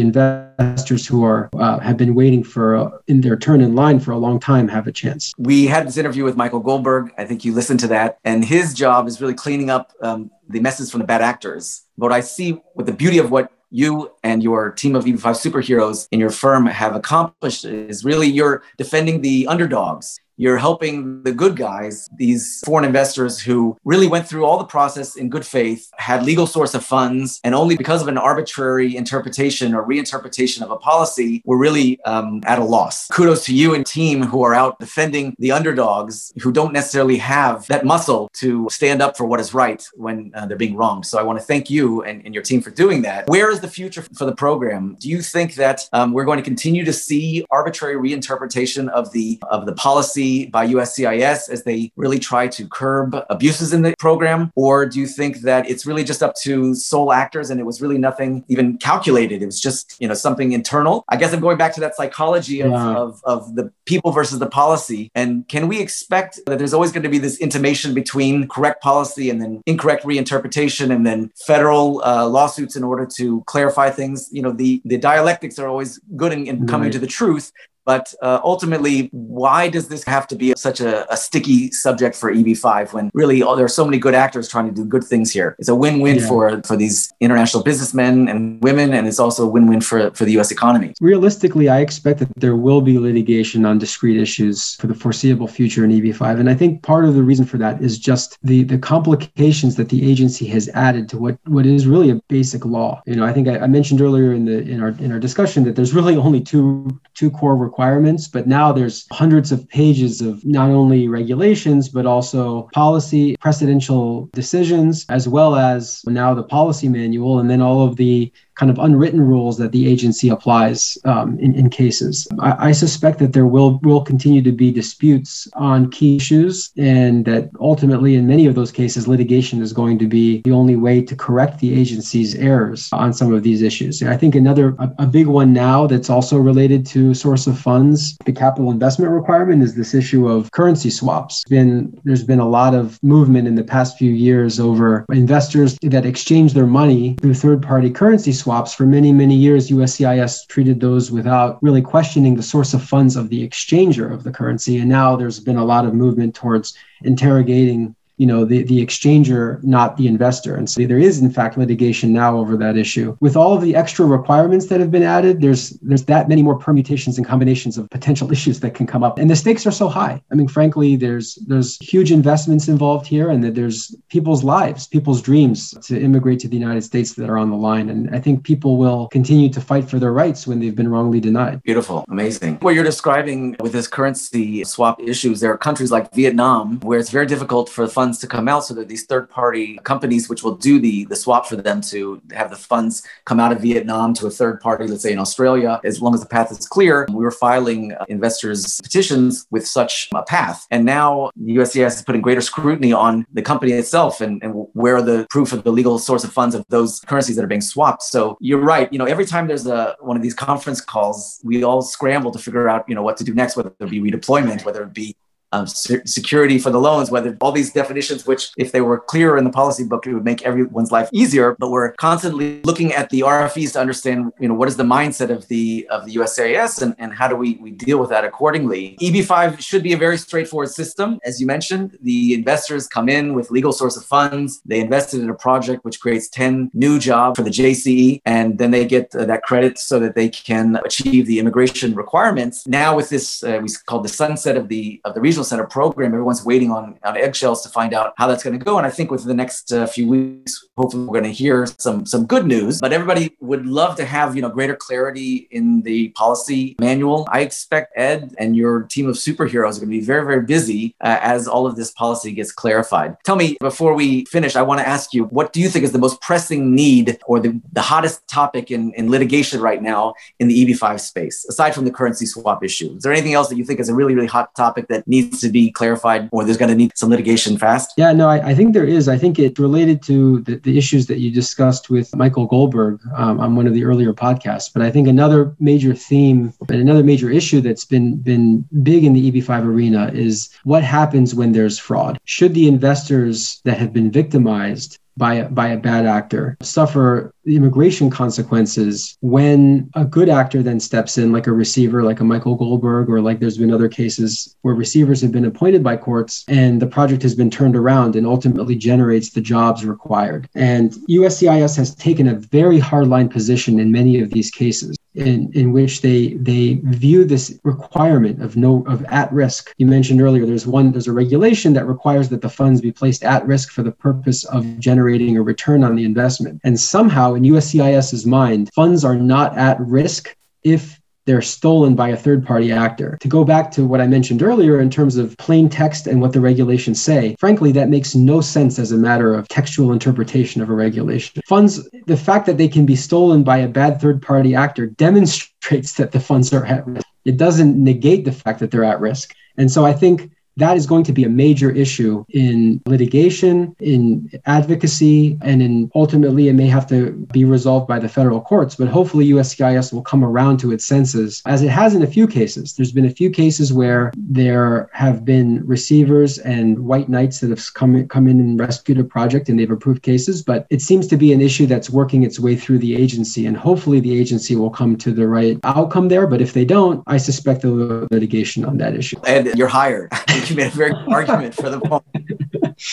investors 0.00 1.06
who 1.06 1.24
are 1.24 1.50
uh, 1.58 1.78
have 1.80 1.96
been 1.96 2.14
waiting 2.14 2.44
for 2.44 2.76
uh, 2.76 2.90
in 3.08 3.20
their 3.20 3.36
turn 3.36 3.60
in 3.60 3.74
line 3.74 3.98
for 3.98 4.12
a 4.12 4.18
long 4.18 4.38
time 4.38 4.68
have 4.68 4.86
a 4.86 4.92
chance. 4.92 5.32
We 5.38 5.66
had 5.66 5.86
this 5.86 5.96
interview 5.96 6.24
with 6.24 6.36
Michael 6.36 6.60
Goldberg. 6.60 7.12
I 7.18 7.24
think 7.24 7.44
you 7.44 7.52
listened 7.52 7.80
to 7.80 7.88
that, 7.88 8.18
and 8.24 8.44
his 8.44 8.74
job 8.74 9.08
is 9.08 9.20
really 9.20 9.34
cleaning 9.34 9.70
up 9.70 9.92
um, 10.02 10.30
the 10.48 10.60
messes 10.60 10.90
from 10.90 11.00
the 11.00 11.06
bad 11.06 11.20
actors. 11.20 11.82
What 11.96 12.12
I 12.12 12.20
see 12.20 12.60
with 12.74 12.86
the 12.86 12.92
beauty 12.92 13.18
of 13.18 13.30
what 13.30 13.52
you 13.70 14.10
and 14.22 14.42
your 14.42 14.70
team 14.70 14.96
of 14.96 15.04
EB5 15.04 15.20
superheroes 15.20 16.08
in 16.10 16.20
your 16.20 16.30
firm 16.30 16.66
have 16.66 16.94
accomplished 16.94 17.64
is 17.64 18.04
really 18.04 18.26
you're 18.26 18.62
defending 18.76 19.20
the 19.20 19.46
underdogs 19.46 20.18
you're 20.38 20.56
helping 20.56 21.22
the 21.24 21.32
good 21.32 21.56
guys, 21.56 22.08
these 22.16 22.62
foreign 22.64 22.84
investors 22.84 23.40
who 23.40 23.76
really 23.84 24.06
went 24.06 24.26
through 24.26 24.44
all 24.44 24.56
the 24.56 24.64
process 24.64 25.16
in 25.16 25.28
good 25.28 25.44
faith, 25.44 25.90
had 25.98 26.22
legal 26.22 26.46
source 26.46 26.74
of 26.74 26.84
funds, 26.84 27.40
and 27.42 27.54
only 27.54 27.76
because 27.76 28.00
of 28.00 28.08
an 28.08 28.16
arbitrary 28.16 28.96
interpretation 28.96 29.74
or 29.74 29.86
reinterpretation 29.86 30.62
of 30.62 30.70
a 30.70 30.76
policy 30.76 31.42
were 31.44 31.58
really 31.58 32.00
um, 32.04 32.40
at 32.46 32.60
a 32.60 32.64
loss. 32.64 33.08
Kudos 33.08 33.44
to 33.46 33.54
you 33.54 33.74
and 33.74 33.84
team 33.84 34.22
who 34.22 34.42
are 34.42 34.54
out 34.54 34.78
defending 34.78 35.34
the 35.40 35.50
underdogs 35.50 36.32
who 36.40 36.52
don't 36.52 36.72
necessarily 36.72 37.16
have 37.16 37.66
that 37.66 37.84
muscle 37.84 38.30
to 38.34 38.68
stand 38.70 39.02
up 39.02 39.16
for 39.16 39.24
what 39.24 39.40
is 39.40 39.52
right 39.52 39.84
when 39.94 40.30
uh, 40.34 40.46
they're 40.46 40.56
being 40.56 40.76
wronged. 40.76 41.04
So 41.04 41.18
I 41.18 41.22
want 41.22 41.38
to 41.40 41.44
thank 41.44 41.68
you 41.68 42.02
and, 42.04 42.24
and, 42.24 42.32
your 42.32 42.44
team 42.44 42.60
for 42.60 42.70
doing 42.70 43.02
that. 43.02 43.26
Where 43.26 43.50
is 43.50 43.60
the 43.60 43.68
future 43.68 44.02
for 44.16 44.24
the 44.24 44.34
program? 44.34 44.96
Do 45.00 45.08
you 45.08 45.22
think 45.22 45.54
that 45.54 45.88
um, 45.92 46.12
we're 46.12 46.24
going 46.24 46.36
to 46.36 46.44
continue 46.44 46.84
to 46.84 46.92
see 46.92 47.44
arbitrary 47.50 47.96
reinterpretation 47.96 48.88
of 48.90 49.10
the 49.12 49.40
of 49.50 49.66
the 49.66 49.72
policy? 49.72 50.27
By 50.46 50.66
USCIS 50.66 51.48
as 51.48 51.64
they 51.64 51.92
really 51.96 52.18
try 52.18 52.48
to 52.48 52.66
curb 52.68 53.16
abuses 53.30 53.72
in 53.72 53.82
the 53.82 53.94
program? 53.98 54.50
Or 54.54 54.86
do 54.86 54.98
you 55.00 55.06
think 55.06 55.40
that 55.42 55.68
it's 55.70 55.86
really 55.86 56.04
just 56.04 56.22
up 56.22 56.34
to 56.42 56.74
sole 56.74 57.12
actors 57.12 57.50
and 57.50 57.60
it 57.60 57.64
was 57.64 57.80
really 57.80 57.98
nothing 57.98 58.44
even 58.48 58.78
calculated? 58.78 59.42
It 59.42 59.46
was 59.46 59.60
just, 59.60 59.96
you 60.00 60.08
know, 60.08 60.14
something 60.14 60.52
internal. 60.52 61.04
I 61.08 61.16
guess 61.16 61.32
I'm 61.32 61.40
going 61.40 61.58
back 61.58 61.74
to 61.74 61.80
that 61.80 61.96
psychology 61.96 62.62
of, 62.62 62.72
yeah. 62.72 62.94
of, 62.94 63.20
of 63.24 63.54
the 63.54 63.72
people 63.84 64.12
versus 64.12 64.38
the 64.38 64.48
policy. 64.48 65.10
And 65.14 65.48
can 65.48 65.68
we 65.68 65.80
expect 65.80 66.40
that 66.46 66.58
there's 66.58 66.74
always 66.74 66.92
going 66.92 67.02
to 67.02 67.08
be 67.08 67.18
this 67.18 67.38
intimation 67.38 67.94
between 67.94 68.48
correct 68.48 68.82
policy 68.82 69.30
and 69.30 69.40
then 69.40 69.62
incorrect 69.66 70.04
reinterpretation 70.04 70.94
and 70.94 71.06
then 71.06 71.30
federal 71.46 72.02
uh, 72.04 72.26
lawsuits 72.26 72.76
in 72.76 72.84
order 72.84 73.06
to 73.16 73.42
clarify 73.46 73.90
things? 73.90 74.28
You 74.32 74.42
know, 74.42 74.52
the, 74.52 74.80
the 74.84 74.98
dialectics 74.98 75.58
are 75.58 75.68
always 75.68 75.98
good 76.16 76.32
in, 76.32 76.46
in 76.46 76.66
coming 76.66 76.86
right. 76.86 76.92
to 76.92 76.98
the 76.98 77.06
truth. 77.06 77.52
But 77.88 78.12
uh, 78.20 78.38
ultimately, 78.44 79.08
why 79.12 79.70
does 79.70 79.88
this 79.88 80.04
have 80.04 80.28
to 80.28 80.36
be 80.36 80.52
such 80.58 80.78
a, 80.78 81.10
a 81.10 81.16
sticky 81.16 81.70
subject 81.70 82.14
for 82.16 82.30
EB5 82.30 82.92
when 82.92 83.10
really 83.14 83.42
oh, 83.42 83.56
there 83.56 83.64
are 83.64 83.76
so 83.80 83.82
many 83.82 83.96
good 83.96 84.12
actors 84.12 84.46
trying 84.46 84.66
to 84.68 84.74
do 84.74 84.84
good 84.84 85.02
things 85.02 85.32
here? 85.32 85.56
It's 85.58 85.70
a 85.70 85.74
win-win 85.74 86.16
yeah. 86.16 86.28
for 86.28 86.62
for 86.66 86.76
these 86.76 87.10
international 87.20 87.62
businessmen 87.62 88.28
and 88.28 88.62
women, 88.62 88.92
and 88.92 89.08
it's 89.08 89.18
also 89.18 89.44
a 89.44 89.48
win-win 89.48 89.80
for 89.80 90.10
for 90.10 90.26
the 90.26 90.32
U.S. 90.32 90.50
economy. 90.50 90.92
Realistically, 91.00 91.70
I 91.70 91.80
expect 91.80 92.18
that 92.18 92.28
there 92.36 92.56
will 92.56 92.82
be 92.82 92.98
litigation 92.98 93.64
on 93.64 93.78
discrete 93.78 94.20
issues 94.20 94.74
for 94.74 94.86
the 94.86 94.94
foreseeable 94.94 95.48
future 95.48 95.82
in 95.82 95.90
EB5, 95.90 96.40
and 96.40 96.50
I 96.50 96.54
think 96.54 96.82
part 96.82 97.06
of 97.06 97.14
the 97.14 97.22
reason 97.22 97.46
for 97.46 97.56
that 97.56 97.80
is 97.80 97.98
just 97.98 98.36
the 98.42 98.64
the 98.64 98.76
complications 98.76 99.76
that 99.76 99.88
the 99.88 100.10
agency 100.10 100.44
has 100.48 100.68
added 100.74 101.08
to 101.08 101.16
what 101.16 101.38
what 101.46 101.64
is 101.64 101.86
really 101.86 102.10
a 102.10 102.20
basic 102.28 102.66
law. 102.66 103.00
You 103.06 103.16
know, 103.16 103.24
I 103.24 103.32
think 103.32 103.48
I, 103.48 103.60
I 103.60 103.66
mentioned 103.66 104.02
earlier 104.02 104.34
in 104.34 104.44
the 104.44 104.58
in 104.60 104.82
our 104.82 104.90
in 104.98 105.10
our 105.10 105.18
discussion 105.18 105.64
that 105.64 105.74
there's 105.74 105.94
really 105.94 106.16
only 106.18 106.42
two 106.42 106.86
two 107.14 107.30
core 107.30 107.56
requirements 107.56 107.77
requirements, 107.78 108.26
but 108.26 108.48
now 108.48 108.72
there's 108.72 109.06
hundreds 109.12 109.52
of 109.52 109.68
pages 109.68 110.20
of 110.20 110.44
not 110.44 110.68
only 110.68 111.06
regulations, 111.06 111.88
but 111.88 112.06
also 112.06 112.68
policy, 112.74 113.36
precedential 113.36 114.30
decisions, 114.32 115.06
as 115.08 115.28
well 115.28 115.54
as 115.54 116.02
now 116.06 116.34
the 116.34 116.42
policy 116.42 116.88
manual, 116.88 117.38
and 117.38 117.48
then 117.48 117.62
all 117.62 117.86
of 117.86 117.94
the 117.94 118.32
kind 118.58 118.70
of 118.70 118.78
unwritten 118.78 119.20
rules 119.20 119.56
that 119.56 119.72
the 119.72 119.88
agency 119.88 120.28
applies 120.28 120.98
um, 121.04 121.38
in, 121.38 121.54
in, 121.54 121.70
cases. 121.70 122.26
I, 122.40 122.68
I, 122.68 122.72
suspect 122.72 123.20
that 123.20 123.32
there 123.32 123.46
will 123.46 123.78
will 123.82 124.02
continue 124.02 124.42
to 124.42 124.50
be 124.50 124.72
disputes 124.72 125.46
on 125.54 125.90
key 125.90 126.16
issues, 126.16 126.72
and 126.76 127.24
that 127.26 127.50
ultimately, 127.60 128.16
in 128.16 128.26
many 128.26 128.46
of 128.46 128.54
those 128.56 128.72
cases, 128.72 129.06
litigation 129.06 129.62
is 129.62 129.72
going 129.72 129.98
to 130.00 130.08
be 130.08 130.42
the 130.42 130.50
only 130.50 130.74
way 130.74 131.00
to 131.02 131.14
correct 131.14 131.60
the 131.60 131.78
agency's 131.78 132.34
errors 132.34 132.88
on 132.92 133.12
some 133.12 133.32
of 133.32 133.42
these 133.44 133.62
issues. 133.62 134.02
I 134.02 134.16
think 134.16 134.34
another 134.34 134.74
a, 134.78 134.90
a 134.98 135.06
big 135.06 135.28
one 135.28 135.52
now 135.52 135.86
that's 135.86 136.10
also 136.10 136.36
related 136.38 136.84
to 136.86 137.14
source 137.14 137.46
of 137.46 137.58
funds, 137.58 138.16
the 138.24 138.32
capital 138.32 138.72
investment 138.72 139.12
requirement, 139.12 139.62
is 139.62 139.76
this 139.76 139.94
issue 139.94 140.26
of 140.28 140.50
currency 140.50 140.90
swaps. 140.90 141.44
Been 141.48 141.96
there's 142.04 142.24
been 142.24 142.40
a 142.40 142.48
lot 142.48 142.74
of 142.74 143.00
movement 143.04 143.46
in 143.46 143.54
the 143.54 143.64
past 143.64 143.96
few 143.98 144.10
years 144.10 144.58
over 144.58 145.06
investors 145.12 145.78
that 145.82 146.04
exchange 146.04 146.54
their 146.54 146.66
money 146.66 147.14
through 147.20 147.34
third-party 147.34 147.90
currency 147.90 148.32
swaps 148.32 148.47
swaps. 148.48 148.72
For 148.72 148.86
many, 148.86 149.12
many 149.12 149.34
years, 149.34 149.68
USCIS 149.68 150.48
treated 150.48 150.80
those 150.80 151.10
without 151.10 151.62
really 151.62 151.82
questioning 151.82 152.34
the 152.34 152.42
source 152.42 152.72
of 152.72 152.82
funds 152.82 153.14
of 153.14 153.28
the 153.28 153.46
exchanger 153.46 154.10
of 154.10 154.24
the 154.24 154.30
currency. 154.30 154.78
And 154.78 154.88
now 154.88 155.16
there's 155.16 155.38
been 155.38 155.58
a 155.58 155.64
lot 155.66 155.84
of 155.84 155.92
movement 155.92 156.34
towards 156.34 156.74
interrogating 157.02 157.94
you 158.18 158.26
know 158.26 158.44
the, 158.44 158.62
the 158.64 158.84
exchanger 158.84 159.62
not 159.64 159.96
the 159.96 160.06
investor. 160.06 160.54
And 160.56 160.68
so 160.68 160.86
there 160.86 160.98
is 160.98 161.20
in 161.20 161.30
fact 161.30 161.56
litigation 161.56 162.12
now 162.12 162.36
over 162.36 162.56
that 162.56 162.76
issue. 162.76 163.16
With 163.20 163.36
all 163.36 163.54
of 163.54 163.62
the 163.62 163.74
extra 163.74 164.04
requirements 164.04 164.66
that 164.66 164.80
have 164.80 164.90
been 164.90 165.02
added 165.02 165.40
there's 165.40 165.70
there's 165.80 166.04
that 166.04 166.28
many 166.28 166.42
more 166.42 166.58
permutations 166.58 167.16
and 167.16 167.26
combinations 167.26 167.78
of 167.78 167.88
potential 167.90 168.30
issues 168.36 168.60
that 168.60 168.74
can 168.74 168.86
come 168.86 169.02
up. 169.02 169.18
And 169.18 169.30
the 169.30 169.36
stakes 169.36 169.66
are 169.66 169.70
so 169.70 169.88
high. 169.88 170.22
I 170.30 170.34
mean 170.34 170.48
frankly 170.48 170.96
there's 170.96 171.36
there's 171.46 171.78
huge 171.80 172.12
investments 172.12 172.68
involved 172.68 173.06
here 173.06 173.30
and 173.30 173.42
that 173.44 173.54
there's 173.54 173.94
people's 174.08 174.44
lives 174.44 174.86
people's 174.86 175.22
dreams 175.22 175.74
to 175.82 176.00
immigrate 176.00 176.40
to 176.40 176.48
the 176.48 176.56
united 176.56 176.82
states 176.82 177.14
that 177.14 177.30
are 177.30 177.38
on 177.38 177.50
the 177.50 177.56
line. 177.56 177.88
And 177.88 178.14
i 178.14 178.20
think 178.20 178.44
people 178.44 178.76
will 178.76 179.08
continue 179.08 179.48
to 179.50 179.60
fight 179.60 179.88
for 179.88 179.98
their 179.98 180.12
rights 180.12 180.46
when 180.46 180.58
they've 180.58 180.74
been 180.74 180.88
wrongly 180.88 181.20
denied. 181.20 181.62
Beautiful. 181.62 182.04
Amazing. 182.08 182.56
What 182.56 182.74
you're 182.74 182.84
describing 182.84 183.56
with 183.60 183.72
this 183.72 183.86
currency 183.86 184.64
swap 184.64 185.00
issues 185.00 185.40
there 185.40 185.52
are 185.52 185.58
countries 185.58 185.90
like 185.90 186.12
vietnam 186.12 186.80
where 186.80 186.98
it's 186.98 187.10
very 187.10 187.26
difficult 187.26 187.68
for 187.68 187.86
funds 187.86 188.07
funds 188.08 188.18
to 188.20 188.26
come 188.26 188.48
out. 188.48 188.64
So 188.64 188.74
that 188.74 188.88
these 188.88 189.04
third 189.04 189.28
party 189.28 189.78
companies 189.84 190.28
which 190.28 190.42
will 190.42 190.56
do 190.56 190.80
the 190.80 191.04
the 191.06 191.16
swap 191.16 191.46
for 191.46 191.56
them 191.56 191.80
to 191.92 192.20
have 192.32 192.50
the 192.50 192.56
funds 192.56 193.02
come 193.24 193.38
out 193.40 193.52
of 193.52 193.60
Vietnam 193.60 194.14
to 194.14 194.26
a 194.26 194.30
third 194.30 194.60
party 194.60 194.86
let's 194.86 195.02
say 195.02 195.12
in 195.12 195.18
Australia 195.18 195.80
as 195.84 196.00
long 196.02 196.14
as 196.14 196.20
the 196.20 196.26
path 196.36 196.50
is 196.50 196.66
clear 196.66 197.06
we 197.08 197.24
were 197.28 197.36
filing 197.46 197.92
uh, 197.92 198.04
investors 198.08 198.80
petitions 198.82 199.46
with 199.50 199.66
such 199.66 200.08
a 200.14 200.22
path. 200.22 200.66
And 200.70 200.84
now 200.84 201.30
the 201.36 201.56
USCIS 201.56 201.94
is 201.98 202.02
putting 202.02 202.22
greater 202.22 202.40
scrutiny 202.40 202.92
on 202.92 203.26
the 203.32 203.42
company 203.42 203.72
itself 203.72 204.20
and, 204.20 204.42
and 204.42 204.50
where 204.72 205.00
the 205.02 205.26
proof 205.30 205.52
of 205.52 205.64
the 205.64 205.72
legal 205.72 205.98
source 205.98 206.24
of 206.24 206.32
funds 206.32 206.54
of 206.54 206.64
those 206.68 207.00
currencies 207.00 207.36
that 207.36 207.44
are 207.44 207.52
being 207.54 207.68
swapped. 207.72 208.02
So 208.02 208.36
you're 208.40 208.66
right. 208.74 208.90
You 208.92 208.98
know 208.98 209.08
every 209.14 209.26
time 209.26 209.46
there's 209.46 209.66
a 209.66 209.96
one 210.00 210.16
of 210.16 210.22
these 210.22 210.38
conference 210.48 210.80
calls 210.80 211.40
we 211.44 211.62
all 211.62 211.82
scramble 211.82 212.30
to 212.36 212.38
figure 212.38 212.68
out 212.72 212.80
you 212.88 212.94
know 212.94 213.02
what 213.02 213.16
to 213.18 213.24
do 213.24 213.34
next 213.34 213.56
whether 213.56 213.72
it 213.78 213.90
be 213.90 214.00
redeployment 214.00 214.64
whether 214.64 214.82
it 214.82 214.92
be 214.92 215.16
um, 215.52 215.66
security 215.66 216.58
for 216.58 216.70
the 216.70 216.78
loans, 216.78 217.10
whether 217.10 217.36
all 217.40 217.52
these 217.52 217.72
definitions, 217.72 218.26
which 218.26 218.50
if 218.56 218.72
they 218.72 218.80
were 218.80 218.98
clearer 218.98 219.38
in 219.38 219.44
the 219.44 219.50
policy 219.50 219.84
book, 219.84 220.06
it 220.06 220.14
would 220.14 220.24
make 220.24 220.42
everyone's 220.42 220.92
life 220.92 221.08
easier. 221.12 221.56
But 221.58 221.70
we're 221.70 221.92
constantly 221.92 222.60
looking 222.62 222.92
at 222.92 223.10
the 223.10 223.20
RFEs 223.20 223.72
to 223.72 223.80
understand, 223.80 224.32
you 224.38 224.48
know, 224.48 224.54
what 224.54 224.68
is 224.68 224.76
the 224.76 224.84
mindset 224.84 225.30
of 225.30 225.48
the 225.48 225.86
of 225.90 226.06
the 226.06 226.14
USCIS 226.16 226.82
and, 226.82 226.94
and 226.98 227.12
how 227.12 227.28
do 227.28 227.36
we, 227.36 227.54
we 227.56 227.70
deal 227.70 227.98
with 227.98 228.10
that 228.10 228.24
accordingly. 228.24 228.96
EB5 229.00 229.60
should 229.60 229.82
be 229.82 229.92
a 229.92 229.96
very 229.96 230.18
straightforward 230.18 230.70
system. 230.70 231.18
As 231.24 231.40
you 231.40 231.46
mentioned, 231.46 231.96
the 232.02 232.34
investors 232.34 232.86
come 232.86 233.08
in 233.08 233.34
with 233.34 233.50
legal 233.50 233.72
source 233.72 233.96
of 233.96 234.04
funds. 234.04 234.60
They 234.64 234.80
invested 234.80 235.20
in 235.20 235.30
a 235.30 235.34
project 235.34 235.84
which 235.84 236.00
creates 236.00 236.28
10 236.28 236.70
new 236.74 236.98
jobs 236.98 237.38
for 237.38 237.42
the 237.42 237.50
JCE, 237.50 238.20
and 238.24 238.58
then 238.58 238.70
they 238.70 238.84
get 238.84 239.14
uh, 239.14 239.24
that 239.24 239.42
credit 239.42 239.78
so 239.78 239.98
that 240.00 240.14
they 240.14 240.28
can 240.28 240.78
achieve 240.84 241.26
the 241.26 241.38
immigration 241.38 241.94
requirements. 241.94 242.66
Now 242.66 242.96
with 242.96 243.08
this, 243.08 243.42
uh, 243.42 243.60
we 243.62 243.68
call 243.86 244.00
the 244.00 244.08
sunset 244.08 244.56
of 244.56 244.68
the 244.68 245.00
of 245.04 245.14
the 245.14 245.20
regional 245.20 245.37
center 245.44 245.66
program, 245.66 246.12
everyone's 246.12 246.44
waiting 246.44 246.70
on, 246.70 246.98
on 247.04 247.16
eggshells 247.16 247.62
to 247.62 247.68
find 247.68 247.94
out 247.94 248.14
how 248.16 248.26
that's 248.26 248.42
going 248.42 248.58
to 248.58 248.64
go. 248.64 248.78
And 248.78 248.86
I 248.86 248.90
think 248.90 249.10
within 249.10 249.28
the 249.28 249.34
next 249.34 249.72
uh, 249.72 249.86
few 249.86 250.08
weeks, 250.08 250.66
hopefully 250.76 251.04
we're 251.04 251.20
going 251.20 251.24
to 251.24 251.32
hear 251.32 251.66
some 251.78 252.06
some 252.06 252.26
good 252.26 252.46
news. 252.46 252.80
But 252.80 252.92
everybody 252.92 253.36
would 253.40 253.66
love 253.66 253.96
to 253.96 254.04
have 254.04 254.36
you 254.36 254.42
know 254.42 254.48
greater 254.48 254.76
clarity 254.76 255.48
in 255.50 255.82
the 255.82 256.08
policy 256.10 256.76
manual. 256.80 257.28
I 257.30 257.40
expect 257.40 257.92
Ed 257.96 258.34
and 258.38 258.56
your 258.56 258.82
team 258.82 259.08
of 259.08 259.16
superheroes 259.16 259.76
are 259.76 259.80
going 259.80 259.92
to 259.92 259.98
be 259.98 260.00
very 260.00 260.24
very 260.24 260.44
busy 260.44 260.94
uh, 261.00 261.18
as 261.20 261.48
all 261.48 261.66
of 261.66 261.76
this 261.76 261.90
policy 261.92 262.32
gets 262.32 262.52
clarified. 262.52 263.16
Tell 263.24 263.36
me 263.36 263.56
before 263.60 263.94
we 263.94 264.24
finish, 264.26 264.56
I 264.56 264.62
want 264.62 264.80
to 264.80 264.88
ask 264.88 265.12
you, 265.12 265.24
what 265.24 265.52
do 265.52 265.60
you 265.60 265.68
think 265.68 265.84
is 265.84 265.92
the 265.92 265.98
most 265.98 266.20
pressing 266.20 266.74
need 266.74 267.18
or 267.26 267.40
the, 267.40 267.60
the 267.72 267.82
hottest 267.82 268.26
topic 268.28 268.70
in, 268.70 268.92
in 268.94 269.10
litigation 269.10 269.60
right 269.60 269.82
now 269.82 270.14
in 270.38 270.48
the 270.48 270.64
EB5 270.64 271.00
space, 271.00 271.44
aside 271.46 271.74
from 271.74 271.84
the 271.84 271.90
currency 271.90 272.26
swap 272.26 272.64
issue? 272.64 272.94
Is 272.96 273.02
there 273.02 273.12
anything 273.12 273.34
else 273.34 273.48
that 273.48 273.56
you 273.56 273.64
think 273.64 273.80
is 273.80 273.88
a 273.88 273.94
really 273.94 274.14
really 274.14 274.26
hot 274.28 274.54
topic 274.54 274.88
that 274.88 275.06
needs 275.06 275.27
to 275.28 275.48
be 275.48 275.70
clarified 275.70 276.28
or 276.32 276.44
there's 276.44 276.56
going 276.56 276.70
to 276.70 276.74
need 276.74 276.92
some 276.96 277.10
litigation 277.10 277.56
fast? 277.56 277.92
Yeah, 277.96 278.12
no, 278.12 278.28
I, 278.28 278.48
I 278.48 278.54
think 278.54 278.74
there 278.74 278.84
is. 278.84 279.08
I 279.08 279.18
think 279.18 279.38
it's 279.38 279.58
related 279.58 280.02
to 280.04 280.40
the, 280.40 280.56
the 280.56 280.78
issues 280.78 281.06
that 281.06 281.18
you 281.18 281.30
discussed 281.30 281.90
with 281.90 282.14
Michael 282.14 282.46
Goldberg 282.46 283.00
um, 283.16 283.40
on 283.40 283.56
one 283.56 283.66
of 283.66 283.74
the 283.74 283.84
earlier 283.84 284.12
podcasts. 284.12 284.70
But 284.72 284.82
I 284.82 284.90
think 284.90 285.08
another 285.08 285.54
major 285.58 285.94
theme 285.94 286.52
and 286.68 286.80
another 286.80 287.02
major 287.02 287.30
issue 287.30 287.60
that's 287.60 287.84
been 287.84 288.16
been 288.16 288.66
big 288.82 289.04
in 289.04 289.12
the 289.12 289.30
EB5 289.30 289.64
arena 289.64 290.10
is 290.12 290.50
what 290.64 290.82
happens 290.82 291.34
when 291.34 291.52
there's 291.52 291.78
fraud. 291.78 292.18
Should 292.24 292.54
the 292.54 292.68
investors 292.68 293.60
that 293.64 293.78
have 293.78 293.92
been 293.92 294.10
victimized 294.10 294.98
by 295.18 295.34
a, 295.34 295.48
by 295.48 295.68
a 295.68 295.76
bad 295.76 296.06
actor 296.06 296.56
suffer 296.62 297.34
the 297.44 297.56
immigration 297.56 298.08
consequences 298.08 299.16
when 299.20 299.90
a 299.94 300.04
good 300.04 300.28
actor 300.28 300.62
then 300.62 300.80
steps 300.80 301.18
in 301.18 301.32
like 301.32 301.46
a 301.46 301.52
receiver 301.52 302.02
like 302.02 302.20
a 302.20 302.24
michael 302.24 302.54
goldberg 302.54 303.10
or 303.10 303.20
like 303.20 303.40
there's 303.40 303.58
been 303.58 303.72
other 303.72 303.88
cases 303.88 304.56
where 304.62 304.74
receivers 304.74 305.20
have 305.20 305.32
been 305.32 305.44
appointed 305.44 305.82
by 305.82 305.96
courts 305.96 306.44
and 306.48 306.80
the 306.80 306.86
project 306.86 307.22
has 307.22 307.34
been 307.34 307.50
turned 307.50 307.76
around 307.76 308.16
and 308.16 308.26
ultimately 308.26 308.76
generates 308.76 309.30
the 309.30 309.40
jobs 309.40 309.84
required. 309.84 310.48
And 310.54 310.92
uscis 311.08 311.76
has 311.76 311.94
taken 311.94 312.28
a 312.28 312.34
very 312.34 312.78
hardline 312.78 313.30
position 313.30 313.80
in 313.80 313.90
many 313.90 314.20
of 314.20 314.30
these 314.30 314.50
cases 314.50 314.97
in, 315.18 315.52
in 315.52 315.72
which 315.72 316.00
they 316.00 316.34
they 316.34 316.80
view 316.84 317.24
this 317.24 317.58
requirement 317.64 318.42
of 318.42 318.56
no 318.56 318.84
of 318.86 319.04
at 319.06 319.32
risk. 319.32 319.74
You 319.78 319.86
mentioned 319.86 320.22
earlier 320.22 320.46
there's 320.46 320.66
one 320.66 320.92
there's 320.92 321.08
a 321.08 321.12
regulation 321.12 321.72
that 321.74 321.86
requires 321.86 322.28
that 322.30 322.42
the 322.42 322.48
funds 322.48 322.80
be 322.80 322.92
placed 322.92 323.24
at 323.24 323.46
risk 323.46 323.70
for 323.70 323.82
the 323.82 323.92
purpose 323.92 324.44
of 324.44 324.78
generating 324.78 325.36
a 325.36 325.42
return 325.42 325.84
on 325.84 325.96
the 325.96 326.04
investment. 326.04 326.60
And 326.64 326.78
somehow 326.78 327.34
in 327.34 327.42
USCIS's 327.42 328.24
mind, 328.24 328.70
funds 328.74 329.04
are 329.04 329.16
not 329.16 329.56
at 329.56 329.80
risk 329.80 330.36
if 330.62 330.97
they're 331.28 331.42
stolen 331.42 331.94
by 331.94 332.08
a 332.08 332.16
third 332.16 332.46
party 332.46 332.72
actor. 332.72 333.18
To 333.20 333.28
go 333.28 333.44
back 333.44 333.70
to 333.72 333.86
what 333.86 334.00
I 334.00 334.06
mentioned 334.06 334.42
earlier 334.42 334.80
in 334.80 334.88
terms 334.88 335.18
of 335.18 335.36
plain 335.36 335.68
text 335.68 336.06
and 336.06 336.22
what 336.22 336.32
the 336.32 336.40
regulations 336.40 337.02
say, 337.02 337.36
frankly, 337.38 337.70
that 337.72 337.90
makes 337.90 338.14
no 338.14 338.40
sense 338.40 338.78
as 338.78 338.92
a 338.92 338.96
matter 338.96 339.34
of 339.34 339.46
textual 339.46 339.92
interpretation 339.92 340.62
of 340.62 340.70
a 340.70 340.72
regulation. 340.72 341.42
Funds, 341.46 341.86
the 342.06 342.16
fact 342.16 342.46
that 342.46 342.56
they 342.56 342.66
can 342.66 342.86
be 342.86 342.96
stolen 342.96 343.44
by 343.44 343.58
a 343.58 343.68
bad 343.68 344.00
third 344.00 344.22
party 344.22 344.54
actor 344.54 344.86
demonstrates 344.86 345.92
that 345.98 346.12
the 346.12 346.20
funds 346.20 346.50
are 346.54 346.64
at 346.64 346.86
risk. 346.86 347.06
It 347.26 347.36
doesn't 347.36 347.76
negate 347.76 348.24
the 348.24 348.32
fact 348.32 348.58
that 348.60 348.70
they're 348.70 348.82
at 348.82 348.98
risk. 348.98 349.34
And 349.58 349.70
so 349.70 349.84
I 349.84 349.92
think 349.92 350.30
that 350.58 350.76
is 350.76 350.86
going 350.86 351.04
to 351.04 351.12
be 351.12 351.24
a 351.24 351.28
major 351.28 351.70
issue 351.70 352.24
in 352.30 352.80
litigation, 352.86 353.74
in 353.78 354.30
advocacy, 354.46 355.38
and 355.40 355.62
in 355.62 355.90
ultimately 355.94 356.48
it 356.48 356.54
may 356.54 356.66
have 356.66 356.86
to 356.88 357.12
be 357.32 357.44
resolved 357.44 357.86
by 357.86 357.98
the 357.98 358.08
federal 358.08 358.40
courts. 358.40 358.74
But 358.74 358.88
hopefully, 358.88 359.26
USCIS 359.26 359.92
will 359.92 360.02
come 360.02 360.24
around 360.24 360.58
to 360.60 360.72
its 360.72 360.84
senses, 360.84 361.42
as 361.46 361.62
it 361.62 361.70
has 361.70 361.94
in 361.94 362.02
a 362.02 362.06
few 362.06 362.26
cases. 362.26 362.74
There's 362.74 362.92
been 362.92 363.04
a 363.04 363.10
few 363.10 363.30
cases 363.30 363.72
where 363.72 364.12
there 364.16 364.90
have 364.92 365.24
been 365.24 365.64
receivers 365.66 366.38
and 366.38 366.80
white 366.80 367.08
knights 367.08 367.40
that 367.40 367.50
have 367.50 367.74
come, 367.74 368.06
come 368.08 368.26
in 368.26 368.40
and 368.40 368.58
rescued 368.58 368.98
a 368.98 369.04
project 369.04 369.48
and 369.48 369.58
they've 369.58 369.70
approved 369.70 370.02
cases. 370.02 370.42
But 370.42 370.66
it 370.70 370.82
seems 370.82 371.06
to 371.08 371.16
be 371.16 371.32
an 371.32 371.40
issue 371.40 371.66
that's 371.66 371.88
working 371.88 372.24
its 372.24 372.40
way 372.40 372.56
through 372.56 372.78
the 372.78 372.96
agency. 372.96 373.46
And 373.46 373.56
hopefully, 373.56 374.00
the 374.00 374.18
agency 374.18 374.56
will 374.56 374.70
come 374.70 374.96
to 374.96 375.12
the 375.12 375.28
right 375.28 375.58
outcome 375.62 376.08
there. 376.08 376.26
But 376.26 376.40
if 376.40 376.52
they 376.52 376.64
don't, 376.64 377.02
I 377.06 377.16
suspect 377.16 377.62
be 377.62 377.68
litigation 378.10 378.64
on 378.64 378.78
that 378.78 378.94
issue. 378.94 379.20
And 379.26 379.46
you're 379.56 379.68
hired. 379.68 380.12
made 380.54 380.68
a 380.68 380.70
very 380.70 380.90
good 380.90 381.12
argument 381.12 381.54
for 381.54 381.70
the 381.70 381.80
point 381.80 382.04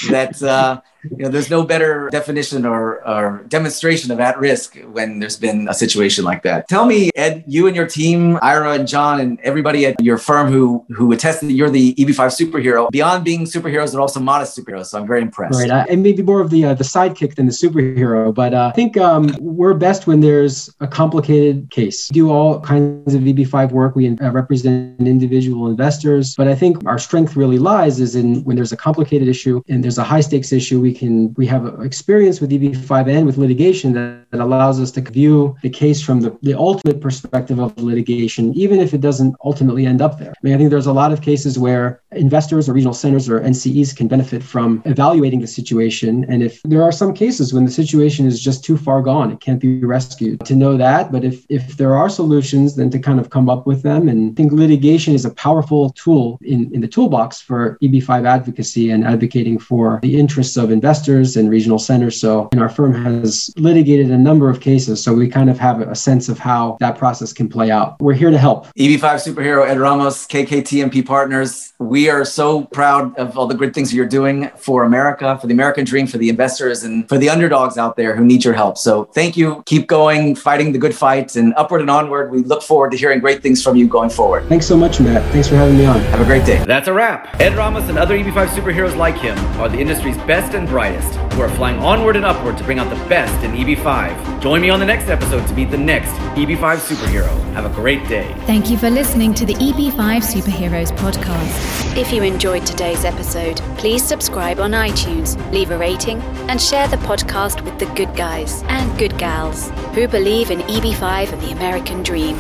that 0.10 0.42
uh, 0.42 0.82
you 1.18 1.26
know 1.26 1.30
there's 1.30 1.50
no 1.50 1.64
better 1.64 2.10
definition 2.12 2.66
or, 2.66 3.06
or 3.08 3.44
demonstration 3.48 4.12
of 4.12 4.20
at 4.20 4.38
risk 4.40 4.78
when 4.92 5.20
there's 5.20 5.38
been 5.38 5.68
a 5.70 5.74
situation 5.74 6.24
like 6.24 6.44
that. 6.44 6.68
Tell 6.68 6.86
me, 6.86 7.12
Ed, 7.16 7.44
you 7.48 7.68
and 7.68 7.76
your 7.76 7.88
team, 7.88 8.38
Ira 8.42 8.74
and 8.74 8.88
John, 8.88 9.20
and 9.20 9.40
everybody 9.42 9.86
at 9.86 10.02
your 10.02 10.18
firm 10.18 10.52
who 10.52 10.86
who 10.90 11.12
attested 11.12 11.50
that 11.50 11.54
you're 11.54 11.70
the 11.70 11.94
EB5 11.96 12.52
superhero. 12.52 12.90
Beyond 12.92 13.24
being 13.24 13.46
superheroes, 13.46 13.92
they're 13.92 14.02
also 14.02 14.20
modest 14.20 14.58
superheroes. 14.58 14.88
So 14.88 15.00
I'm 15.00 15.08
very 15.08 15.22
impressed. 15.22 15.60
Right, 15.60 15.86
and 15.90 16.04
maybe 16.04 16.22
more 16.22 16.42
of 16.42 16.50
the 16.50 16.66
uh, 16.66 16.74
the 16.74 16.84
sidekick 16.84 17.36
than 17.36 17.46
the 17.46 17.52
superhero. 17.52 18.34
But 18.34 18.54
uh, 18.54 18.70
I 18.72 18.76
think 18.76 18.98
um, 18.98 19.36
we're 19.40 19.74
best 19.74 20.08
when 20.08 20.20
there's 20.22 20.70
a 20.80 20.88
complicated 20.88 21.70
case. 21.72 22.10
We 22.10 22.16
do 22.16 22.32
all 22.32 22.60
kinds 22.62 23.14
of 23.14 23.22
EB5 23.22 23.72
work. 23.72 23.96
We 23.96 24.10
uh, 24.10 24.32
represent 24.32 25.00
individual 25.00 25.68
investors, 25.68 26.36
but 26.36 26.48
I 26.48 26.56
think 26.56 26.86
our 26.86 27.00
strength 27.00 27.36
really 27.36 27.60
lies 27.60 28.00
is 28.00 28.16
in 28.16 28.44
when 28.44 28.56
there's 28.56 28.72
a 28.72 28.78
complicated 28.78 29.28
issue 29.28 29.62
and 29.70 29.84
there's 29.84 29.98
a 29.98 30.04
high 30.04 30.22
stakes 30.22 30.52
issue. 30.52 30.80
We 30.82 30.94
can 30.94 31.05
we 31.36 31.46
have 31.48 31.82
experience 31.82 32.42
with 32.42 32.52
EB5 32.52 33.10
and 33.10 33.26
with 33.26 33.38
litigation 33.38 33.94
that, 33.94 34.30
that 34.32 34.40
allows 34.40 34.80
us 34.80 34.92
to 34.92 35.02
view 35.02 35.56
the 35.62 35.70
case 35.70 36.02
from 36.02 36.22
the, 36.22 36.38
the 36.42 36.54
ultimate 36.54 37.02
perspective 37.02 37.60
of 37.60 37.78
litigation, 37.78 38.54
even 38.54 38.80
if 38.80 38.94
it 38.94 39.02
doesn't 39.02 39.36
ultimately 39.44 39.86
end 39.86 40.02
up 40.02 40.20
there. 40.20 40.32
I 40.32 40.42
mean, 40.42 40.54
I 40.54 40.58
think 40.58 40.70
there's 40.70 40.86
a 40.88 40.94
lot 40.94 41.12
of 41.12 41.22
cases 41.22 41.60
where 41.60 42.02
investors 42.12 42.68
or 42.68 42.74
regional 42.74 42.94
centers 42.94 43.30
or 43.30 43.40
NCEs 43.40 43.96
can 43.96 44.08
benefit 44.08 44.44
from 44.44 44.82
evaluating 44.86 45.42
the 45.42 45.48
situation. 45.48 46.26
And 46.30 46.42
if 46.42 46.62
there 46.64 46.84
are 46.84 46.92
some 46.92 47.14
cases 47.14 47.54
when 47.54 47.66
the 47.66 47.72
situation 47.72 48.26
is 48.26 48.42
just 48.42 48.64
too 48.64 48.78
far 48.78 49.02
gone, 49.02 49.32
it 49.32 49.40
can't 49.40 49.60
be 49.60 49.84
rescued, 49.84 50.46
to 50.46 50.56
know 50.56 50.78
that. 50.78 51.12
But 51.12 51.24
if, 51.24 51.46
if 51.50 51.78
there 51.78 51.96
are 51.96 52.10
solutions, 52.10 52.76
then 52.76 52.90
to 52.92 53.00
kind 53.00 53.20
of 53.20 53.30
come 53.30 53.50
up 53.50 53.68
with 53.68 53.84
them. 53.84 54.08
And 54.08 54.32
I 54.32 54.34
think 54.36 54.52
litigation 54.52 55.14
is 55.14 55.26
a 55.26 55.32
powerful 55.32 55.92
tool 55.92 56.40
in, 56.42 56.74
in 56.74 56.82
the 56.82 56.88
toolbox 56.88 57.42
for 57.42 57.78
EB5 57.82 58.28
advocacy 58.28 58.90
and 58.90 59.06
advocating 59.06 59.60
for 59.60 60.00
the 60.02 60.18
interests 60.18 60.58
of 60.58 60.72
investors 60.72 60.95
and 61.36 61.50
regional 61.50 61.80
centers. 61.80 62.20
So, 62.20 62.50
and 62.52 62.62
our 62.62 62.70
firm 62.70 62.94
has 62.94 63.54
litigated 63.58 64.12
a 64.12 64.18
number 64.18 64.50
of 64.50 64.60
cases. 64.60 65.04
So 65.04 65.14
we 65.14 65.28
kind 65.28 65.50
of 65.50 65.58
have 65.60 65.82
a 65.82 65.96
sense 65.96 66.30
of 66.30 66.40
how 66.40 66.78
that 66.80 66.98
process 66.98 67.34
can 67.34 67.50
play 67.50 67.72
out. 67.72 68.00
We're 68.00 68.14
here 68.14 68.32
to 68.32 68.38
help. 68.38 68.68
EB5 68.76 69.00
superhero 69.00 69.68
Ed 69.68 69.80
Ramos, 69.80 70.26
KKT&P 70.28 71.04
partners. 71.04 71.74
We 71.80 72.10
are 72.10 72.24
so 72.24 72.64
proud 72.66 73.18
of 73.18 73.38
all 73.38 73.48
the 73.48 73.56
good 73.56 73.74
things 73.74 73.94
you're 73.94 74.08
doing 74.08 74.50
for 74.58 74.84
America, 74.84 75.38
for 75.40 75.48
the 75.48 75.54
American 75.54 75.86
dream, 75.86 76.08
for 76.08 76.18
the 76.18 76.30
investors, 76.30 76.84
and 76.84 77.08
for 77.10 77.18
the 77.18 77.30
underdogs 77.30 77.78
out 77.78 77.98
there 77.98 78.16
who 78.16 78.24
need 78.24 78.44
your 78.46 78.54
help. 78.54 78.78
So 78.78 79.06
thank 79.06 79.36
you. 79.36 79.62
Keep 79.66 79.88
going, 79.88 80.36
fighting 80.36 80.72
the 80.72 80.80
good 80.80 80.96
fight, 80.96 81.36
and 81.36 81.54
upward 81.56 81.82
and 81.82 81.90
onward. 81.90 82.32
We 82.32 82.40
look 82.44 82.64
forward 82.64 82.92
to 82.92 82.98
hearing 82.98 83.20
great 83.20 83.42
things 83.42 83.62
from 83.62 83.76
you 83.76 83.88
going 83.88 84.10
forward. 84.10 84.48
Thanks 84.48 84.66
so 84.66 84.78
much, 84.78 85.00
Matt. 85.00 85.22
Thanks 85.32 85.48
for 85.48 85.56
having 85.56 85.78
me 85.78 85.86
on. 85.86 86.00
Have 86.00 86.22
a 86.22 86.26
great 86.26 86.46
day. 86.46 86.64
That's 86.64 86.88
a 86.88 86.94
wrap. 86.94 87.40
Ed 87.42 87.56
Ramos 87.56 87.90
and 87.90 87.98
other 87.98 88.18
EB5 88.18 88.48
superheroes 88.48 88.96
like 88.96 89.18
him 89.18 89.38
are 89.60 89.70
the 89.70 89.80
industry's 89.80 90.18
best 90.20 90.54
and 90.54 90.68
brightest 90.68 90.85
vorbei 90.86 90.98
ist. 91.00 91.25
Who 91.36 91.42
are 91.42 91.50
flying 91.50 91.78
onward 91.80 92.16
and 92.16 92.26
upward 92.26 92.58
to 92.58 92.64
bring 92.64 92.80
out 92.80 92.90
the 92.90 93.10
best 93.10 93.44
in 93.44 93.52
EB5. 93.52 94.42
Join 94.42 94.62
me 94.62 94.70
on 94.70 94.80
the 94.80 94.86
next 94.86 95.10
episode 95.10 95.46
to 95.48 95.54
meet 95.54 95.70
the 95.70 95.78
next 95.78 96.12
EB5 96.36 96.78
superhero. 96.78 97.30
Have 97.54 97.66
a 97.66 97.76
great 97.76 98.08
day. 98.08 98.34
Thank 98.46 98.70
you 98.70 98.78
for 98.78 98.90
listening 98.90 99.34
to 99.34 99.46
the 99.46 99.54
EB5 99.56 99.94
Superheroes 100.22 100.96
podcast. 100.98 101.98
If 101.98 102.14
you 102.14 102.24
enjoyed 102.24 102.66
today's 102.66 103.04
episode, 103.04 103.58
please 103.78 104.04
subscribe 104.04 104.60
on 104.60 104.72
iTunes, 104.72 105.36
leave 105.52 105.72
a 105.72 105.78
rating, 105.78 106.22
and 106.50 106.62
share 106.62 106.88
the 106.88 106.98
podcast 106.98 107.62
with 107.66 107.78
the 107.80 107.86
good 107.96 108.16
guys 108.16 108.64
and 108.68 108.98
good 108.98 109.18
gals 109.18 109.70
who 109.94 110.08
believe 110.08 110.52
in 110.52 110.60
EB5 110.60 111.34
and 111.34 111.42
the 111.42 111.52
American 111.52 112.02
dream. 112.02 112.38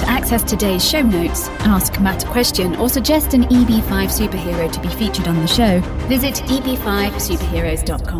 To 0.00 0.08
access 0.08 0.42
today's 0.42 0.82
show 0.88 1.02
notes, 1.02 1.48
ask 1.60 2.00
Matt 2.00 2.24
a 2.24 2.26
question, 2.28 2.74
or 2.76 2.88
suggest 2.88 3.34
an 3.34 3.42
EB5 3.44 4.08
superhero 4.08 4.72
to 4.72 4.80
be 4.80 4.88
featured 4.88 5.28
on 5.28 5.36
the 5.40 5.46
show, 5.46 5.80
visit 6.08 6.36
eb5superheroes.com. 6.46 8.19